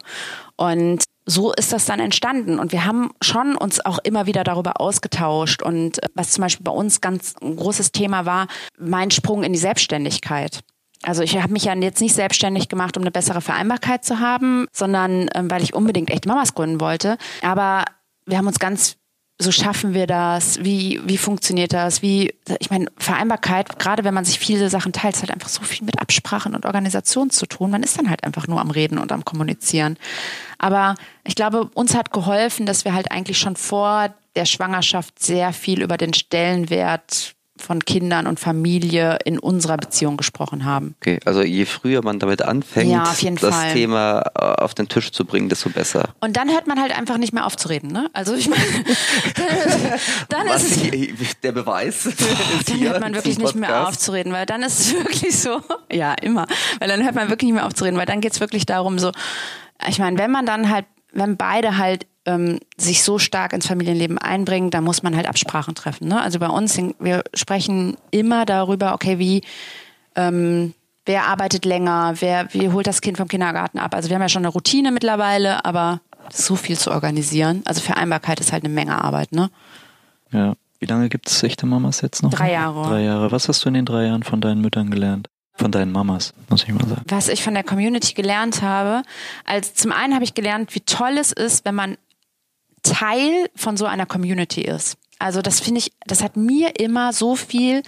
Und 0.55 1.03
so 1.25 1.53
ist 1.53 1.71
das 1.71 1.85
dann 1.85 1.99
entstanden. 1.99 2.59
Und 2.59 2.71
wir 2.71 2.85
haben 2.85 3.11
schon 3.21 3.55
uns 3.55 3.83
auch 3.85 3.99
immer 3.99 4.25
wieder 4.25 4.43
darüber 4.43 4.79
ausgetauscht. 4.81 5.61
Und 5.61 6.03
äh, 6.03 6.07
was 6.15 6.31
zum 6.31 6.43
Beispiel 6.43 6.63
bei 6.63 6.71
uns 6.71 7.01
ganz 7.01 7.35
ein 7.41 7.55
großes 7.55 7.91
Thema 7.91 8.25
war, 8.25 8.47
mein 8.77 9.11
Sprung 9.11 9.43
in 9.43 9.53
die 9.53 9.59
Selbstständigkeit. 9.59 10.61
Also 11.01 11.21
ich 11.21 11.37
habe 11.41 11.51
mich 11.51 11.65
ja 11.65 11.75
jetzt 11.75 11.99
nicht 11.99 12.15
selbstständig 12.15 12.69
gemacht, 12.69 12.95
um 12.95 13.03
eine 13.03 13.11
bessere 13.11 13.41
Vereinbarkeit 13.41 14.05
zu 14.05 14.19
haben, 14.19 14.67
sondern 14.71 15.29
ähm, 15.35 15.51
weil 15.51 15.61
ich 15.61 15.73
unbedingt 15.73 16.09
echt 16.09 16.25
Mamas 16.25 16.53
gründen 16.53 16.79
wollte. 16.79 17.17
Aber 17.41 17.85
wir 18.25 18.37
haben 18.37 18.47
uns 18.47 18.59
ganz 18.59 18.95
so 19.39 19.51
schaffen 19.51 19.93
wir 19.93 20.07
das? 20.07 20.63
Wie, 20.63 21.01
wie 21.05 21.17
funktioniert 21.17 21.73
das? 21.73 22.01
Wie, 22.01 22.33
ich 22.59 22.69
meine, 22.69 22.87
Vereinbarkeit, 22.97 23.79
gerade 23.79 24.03
wenn 24.03 24.13
man 24.13 24.25
sich 24.25 24.39
viele 24.39 24.69
Sachen 24.69 24.93
teilt, 24.93 25.21
hat 25.21 25.31
einfach 25.31 25.49
so 25.49 25.63
viel 25.63 25.85
mit 25.85 25.99
Absprachen 25.99 26.55
und 26.55 26.65
Organisation 26.65 27.29
zu 27.29 27.45
tun. 27.45 27.71
Man 27.71 27.83
ist 27.83 27.97
dann 27.97 28.09
halt 28.09 28.23
einfach 28.23 28.47
nur 28.47 28.61
am 28.61 28.71
Reden 28.71 28.99
und 28.99 29.11
am 29.11 29.25
Kommunizieren. 29.25 29.97
Aber 30.59 30.95
ich 31.23 31.35
glaube, 31.35 31.69
uns 31.73 31.95
hat 31.95 32.11
geholfen, 32.11 32.65
dass 32.65 32.85
wir 32.85 32.93
halt 32.93 33.11
eigentlich 33.11 33.37
schon 33.39 33.55
vor 33.55 34.13
der 34.35 34.45
Schwangerschaft 34.45 35.21
sehr 35.21 35.51
viel 35.53 35.81
über 35.81 35.97
den 35.97 36.13
Stellenwert 36.13 37.32
von 37.55 37.85
Kindern 37.85 38.25
und 38.25 38.39
Familie 38.39 39.19
in 39.25 39.37
unserer 39.37 39.77
Beziehung 39.77 40.17
gesprochen 40.17 40.65
haben. 40.65 40.95
Okay, 40.99 41.19
also 41.23 41.43
je 41.43 41.65
früher 41.65 42.03
man 42.03 42.17
damit 42.17 42.41
anfängt, 42.41 42.91
Ja, 42.91 43.03
das 43.03 43.55
Fall. 43.55 43.73
Thema 43.73 44.23
äh, 44.35 44.61
auf 44.61 44.73
den 44.73 44.87
Tisch 44.87 45.11
zu 45.11 45.23
bringen, 45.23 45.49
desto 45.49 45.69
besser. 45.69 46.09
Und 46.19 46.35
dann 46.35 46.49
hört 46.49 46.65
man 46.65 46.81
halt 46.81 46.97
einfach 46.97 47.17
nicht 47.17 47.31
mehr 47.31 47.45
aufzureden, 47.45 47.91
ne? 47.91 48.09
Also 48.13 48.33
ich 48.33 48.49
meine, 48.49 48.63
dann 50.29 50.47
ist 50.47 50.77
es 51.21 51.39
der 51.41 51.51
Beweis 51.51 52.05
ist 52.05 52.21
dann 52.69 52.79
hört 52.81 53.01
man 53.01 53.13
wirklich 53.13 53.37
nicht 53.37 53.55
mehr 53.55 53.87
aufzureden, 53.87 54.33
weil 54.33 54.45
dann 54.45 54.63
ist 54.63 54.79
es 54.79 54.93
wirklich 55.05 55.39
so, 55.39 55.61
ja, 55.91 56.13
immer, 56.13 56.47
weil 56.79 56.87
dann 56.87 57.03
hört 57.03 57.15
man 57.15 57.29
wirklich 57.29 57.49
nicht 57.49 57.55
mehr 57.55 57.67
aufzureden, 57.67 57.99
weil 57.99 58.07
dann 58.07 58.19
geht's 58.21 58.39
wirklich 58.39 58.65
darum, 58.65 58.97
so, 58.97 59.11
ich 59.87 59.99
meine, 59.99 60.17
wenn 60.17 60.31
man 60.31 60.45
dann 60.45 60.69
halt, 60.69 60.85
wenn 61.11 61.37
beide 61.37 61.77
halt 61.77 62.07
ähm, 62.25 62.59
sich 62.77 63.03
so 63.03 63.19
stark 63.19 63.53
ins 63.53 63.67
Familienleben 63.67 64.17
einbringen, 64.17 64.69
dann 64.69 64.83
muss 64.83 65.03
man 65.03 65.15
halt 65.15 65.27
Absprachen 65.27 65.75
treffen. 65.75 66.07
Ne? 66.07 66.21
Also 66.21 66.39
bei 66.39 66.47
uns, 66.47 66.77
wir 66.99 67.23
sprechen 67.33 67.97
immer 68.11 68.45
darüber, 68.45 68.93
okay, 68.93 69.19
wie, 69.19 69.41
ähm, 70.15 70.73
wer 71.05 71.25
arbeitet 71.25 71.65
länger, 71.65 72.15
wer, 72.19 72.53
wie 72.53 72.69
holt 72.69 72.87
das 72.87 73.01
Kind 73.01 73.17
vom 73.17 73.27
Kindergarten 73.27 73.79
ab. 73.79 73.93
Also 73.93 74.09
wir 74.09 74.15
haben 74.15 74.21
ja 74.21 74.29
schon 74.29 74.45
eine 74.45 74.53
Routine 74.53 74.91
mittlerweile, 74.91 75.65
aber 75.65 76.01
so 76.31 76.55
viel 76.55 76.77
zu 76.77 76.91
organisieren. 76.91 77.61
Also 77.65 77.81
Vereinbarkeit 77.81 78.39
ist 78.39 78.53
halt 78.53 78.63
eine 78.63 78.73
Menge 78.73 79.03
Arbeit, 79.03 79.31
ne? 79.31 79.49
Ja. 80.31 80.55
Wie 80.83 80.87
lange 80.87 81.07
gibt 81.07 81.29
es 81.29 81.41
echte 81.43 81.65
Mamas 81.65 82.01
jetzt 82.01 82.23
noch? 82.23 82.31
Drei 82.31 82.51
Jahre. 82.51 82.89
Drei 82.89 83.03
Jahre. 83.03 83.31
Was 83.31 83.47
hast 83.47 83.63
du 83.63 83.69
in 83.69 83.73
den 83.73 83.85
drei 83.85 84.07
Jahren 84.07 84.23
von 84.23 84.41
deinen 84.41 84.59
Müttern 84.59 84.91
gelernt? 84.91 85.29
Von 85.55 85.71
deinen 85.71 85.93
Mamas, 85.93 86.33
muss 86.49 86.63
ich 86.63 86.73
mal 86.73 86.85
sagen. 86.85 87.03
was 87.07 87.29
ich 87.29 87.41
von 87.41 87.53
der 87.53 87.63
Community 87.63 88.13
gelernt 88.13 88.61
habe. 88.61 89.03
Als 89.45 89.75
zum 89.75 89.93
einen 89.93 90.13
habe 90.13 90.25
ich 90.25 90.33
gelernt, 90.33 90.75
wie 90.75 90.81
toll 90.81 91.17
es 91.17 91.31
ist, 91.31 91.63
wenn 91.63 91.75
man 91.75 91.95
Teil 92.83 93.49
von 93.55 93.77
so 93.77 93.85
einer 93.85 94.05
Community 94.05 94.61
ist. 94.61 94.97
Also 95.19 95.41
das 95.41 95.59
finde 95.59 95.79
ich, 95.79 95.93
das 96.05 96.21
hat 96.21 96.35
mir 96.35 96.79
immer 96.79 97.13
so 97.13 97.35
viel, 97.35 97.81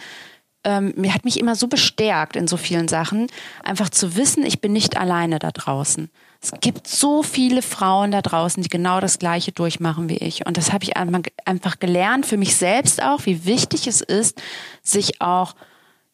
ähm, 0.63 0.93
mir 0.95 1.13
hat 1.13 1.25
mich 1.25 1.39
immer 1.39 1.55
so 1.55 1.67
bestärkt 1.67 2.35
in 2.35 2.47
so 2.47 2.57
vielen 2.57 2.87
Sachen, 2.87 3.27
einfach 3.63 3.89
zu 3.89 4.15
wissen, 4.15 4.45
ich 4.45 4.61
bin 4.61 4.73
nicht 4.73 4.97
alleine 4.97 5.37
da 5.39 5.51
draußen. 5.51 6.09
Es 6.41 6.51
gibt 6.61 6.87
so 6.87 7.23
viele 7.23 7.61
Frauen 7.61 8.11
da 8.11 8.21
draußen, 8.21 8.61
die 8.61 8.69
genau 8.69 8.99
das 8.99 9.19
Gleiche 9.19 9.51
durchmachen 9.51 10.09
wie 10.09 10.17
ich. 10.17 10.45
Und 10.45 10.57
das 10.57 10.71
habe 10.71 10.83
ich 10.83 10.95
einfach 10.95 11.21
einfach 11.43 11.79
gelernt 11.79 12.25
für 12.25 12.37
mich 12.37 12.55
selbst 12.55 13.01
auch, 13.01 13.25
wie 13.25 13.45
wichtig 13.45 13.87
es 13.87 14.01
ist, 14.01 14.41
sich 14.83 15.21
auch, 15.21 15.55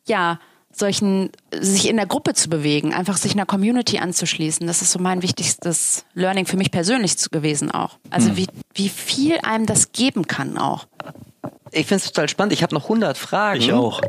ja, 0.08 0.40
solchen, 0.78 1.30
sich 1.52 1.90
in 1.90 1.98
der 1.98 2.06
Gruppe 2.06 2.34
zu 2.34 2.50
bewegen, 2.50 2.94
einfach 2.94 3.18
sich 3.18 3.34
einer 3.34 3.46
Community 3.46 4.00
anzuschließen. 4.00 4.68
Das 4.68 4.82
ist 4.82 4.92
so 4.92 5.00
mein 5.00 5.22
wichtigstes 5.22 6.06
Learning 6.14 6.46
für 6.46 6.58
mich 6.58 6.72
persönlich 6.72 7.18
gewesen 7.32 7.72
auch. 7.72 7.98
Also 8.10 8.38
wie, 8.38 8.48
wie 8.74 8.90
viel 8.90 9.38
einem 9.44 9.66
das 9.66 9.92
geben 9.92 10.28
kann 10.28 10.58
auch. 10.58 10.88
Ich 11.74 11.88
finde 11.88 12.04
es 12.04 12.12
total 12.12 12.28
spannend. 12.28 12.52
Ich 12.52 12.64
habe 12.64 12.76
noch 12.76 12.84
100 12.84 13.18
Fragen. 13.18 13.62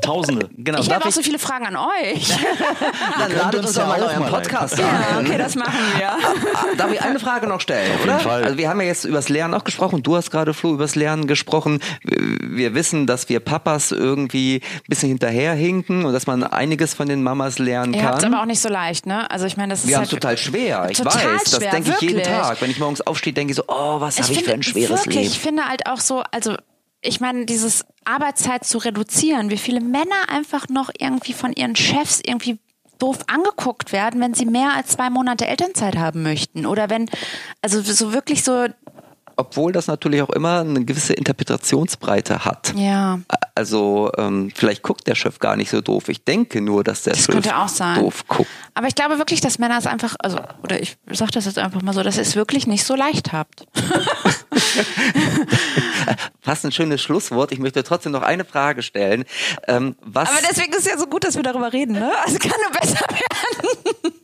Tausende. 0.02 0.48
Genau, 0.56 0.80
ich 0.80 0.90
habe 0.90 1.04
auch 1.04 1.08
ich, 1.08 1.14
so 1.14 1.22
viele 1.22 1.38
Fragen 1.38 1.66
an 1.66 1.76
euch. 1.76 2.28
dann 3.18 3.32
ladet 3.32 3.60
uns 3.60 3.68
uns 3.68 3.76
ja 3.76 3.82
doch 3.82 3.88
mal 3.88 4.02
auch 4.02 4.08
euren 4.08 4.20
mal 4.20 4.30
Podcast 4.30 4.78
ja, 4.78 4.86
ein. 4.86 5.24
okay, 5.24 5.38
das 5.38 5.54
machen 5.54 5.78
wir. 5.96 6.76
Darf 6.76 6.92
ich 6.92 7.00
eine 7.00 7.20
Frage 7.20 7.46
noch 7.46 7.60
stellen, 7.60 7.90
oder? 8.02 8.18
Fall. 8.18 8.42
Also 8.42 8.58
wir 8.58 8.68
haben 8.68 8.80
ja 8.80 8.86
jetzt 8.86 9.04
übers 9.04 9.28
Lernen 9.28 9.54
auch 9.54 9.62
gesprochen. 9.62 10.02
Du 10.02 10.16
hast 10.16 10.32
gerade, 10.32 10.54
Flo, 10.54 10.74
übers 10.74 10.96
Lernen 10.96 11.28
gesprochen. 11.28 11.80
Wir 12.02 12.74
wissen, 12.74 13.06
dass 13.06 13.28
wir 13.28 13.38
Papas 13.38 13.92
irgendwie 13.92 14.56
ein 14.56 14.88
bisschen 14.88 15.10
hinterherhinken 15.10 16.04
und 16.04 16.12
dass 16.12 16.26
man 16.26 16.42
einiges 16.42 16.94
von 16.94 17.08
den 17.08 17.22
Mamas 17.22 17.60
lernen 17.60 17.94
Ihr 17.94 18.02
kann. 18.02 18.24
aber 18.24 18.42
auch 18.42 18.46
nicht 18.46 18.60
so 18.60 18.68
leicht, 18.68 19.06
ne? 19.06 19.30
Also 19.30 19.46
ich 19.46 19.56
meine, 19.56 19.72
das 19.72 19.84
ist 19.84 19.88
wir 19.88 19.96
haben 19.96 20.04
es 20.04 20.10
halt 20.10 20.20
total 20.20 20.36
schwer. 20.36 20.88
Ich 20.90 20.98
Total 20.98 21.34
weiß, 21.34 21.44
das 21.44 21.56
schwer, 21.56 21.70
denke 21.70 21.90
ich 21.90 22.00
jeden. 22.00 22.22
Tag. 22.22 22.60
Wenn 22.60 22.70
ich 22.70 22.78
morgens 22.78 23.00
aufstehe, 23.02 23.32
denke 23.32 23.52
ich 23.52 23.56
so, 23.56 23.64
oh, 23.68 24.00
was 24.00 24.20
habe 24.20 24.32
ich 24.32 24.42
für 24.42 24.52
ein 24.52 24.62
schweres 24.62 24.90
wirklich, 24.90 25.14
Leben. 25.14 25.28
Ich 25.28 25.38
finde 25.38 25.68
halt 25.68 25.86
auch 25.86 26.00
so, 26.00 26.22
also 26.30 26.56
ich 27.02 27.20
meine, 27.20 27.46
dieses 27.46 27.84
Arbeitszeit 28.04 28.64
zu 28.64 28.78
reduzieren, 28.78 29.50
wie 29.50 29.58
viele 29.58 29.80
Männer 29.80 30.28
einfach 30.28 30.68
noch 30.68 30.90
irgendwie 30.96 31.32
von 31.32 31.52
ihren 31.52 31.76
Chefs 31.76 32.20
irgendwie 32.24 32.58
doof 32.98 33.18
angeguckt 33.26 33.92
werden, 33.92 34.20
wenn 34.20 34.34
sie 34.34 34.46
mehr 34.46 34.74
als 34.76 34.90
zwei 34.90 35.10
Monate 35.10 35.46
Elternzeit 35.46 35.96
haben 35.96 36.22
möchten. 36.22 36.64
Oder 36.64 36.88
wenn, 36.88 37.10
also 37.60 37.82
so 37.82 38.12
wirklich 38.12 38.44
so, 38.44 38.66
Obwohl 39.36 39.72
das 39.72 39.88
natürlich 39.88 40.22
auch 40.22 40.30
immer 40.30 40.60
eine 40.60 40.84
gewisse 40.84 41.12
Interpretationsbreite 41.12 42.44
hat. 42.44 42.72
ja. 42.76 43.20
Also 43.54 44.10
ähm, 44.16 44.50
vielleicht 44.54 44.82
guckt 44.82 45.06
der 45.06 45.14
Chef 45.14 45.38
gar 45.38 45.56
nicht 45.56 45.68
so 45.70 45.80
doof. 45.82 46.08
Ich 46.08 46.24
denke 46.24 46.60
nur, 46.62 46.82
dass 46.84 47.02
der 47.02 47.12
Das 47.12 47.24
Chef 47.24 47.34
könnte 47.34 47.56
auch 47.56 47.68
sein. 47.68 48.00
doof 48.00 48.26
guckt. 48.26 48.48
Aber 48.74 48.86
ich 48.86 48.94
glaube 48.94 49.18
wirklich, 49.18 49.40
dass 49.42 49.58
Männer 49.58 49.76
es 49.78 49.86
einfach, 49.86 50.16
also, 50.20 50.40
oder 50.62 50.80
ich 50.80 50.96
sage 51.10 51.32
das 51.32 51.44
jetzt 51.44 51.58
einfach 51.58 51.82
mal 51.82 51.92
so, 51.92 52.02
dass 52.02 52.16
ihr 52.16 52.22
es 52.22 52.34
wirklich 52.34 52.66
nicht 52.66 52.84
so 52.84 52.94
leicht 52.94 53.32
habt. 53.32 53.66
Fast 56.40 56.64
ein 56.64 56.72
schönes 56.72 57.02
Schlusswort. 57.02 57.52
Ich 57.52 57.58
möchte 57.58 57.82
trotzdem 57.84 58.12
noch 58.12 58.22
eine 58.22 58.44
Frage 58.44 58.82
stellen. 58.82 59.24
Ähm, 59.68 59.96
was, 60.00 60.30
Aber 60.30 60.38
deswegen 60.50 60.72
ist 60.72 60.80
es 60.80 60.86
ja 60.86 60.98
so 60.98 61.06
gut, 61.06 61.24
dass 61.24 61.36
wir 61.36 61.42
darüber 61.42 61.72
reden, 61.72 61.92
ne? 61.92 62.10
Also 62.24 62.38
kann 62.38 62.52
nur 62.62 62.80
besser 62.80 63.04
werden. 63.08 64.14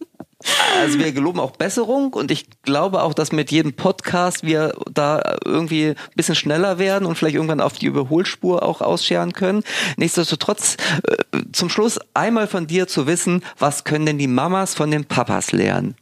Also 0.80 0.98
wir 1.00 1.10
geloben 1.12 1.40
auch 1.40 1.50
Besserung 1.50 2.12
und 2.14 2.30
ich 2.30 2.46
glaube 2.62 3.02
auch, 3.02 3.12
dass 3.12 3.32
mit 3.32 3.50
jedem 3.50 3.72
Podcast 3.74 4.44
wir 4.44 4.72
da 4.90 5.36
irgendwie 5.44 5.88
ein 5.88 5.96
bisschen 6.14 6.36
schneller 6.36 6.78
werden 6.78 7.06
und 7.06 7.16
vielleicht 7.16 7.34
irgendwann 7.34 7.60
auf 7.60 7.72
die 7.72 7.86
Überholspur 7.86 8.62
auch 8.62 8.80
ausscheren 8.80 9.32
können. 9.32 9.64
Nichtsdestotrotz 9.96 10.76
äh, 11.02 11.38
zum 11.52 11.68
Schluss 11.68 11.98
einmal 12.14 12.46
von 12.46 12.66
dir 12.68 12.86
zu 12.86 13.06
wissen, 13.08 13.42
was 13.58 13.82
können 13.84 14.06
denn 14.06 14.18
die 14.18 14.28
Mamas 14.28 14.74
von 14.74 14.90
den 14.92 15.04
Papas 15.06 15.50
lernen? 15.52 15.96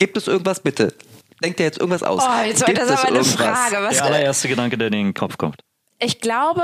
Gibt 0.00 0.16
es 0.16 0.26
irgendwas 0.26 0.60
bitte? 0.60 0.94
Denkt 1.44 1.60
ihr 1.60 1.66
jetzt 1.66 1.78
irgendwas 1.78 2.02
aus? 2.02 2.22
Oh, 2.24 2.44
jetzt 2.44 2.60
war 2.62 2.66
Gibt 2.66 2.78
das 2.78 2.90
es 2.90 2.98
aber 2.98 3.08
eine 3.08 3.18
irgendwas? 3.18 3.36
Frage. 3.36 3.76
Was, 3.84 3.94
Der 3.96 4.04
allererste 4.06 4.48
Gedanke, 4.48 4.76
der 4.76 4.88
in 4.88 4.92
den 4.92 5.14
Kopf 5.14 5.38
kommt. 5.38 5.60
ich 6.00 6.20
glaube, 6.20 6.62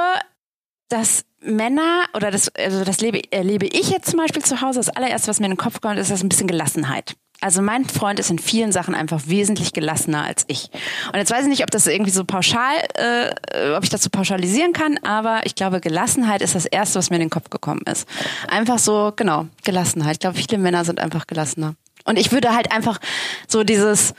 dass 0.89 1.25
Männer, 1.45 2.05
oder 2.15 2.31
das, 2.31 2.55
also 2.57 2.85
das 2.85 3.01
lebe, 3.01 3.21
erlebe 3.31 3.67
ich 3.67 3.91
jetzt 3.91 4.11
zum 4.11 4.19
Beispiel 4.19 4.43
zu 4.43 4.61
Hause, 4.61 4.81
das 4.81 4.89
allererste, 4.89 5.29
was 5.29 5.41
mir 5.41 5.47
in 5.47 5.53
den 5.53 5.59
Kopf 5.59 5.81
kommt, 5.81 5.99
ist 5.99 6.11
das 6.11 6.23
ein 6.23 6.29
bisschen 6.29 6.47
Gelassenheit. 6.47 7.15
Also 7.41 7.61
mein 7.61 7.85
Freund 7.85 8.19
ist 8.19 8.31
in 8.31 8.39
vielen 8.39 8.73
Sachen 8.73 8.95
einfach 8.95 9.23
wesentlich 9.27 9.75
gelassener 9.75 10.23
als 10.23 10.45
ich. 10.47 10.71
Und 11.13 11.19
jetzt 11.19 11.31
weiß 11.31 11.43
ich 11.43 11.49
nicht, 11.49 11.63
ob 11.63 11.71
das 11.71 11.87
irgendwie 11.87 12.11
so 12.11 12.25
pauschal, 12.25 12.73
äh, 12.95 13.75
ob 13.77 13.85
ich 13.85 13.91
das 13.91 14.03
so 14.03 14.09
pauschalisieren 14.09 14.73
kann, 14.73 14.99
aber 15.03 15.45
ich 15.45 15.55
glaube, 15.55 15.81
Gelassenheit 15.81 16.41
ist 16.41 16.55
das 16.55 16.65
Erste, 16.65 16.99
was 16.99 17.11
mir 17.11 17.17
in 17.17 17.23
den 17.23 17.31
Kopf 17.31 17.51
gekommen 17.51 17.83
ist. 17.91 18.09
Einfach 18.49 18.79
so, 18.79 19.13
genau, 19.15 19.47
Gelassenheit. 19.63 20.13
Ich 20.15 20.21
glaube, 20.21 20.39
viele 20.39 20.59
Männer 20.59 20.87
sind 20.87 21.01
einfach 21.01 21.27
gelassener. 21.27 21.75
Und 22.07 22.19
ich 22.19 22.33
würde 22.33 22.55
halt 22.55 22.73
einfach 22.73 22.99
so 23.47 23.63
dieses, 23.63 24.15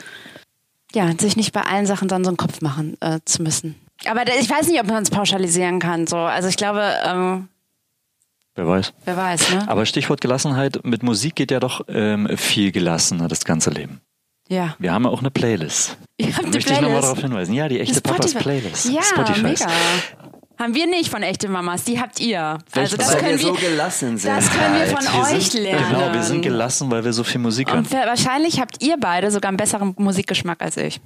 ja, 0.94 1.10
sich 1.18 1.36
nicht 1.36 1.52
bei 1.52 1.62
allen 1.62 1.86
Sachen 1.86 2.06
dann 2.06 2.22
so 2.22 2.30
einen 2.30 2.36
Kopf 2.36 2.60
machen 2.60 2.96
äh, 3.00 3.18
zu 3.24 3.42
müssen. 3.42 3.74
Aber 4.04 4.24
da- 4.24 4.34
ich 4.38 4.48
weiß 4.50 4.68
nicht, 4.68 4.80
ob 4.80 4.86
man 4.88 5.02
es 5.02 5.10
pauschalisieren 5.10 5.78
kann. 5.80 6.06
So, 6.06 6.16
also 6.18 6.48
ich 6.48 6.56
glaube, 6.56 6.82
ähm, 7.04 7.48
Wer 8.54 8.66
weiß. 8.66 8.92
wer 9.04 9.16
weiß, 9.16 9.50
ne? 9.50 9.64
Aber 9.68 9.84
Stichwort 9.86 10.20
Gelassenheit, 10.20 10.80
mit 10.84 11.02
Musik 11.02 11.34
geht 11.34 11.50
ja 11.50 11.60
doch 11.60 11.82
ähm, 11.88 12.28
viel 12.36 12.72
gelassener 12.72 13.28
das 13.28 13.44
ganze 13.44 13.70
Leben. 13.70 14.00
Ja. 14.48 14.76
Wir 14.78 14.92
haben 14.92 15.04
ja 15.04 15.10
auch 15.10 15.20
eine 15.20 15.30
Playlist. 15.30 15.96
Ihr 16.18 16.28
habt 16.36 16.46
die 16.46 16.50
Möchte 16.52 16.72
ich 16.72 16.80
nochmal 16.80 16.80
Playlist. 17.00 17.04
darauf 17.04 17.18
hinweisen. 17.20 17.54
Ja, 17.54 17.68
die 17.68 17.80
echte 17.80 18.00
Papas. 18.00 18.32
Playlist. 18.34 18.86
Ja, 18.90 19.02
Spotify. 19.02 19.42
mega. 19.42 19.66
Haben 20.58 20.74
wir 20.74 20.86
nicht 20.86 21.10
von 21.10 21.22
echte 21.22 21.48
Mamas, 21.48 21.84
die 21.84 22.00
habt 22.00 22.18
ihr. 22.20 22.56
Also 22.72 22.96
das 22.96 23.18
können 23.18 23.32
wir 23.32 23.38
so 23.38 23.60
wir, 23.60 23.68
gelassen 23.70 24.16
sind. 24.16 24.30
das 24.34 24.48
können 24.50 24.74
wir 24.78 24.86
von 24.86 25.12
halt. 25.12 25.36
euch 25.36 25.50
sind, 25.50 25.62
lernen. 25.64 25.84
Genau, 25.90 26.12
wir 26.14 26.22
sind 26.22 26.40
gelassen, 26.42 26.90
weil 26.90 27.04
wir 27.04 27.12
so 27.12 27.24
viel 27.24 27.40
Musik 27.40 27.68
hören. 27.68 27.80
Und 27.80 27.92
wa- 27.92 28.06
wahrscheinlich 28.06 28.58
habt 28.60 28.82
ihr 28.82 28.96
beide 28.98 29.30
sogar 29.30 29.48
einen 29.50 29.58
besseren 29.58 29.94
Musikgeschmack 29.98 30.62
als 30.62 30.78
ich. 30.78 30.98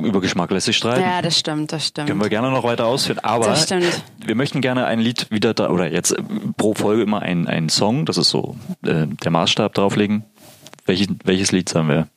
Über 0.00 0.20
Geschmack 0.20 0.50
lässt 0.50 0.66
sich 0.66 0.76
streiten. 0.76 1.02
Ja, 1.02 1.20
das 1.22 1.38
stimmt, 1.38 1.72
das 1.72 1.86
stimmt. 1.88 2.08
Können 2.08 2.20
wir 2.22 2.28
gerne 2.28 2.50
noch 2.50 2.64
weiter 2.64 2.86
ausführen. 2.86 3.18
Aber 3.20 3.46
Das 3.46 3.64
stimmt. 3.64 4.02
wir 4.24 4.34
möchten 4.34 4.60
gerne 4.60 4.86
ein 4.86 4.98
Lied 5.00 5.30
wieder 5.30 5.52
da, 5.54 5.70
oder 5.70 5.90
jetzt 5.90 6.12
äh, 6.12 6.22
pro 6.56 6.74
Folge 6.74 7.02
immer 7.02 7.20
einen, 7.22 7.46
einen 7.46 7.68
Song, 7.68 8.06
das 8.06 8.16
ist 8.16 8.30
so 8.30 8.56
äh, 8.84 9.06
der 9.06 9.30
Maßstab 9.30 9.74
drauflegen. 9.74 10.24
Welches, 10.86 11.08
welches 11.24 11.52
Lied 11.52 11.68
sollen 11.68 11.88
wir 11.88 12.08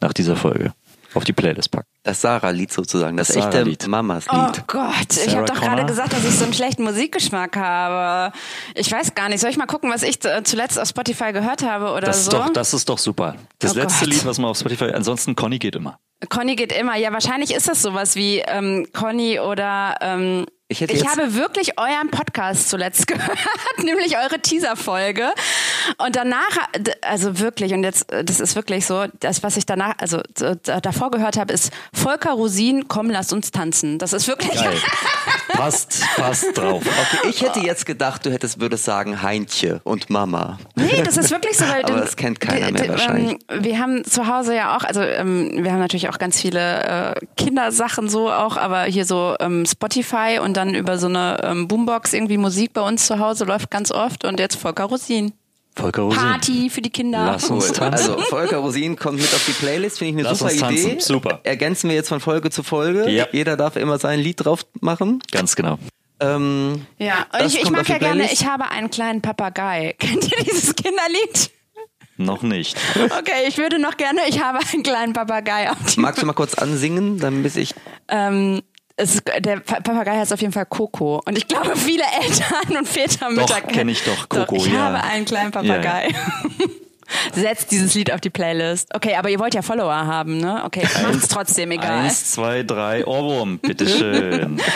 nach 0.00 0.12
dieser 0.12 0.34
Folge 0.36 0.72
auf 1.14 1.22
die 1.24 1.32
Playlist 1.32 1.70
packen? 1.70 1.86
Das 2.02 2.20
Sarah-Lied 2.20 2.72
sozusagen, 2.72 3.16
das, 3.16 3.28
Das 3.28 3.36
echte 3.36 3.52
Sarah-Lied. 3.52 3.86
Mamas-Lied. 3.86 4.38
Oh 4.58 4.62
Gott, 4.66 4.92
ich 5.10 5.16
Sarah 5.18 5.36
habe 5.36 5.44
doch 5.46 5.60
gerade 5.60 5.86
gesagt, 5.86 6.12
dass 6.12 6.24
ich 6.24 6.34
so 6.36 6.44
einen 6.44 6.54
schlechten 6.54 6.82
Musikgeschmack 6.82 7.56
habe. 7.56 8.32
Ich 8.74 8.90
weiß 8.90 9.14
gar 9.14 9.28
nicht. 9.28 9.40
Soll 9.40 9.50
ich 9.50 9.56
mal 9.56 9.66
gucken, 9.66 9.90
was 9.90 10.02
ich 10.02 10.24
äh, 10.24 10.42
zuletzt 10.42 10.78
auf 10.80 10.88
Spotify 10.88 11.32
gehört 11.32 11.62
habe 11.62 11.90
oder 11.92 12.00
Das 12.02 12.18
ist, 12.18 12.24
so? 12.26 12.32
doch, 12.32 12.50
das 12.52 12.74
ist 12.74 12.88
doch 12.88 12.98
super. 12.98 13.36
Das 13.60 13.76
Oh 13.76 13.78
letzte 13.78 14.04
Gott. 14.06 14.14
Lied, 14.14 14.26
was 14.26 14.38
man 14.38 14.50
auf 14.50 14.58
Spotify, 14.58 14.86
ansonsten 14.92 15.36
Conny 15.36 15.58
geht 15.60 15.76
immer. 15.76 15.98
Conny 16.28 16.56
geht 16.56 16.72
immer. 16.72 16.96
Ja, 16.96 17.12
wahrscheinlich 17.12 17.54
ist 17.54 17.68
das 17.68 17.82
sowas 17.82 18.16
wie 18.16 18.38
ähm, 18.38 18.86
Conny 18.92 19.38
oder 19.38 19.96
ähm, 20.00 20.46
Ich 20.68 20.80
hätte 20.80 20.94
ich 20.94 21.06
habe 21.06 21.34
wirklich 21.34 21.78
euren 21.78 22.10
Podcast 22.10 22.68
zuletzt 22.68 23.06
gehört, 23.06 23.38
nämlich 23.84 24.16
eure 24.18 24.40
Teaser-Folge. 24.40 25.30
Und 25.98 26.16
danach, 26.16 26.56
also 27.02 27.38
wirklich, 27.38 27.72
und 27.72 27.84
jetzt, 27.84 28.10
äh, 28.10 28.24
das 28.24 28.40
ist 28.40 28.56
wirklich 28.56 28.84
so, 28.84 29.04
das, 29.20 29.44
was 29.44 29.56
ich 29.56 29.64
danach, 29.64 29.94
also 29.98 30.20
davor 30.64 31.12
gehört 31.12 31.36
habe, 31.38 31.52
ist 31.52 31.72
Volker 31.92 32.32
Rosin, 32.32 32.88
komm, 32.88 33.10
lass 33.10 33.32
uns 33.32 33.52
tanzen. 33.52 33.98
Das 34.00 34.12
ist 34.12 34.26
wirklich. 34.26 34.54
Geil. 34.54 34.76
passt, 35.50 36.02
passt 36.16 36.58
drauf. 36.58 36.82
Okay, 36.84 37.28
ich 37.30 37.42
hätte 37.42 37.60
jetzt 37.60 37.86
gedacht, 37.86 38.26
du 38.26 38.32
hättest, 38.32 38.60
würdest 38.60 38.84
sagen 38.84 39.22
Heintje 39.22 39.80
und 39.84 40.10
Mama. 40.10 40.58
Nee, 40.74 41.00
das 41.04 41.16
ist 41.16 41.30
wirklich 41.30 41.56
so. 41.56 41.64
Weil 41.64 41.82
Aber 41.84 41.94
den- 41.94 42.00
das 42.00 42.16
kennt 42.16 42.40
keiner 42.40 42.72
mehr 42.72 42.82
die- 42.82 42.88
wahrscheinlich. 42.88 43.36
Ähm, 43.48 43.62
wir 43.64 43.78
haben 43.78 44.04
zu 44.04 44.26
Hause 44.26 44.56
ja 44.56 44.76
auch, 44.76 44.82
also 44.82 45.00
ähm, 45.00 45.62
wir 45.62 45.70
haben 45.70 45.78
natürlich 45.78 46.08
auch 46.08 46.18
ganz 46.18 46.40
viele 46.40 47.14
äh, 47.14 47.26
Kindersachen 47.36 48.08
so 48.08 48.32
auch, 48.32 48.56
aber 48.56 48.82
hier 48.82 49.04
so 49.04 49.36
ähm, 49.38 49.64
Spotify 49.64 50.40
und 50.42 50.55
dann 50.56 50.74
über 50.74 50.98
so 50.98 51.06
eine 51.06 51.38
ähm, 51.42 51.68
Boombox 51.68 52.12
irgendwie 52.12 52.38
Musik 52.38 52.72
bei 52.72 52.80
uns 52.80 53.06
zu 53.06 53.18
Hause 53.18 53.44
läuft 53.44 53.70
ganz 53.70 53.92
oft 53.92 54.24
und 54.24 54.40
jetzt 54.40 54.56
Volker 54.56 54.84
Rosin. 54.84 55.32
Volker 55.76 56.02
Rosin. 56.02 56.18
Party 56.18 56.70
für 56.70 56.80
die 56.80 56.88
Kinder. 56.90 57.24
Lass 57.26 57.50
uns 57.50 57.68
Cool. 57.68 57.74
tanzen. 57.76 58.10
Also 58.14 58.22
Volker 58.24 58.56
Rosin 58.58 58.96
kommt 58.96 59.18
mit 59.20 59.32
auf 59.34 59.44
die 59.46 59.52
Playlist, 59.52 59.98
finde 59.98 60.10
ich 60.12 60.26
eine 60.26 60.28
Lass 60.30 60.38
super 60.38 60.50
uns 60.52 60.60
tanzen. 60.60 60.90
Idee. 60.92 61.00
Super. 61.00 61.40
Ergänzen 61.44 61.88
wir 61.90 61.96
jetzt 61.96 62.08
von 62.08 62.20
Folge 62.20 62.48
zu 62.50 62.62
Folge. 62.62 63.10
Ja. 63.10 63.26
Jeder 63.32 63.56
darf 63.58 63.76
immer 63.76 63.98
sein 63.98 64.18
Lied 64.20 64.42
drauf 64.44 64.64
machen. 64.80 65.22
Ganz 65.30 65.54
genau. 65.54 65.78
Ähm, 66.18 66.86
Ja, 66.98 67.26
und 67.38 67.46
ich, 67.46 67.60
ich 67.62 67.70
mag 67.70 67.86
ja 67.90 67.98
gerne, 67.98 68.32
ich 68.32 68.46
habe 68.46 68.70
einen 68.70 68.88
kleinen 68.90 69.20
Papagei. 69.20 69.94
Kennt 69.98 70.24
ihr 70.24 70.44
dieses 70.44 70.74
Kinderlied? 70.74 71.50
Noch 72.18 72.40
nicht. 72.40 72.78
Okay, 72.94 73.46
ich 73.46 73.58
würde 73.58 73.78
noch 73.78 73.98
gerne, 73.98 74.20
ich 74.28 74.42
habe 74.42 74.60
einen 74.72 74.82
kleinen 74.82 75.12
Papagei 75.12 75.70
auf 75.70 75.76
die 75.94 76.00
magst 76.00 76.22
du 76.22 76.26
mal 76.26 76.32
kurz 76.32 76.54
ansingen, 76.54 77.18
dann 77.18 77.42
bis 77.42 77.56
ich. 77.56 77.74
Ähm, 78.08 78.62
es, 78.96 79.14
ist- 79.16 79.24
der 79.40 79.60
Pa- 79.60 79.80
Papagei 79.80 80.16
heißt 80.18 80.32
auf 80.32 80.40
jeden 80.40 80.52
Fall 80.52 80.66
Coco. 80.66 81.20
Und 81.24 81.36
ich 81.36 81.46
glaube, 81.48 81.76
viele 81.76 82.02
Eltern 82.22 82.76
und 82.78 82.88
Väter 82.88 83.28
und 83.28 83.36
Doch, 83.36 83.42
Mütter 83.48 83.60
kenn 83.60 83.88
ich 83.88 84.02
doch, 84.04 84.28
Coco, 84.28 84.56
ich 84.56 84.66
ja. 84.72 84.78
habe 84.80 85.02
einen 85.04 85.24
kleinen 85.24 85.50
Papagei. 85.50 86.08
Setzt 87.34 87.70
dieses 87.70 87.94
Lied 87.94 88.12
auf 88.12 88.20
die 88.20 88.30
Playlist. 88.30 88.92
Okay, 88.94 89.14
aber 89.14 89.28
ihr 89.30 89.38
wollt 89.38 89.54
ja 89.54 89.62
Follower 89.62 89.94
haben, 89.94 90.38
ne? 90.38 90.62
Okay, 90.64 90.82
macht's 91.02 91.28
trotzdem 91.28 91.70
egal. 91.70 92.04
Eins, 92.04 92.32
zwei, 92.32 92.62
drei, 92.64 93.06
Ohrwurm, 93.06 93.58
bitteschön. 93.58 94.60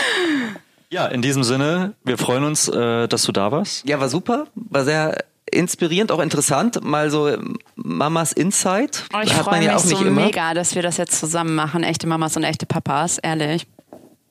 Ja, 0.92 1.06
in 1.06 1.22
diesem 1.22 1.44
Sinne, 1.44 1.92
wir 2.02 2.18
freuen 2.18 2.42
uns, 2.42 2.66
äh, 2.66 3.06
dass 3.06 3.22
du 3.22 3.30
da 3.30 3.52
warst. 3.52 3.86
Ja, 3.88 4.00
war 4.00 4.08
super, 4.08 4.48
war 4.56 4.84
sehr 4.84 5.22
inspirierend, 5.48 6.10
auch 6.10 6.18
interessant. 6.18 6.82
Mal 6.82 7.10
so 7.12 7.28
ähm, 7.28 7.58
Mamas 7.76 8.32
Insight. 8.32 9.04
Oh, 9.14 9.18
ich 9.22 9.32
freue 9.32 9.54
ja 9.54 9.60
mich 9.60 9.70
auch 9.70 9.84
nicht 9.84 9.98
so 9.98 10.04
immer. 10.04 10.22
mega, 10.22 10.52
dass 10.52 10.74
wir 10.74 10.82
das 10.82 10.96
jetzt 10.96 11.16
zusammen 11.20 11.54
machen. 11.54 11.84
Echte 11.84 12.08
Mamas 12.08 12.36
und 12.36 12.42
echte 12.42 12.66
Papas, 12.66 13.18
ehrlich. 13.18 13.68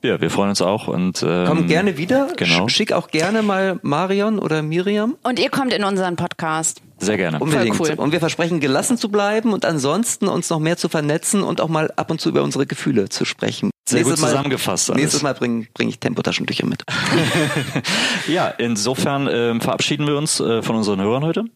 Ja, 0.01 0.21
wir 0.21 0.29
freuen 0.29 0.49
uns 0.49 0.62
auch 0.62 0.88
und 0.88 1.23
ähm, 1.27 1.45
Komm 1.45 1.67
gerne 1.67 1.97
wieder. 1.97 2.29
Genau. 2.38 2.65
Sch- 2.65 2.69
Schick 2.69 2.93
auch 2.93 3.09
gerne 3.09 3.41
mal 3.41 3.79
Marion 3.81 4.39
oder 4.39 4.62
Miriam. 4.62 5.17
Und 5.23 5.39
ihr 5.39 5.49
kommt 5.49 5.73
in 5.73 5.83
unseren 5.83 6.15
Podcast. 6.15 6.81
Sehr 6.99 7.17
gerne. 7.17 7.39
Unbedingt. 7.39 7.77
cool. 7.79 7.93
Und 7.97 8.13
wir 8.13 8.19
versprechen, 8.21 8.62
gelassen 8.62 8.97
zu 8.97 9.09
bleiben 9.09 9.51
und 9.51 9.65
ansonsten 9.65 10.29
uns 10.29 10.49
noch 10.49 10.59
mehr 10.59 10.77
zu 10.77 10.88
vernetzen 10.88 11.43
und 11.43 11.59
auch 11.59 11.67
mal 11.67 11.91
ab 11.97 12.12
und 12.12 12.21
zu 12.21 12.29
über 12.29 12.43
unsere 12.43 12.65
Gefühle 12.65 13.09
zu 13.09 13.25
sprechen. 13.25 13.71
Sehr 13.89 13.99
gut 14.03 14.12
Nächstes 14.12 14.21
Mal- 14.21 14.29
zusammengefasst 14.29 14.89
alles. 14.89 15.01
Nächstes 15.01 15.21
Mal 15.21 15.33
bringe 15.33 15.67
bring 15.73 15.89
ich 15.89 15.99
Tempotaschentücher 15.99 16.65
mit. 16.65 16.83
Ja, 18.27 18.47
insofern 18.49 19.27
ähm, 19.31 19.59
verabschieden 19.62 20.07
wir 20.07 20.17
uns 20.17 20.39
äh, 20.39 20.62
von 20.62 20.75
unseren 20.77 21.01
Hörern 21.01 21.23
heute. 21.25 21.41
Genau. 21.41 21.51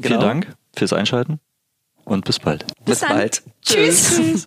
Vielen 0.00 0.20
Dank 0.20 0.56
fürs 0.76 0.92
Einschalten 0.92 1.38
und 2.04 2.24
bis 2.24 2.38
bald. 2.40 2.64
Bis 2.84 3.00
dann. 3.00 3.10
bald. 3.10 3.42
Tschüss. 3.62 4.46